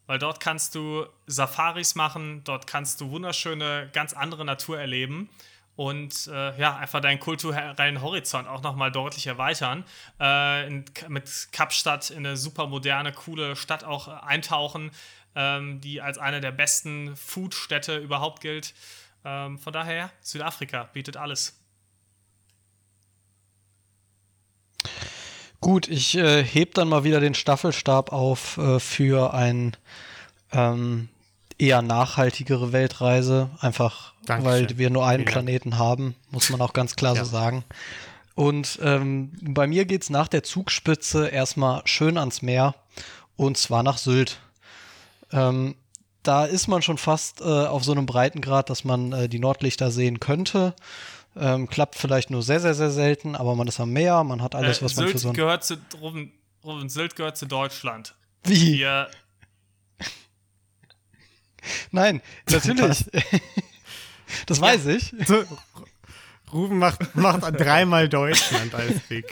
[0.07, 5.31] Weil dort kannst du Safaris machen, dort kannst du wunderschöne, ganz andere Natur erleben
[5.77, 9.85] und äh, ja, einfach deinen kulturellen Horizont auch nochmal deutlich erweitern.
[10.21, 14.91] Äh, in, mit Kapstadt in eine super moderne, coole Stadt auch äh, eintauchen,
[15.35, 18.75] ähm, die als eine der besten Foodstädte überhaupt gilt.
[19.25, 21.59] Ähm, von daher, Südafrika bietet alles.
[25.61, 29.75] Gut, ich äh, heb dann mal wieder den Staffelstab auf äh, für ein
[30.53, 31.09] ähm,
[31.59, 33.51] eher nachhaltigere Weltreise.
[33.61, 34.53] Einfach, Dankeschön.
[34.71, 35.25] weil wir nur einen.
[35.25, 37.25] Planeten haben, muss man auch ganz klar Ja.
[37.25, 37.65] so sagen.
[38.35, 42.75] Und ähm, bei mir geht's nach der Zugspitze erstmal schön ans Meer
[43.37, 44.39] und zwar nach Sylt.
[45.33, 45.77] Ähm,
[46.25, 49.91] da ist man schon fast äh, auf so einem Breitengrad, dass man äh, die Nordlichter
[49.91, 50.75] sehen könnte.
[51.37, 54.55] Ähm, klappt vielleicht nur sehr, sehr, sehr selten, aber man ist am Meer, man hat
[54.55, 55.35] alles, Äh, was man für Sylt so ein.
[55.35, 56.33] gehört zu Ruven,
[56.65, 58.15] Ruven, Sylt gehört zu Deutschland.
[58.45, 58.79] Wie?
[58.79, 59.09] Wir,
[61.91, 62.21] Nein,
[62.51, 63.05] natürlich.
[64.47, 65.15] Das weiß ich.
[65.27, 65.45] So,
[66.53, 69.27] Ruben macht, macht dreimal Deutschland als Pick.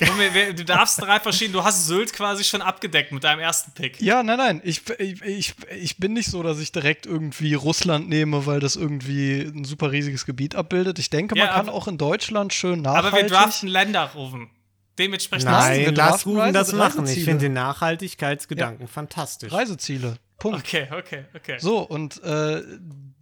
[0.56, 1.58] Du darfst drei verschiedene.
[1.58, 4.00] Du hast Sylt quasi schon abgedeckt mit deinem ersten Pick.
[4.00, 4.60] Ja, nein, nein.
[4.64, 9.40] Ich, ich, ich, bin nicht so, dass ich direkt irgendwie Russland nehme, weil das irgendwie
[9.42, 10.98] ein super riesiges Gebiet abbildet.
[10.98, 13.12] Ich denke, man Ja, kann aber- auch in Deutschland schön nachhaltig.
[13.12, 14.50] Aber wir draften Länder, Rufen.
[14.98, 17.06] Dementsprechend Nein, lass Ruben das machen.
[17.06, 19.52] Ich finde den Nachhaltigkeitsgedanken fantastisch.
[19.52, 20.16] Reiseziele.
[20.38, 20.58] Punkt.
[20.58, 21.56] Okay, okay, okay.
[21.60, 22.62] So, und äh,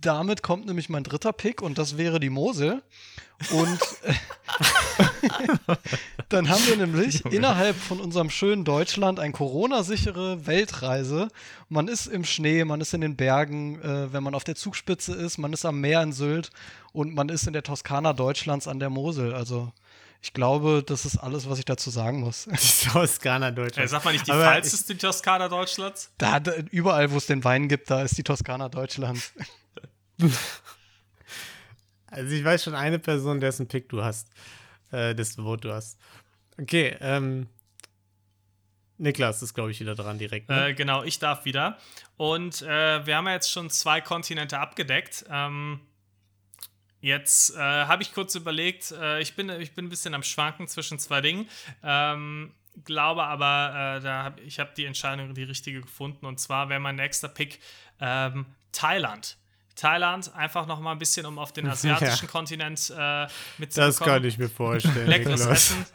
[0.01, 2.83] damit kommt nämlich mein dritter Pick und das wäre die Mosel.
[3.51, 4.15] Und äh,
[6.29, 11.29] dann haben wir nämlich innerhalb von unserem schönen Deutschland eine Corona-sichere Weltreise.
[11.71, 15.15] Man ist im Schnee, man ist in den Bergen, äh, wenn man auf der Zugspitze
[15.15, 16.51] ist, man ist am Meer in Sylt
[16.93, 19.33] und man ist in der Toskana Deutschlands an der Mosel.
[19.33, 19.73] Also
[20.23, 22.45] ich glaube, das ist alles, was ich dazu sagen muss.
[22.45, 23.87] Die Toskana Deutschland.
[23.87, 24.33] Äh, sag mal nicht, die
[24.93, 26.11] die Toskana Deutschlands?
[26.19, 29.33] Da, da, überall, wo es den Wein gibt, da ist die Toskana Deutschlands.
[32.11, 34.29] Also ich weiß schon eine Person, dessen Pick du hast.
[34.91, 35.99] Äh, dessen Vote du hast.
[36.61, 37.49] Okay, ähm.
[38.99, 40.51] Niklas ist, glaube ich, wieder dran direkt.
[40.51, 40.69] Ne?
[40.69, 41.79] Äh, genau, ich darf wieder.
[42.19, 45.25] Und äh, wir haben ja jetzt schon zwei Kontinente abgedeckt.
[45.31, 45.81] Ähm,
[47.01, 50.69] jetzt äh, habe ich kurz überlegt, äh, ich, bin, ich bin ein bisschen am Schwanken
[50.69, 51.49] zwischen zwei Dingen.
[51.83, 52.53] Ähm,
[52.85, 56.27] glaube aber, äh, da hab, ich habe die Entscheidung die richtige gefunden.
[56.27, 57.59] Und zwar wäre mein nächster Pick
[58.01, 59.39] ähm, Thailand.
[59.81, 63.27] Thailand, einfach noch mal ein bisschen, um auf den asiatischen Kontinent äh,
[63.59, 63.99] mitzubekommen.
[63.99, 65.07] das kann ich mir vorstellen.
[65.07, 65.47] Leckeres.
[65.47, 65.87] Essen.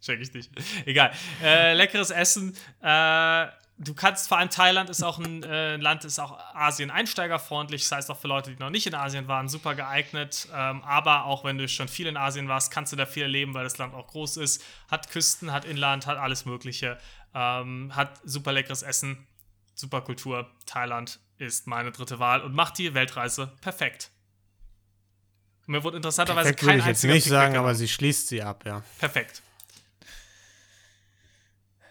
[0.00, 0.50] Check ich nicht.
[0.86, 1.12] Egal.
[1.42, 2.56] Äh, leckeres Essen.
[2.80, 3.46] Äh,
[3.76, 7.82] du kannst, vor allem Thailand ist auch ein äh, Land, ist auch Asien einsteigerfreundlich.
[7.82, 10.48] Das heißt auch für Leute, die noch nicht in Asien waren, super geeignet.
[10.54, 13.52] Ähm, aber auch wenn du schon viel in Asien warst, kannst du da viel erleben,
[13.52, 14.64] weil das Land auch groß ist.
[14.90, 16.96] Hat Küsten, hat Inland, hat alles Mögliche.
[17.34, 19.26] Ähm, hat super leckeres Essen,
[19.78, 20.50] super Kultur.
[20.66, 24.10] Thailand ist meine dritte Wahl und macht die Weltreise perfekt.
[25.66, 28.64] Mir wurde interessanterweise Perfekt würde kein ich jetzt nicht sagen, aber sie schließt sie ab,
[28.66, 28.82] ja.
[28.98, 29.42] Perfekt.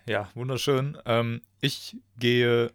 [0.07, 0.97] Ja, wunderschön.
[1.05, 2.71] Ähm, ich gehe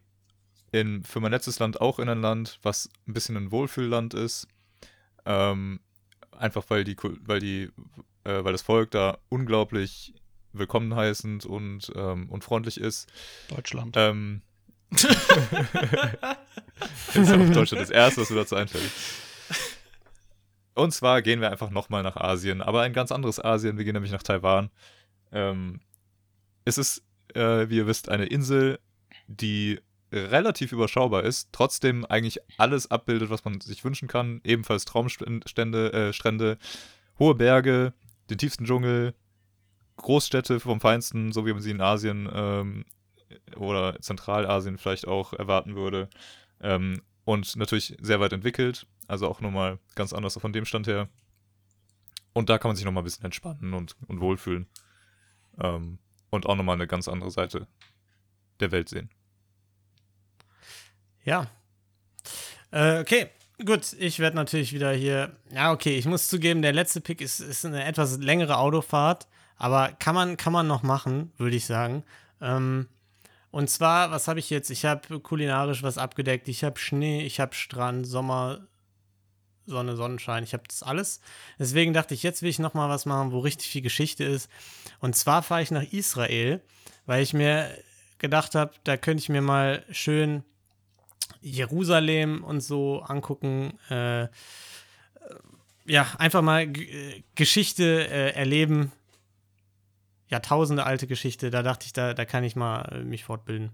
[0.71, 4.47] in, für mein letztes Land auch in ein Land, was ein bisschen ein Wohlfühlland ist.
[5.25, 5.81] Ähm,
[6.31, 7.71] einfach weil die, weil die,
[8.25, 10.15] äh, weil das Volk da unglaublich
[10.53, 13.11] willkommen heißend und, ähm, und freundlich ist.
[13.49, 13.97] Deutschland.
[13.97, 14.43] Ähm,
[17.15, 18.91] ist auf Deutschland das erste, was mir dazu einfällt.
[20.75, 23.77] Und zwar gehen wir einfach nochmal nach Asien, aber ein ganz anderes Asien.
[23.77, 24.71] Wir gehen nämlich nach Taiwan.
[25.31, 25.81] Ähm,
[26.65, 27.03] es ist,
[27.35, 28.79] äh, wie ihr wisst, eine Insel,
[29.27, 29.81] die
[30.13, 34.41] relativ überschaubar ist, trotzdem eigentlich alles abbildet, was man sich wünschen kann.
[34.45, 36.59] Ebenfalls Traumstände, äh, Strände,
[37.19, 37.95] hohe Berge,
[38.29, 39.15] den tiefsten Dschungel,
[39.97, 42.85] Großstädte vom Feinsten, so wie man sie in Asien ähm,
[43.57, 46.09] oder Zentralasien vielleicht auch erwarten würde.
[46.61, 51.09] Ähm, und natürlich sehr weit entwickelt, also auch nochmal ganz anders von dem Stand her.
[52.33, 54.67] Und da kann man sich nochmal ein bisschen entspannen und, und wohlfühlen.
[55.61, 55.99] Ähm,
[56.31, 57.67] und auch nochmal eine ganz andere Seite
[58.61, 59.11] der Welt sehen.
[61.25, 61.47] Ja.
[62.71, 63.29] Äh, okay,
[63.65, 63.93] gut.
[63.99, 65.37] Ich werde natürlich wieder hier.
[65.51, 69.93] Ja, okay, ich muss zugeben, der letzte Pick ist, ist eine etwas längere Autofahrt, aber
[69.93, 72.03] kann man, kann man noch machen, würde ich sagen.
[72.41, 72.89] Ähm,
[73.53, 74.71] und zwar, was habe ich jetzt?
[74.71, 76.49] Ich habe kulinarisch was abgedeckt.
[76.49, 78.67] Ich habe Schnee, ich habe Strand, Sommer,
[79.67, 80.43] Sonne, Sonnenschein.
[80.43, 81.21] Ich habe das alles.
[81.59, 84.51] Deswegen dachte ich, jetzt will ich noch mal was machen, wo richtig viel Geschichte ist.
[85.01, 86.63] Und zwar fahre ich nach Israel,
[87.05, 87.71] weil ich mir
[88.17, 90.45] gedacht habe, da könnte ich mir mal schön
[91.43, 93.79] Jerusalem und so angucken.
[93.91, 94.29] Äh,
[95.85, 98.93] ja, einfach mal G äh, Geschichte äh, erleben.
[100.33, 101.51] Jahrtausende alte Geschichte.
[101.51, 103.71] Da dachte ich, da, da kann ich mal äh, mich fortbilden.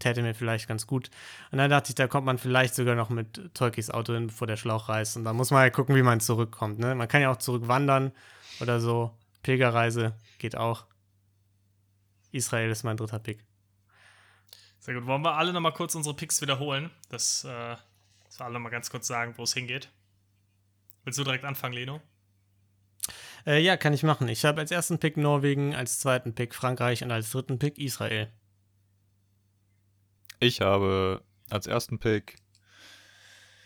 [0.00, 1.08] Täte mir vielleicht ganz gut.
[1.52, 4.48] Und dann dachte ich, da kommt man vielleicht sogar noch mit Tolkis Auto hin, bevor
[4.48, 5.16] der Schlauch reißt.
[5.16, 6.80] Und da muss man ja gucken, wie man zurückkommt.
[6.80, 6.96] Ne?
[6.96, 8.12] Man kann ja auch zurückwandern
[8.60, 9.16] oder so.
[9.42, 10.86] Pilgerreise geht auch.
[12.32, 13.44] Israel ist mein dritter Pick.
[14.80, 15.06] Sehr gut.
[15.06, 16.90] Wollen wir alle nochmal kurz unsere Picks wiederholen?
[17.08, 17.76] Das, äh,
[18.24, 19.90] dass wir alle mal ganz kurz sagen, wo es hingeht.
[21.04, 22.00] Willst du direkt anfangen, Leno?
[23.46, 24.28] Äh, ja, kann ich machen.
[24.28, 28.32] Ich habe als ersten Pick Norwegen, als zweiten Pick Frankreich und als dritten Pick Israel.
[30.38, 32.36] Ich habe als ersten Pick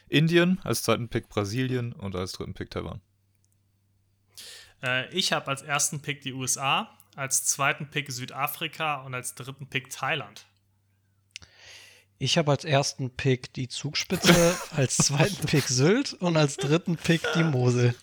[0.09, 3.01] Indien, als zweiten Pick Brasilien und als dritten Pick Taiwan.
[4.83, 9.69] Äh, ich habe als ersten Pick die USA, als zweiten Pick Südafrika und als dritten
[9.69, 10.47] Pick Thailand.
[12.19, 17.23] Ich habe als ersten Pick die Zugspitze, als zweiten Pick Sylt und als dritten Pick
[17.35, 17.95] die Mosel.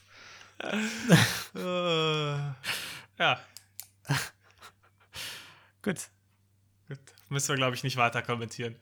[3.20, 3.40] Ja,
[5.84, 5.98] Gut.
[6.88, 6.98] gut.
[7.30, 8.76] müssen wir, glaube ich, nicht weiter kommentieren.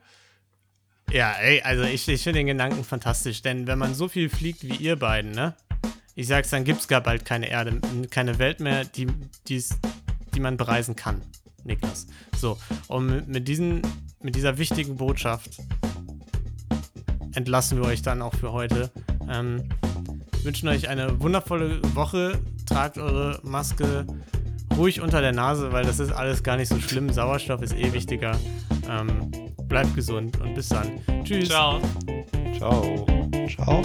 [1.12, 4.64] Ja, ey, also ich, ich finde den Gedanken fantastisch, denn wenn man so viel fliegt
[4.64, 5.56] wie ihr beiden, ne?
[6.16, 7.80] Ich sag's, dann gibt's gar bald keine Erde,
[8.10, 9.08] keine Welt mehr, die,
[9.48, 11.22] die man bereisen kann,
[11.64, 12.08] Niklas.
[12.38, 13.82] So, und mit, diesen,
[14.22, 15.58] mit dieser wichtigen Botschaft
[17.34, 18.92] entlassen wir euch dann auch für heute.
[19.30, 19.70] Ähm,
[20.44, 22.40] wünschen euch eine wundervolle Woche.
[22.66, 24.06] Tragt eure Maske
[24.78, 27.10] ruhig unter der Nase, weil das ist alles gar nicht so schlimm.
[27.10, 28.38] Sauerstoff ist eh wichtiger.
[28.90, 29.32] Ähm,
[29.68, 31.00] bleibt gesund und bis dann.
[31.24, 31.50] Tschüss.
[31.50, 31.80] Ciao.
[32.58, 33.06] Ciao.
[33.48, 33.82] Ciao.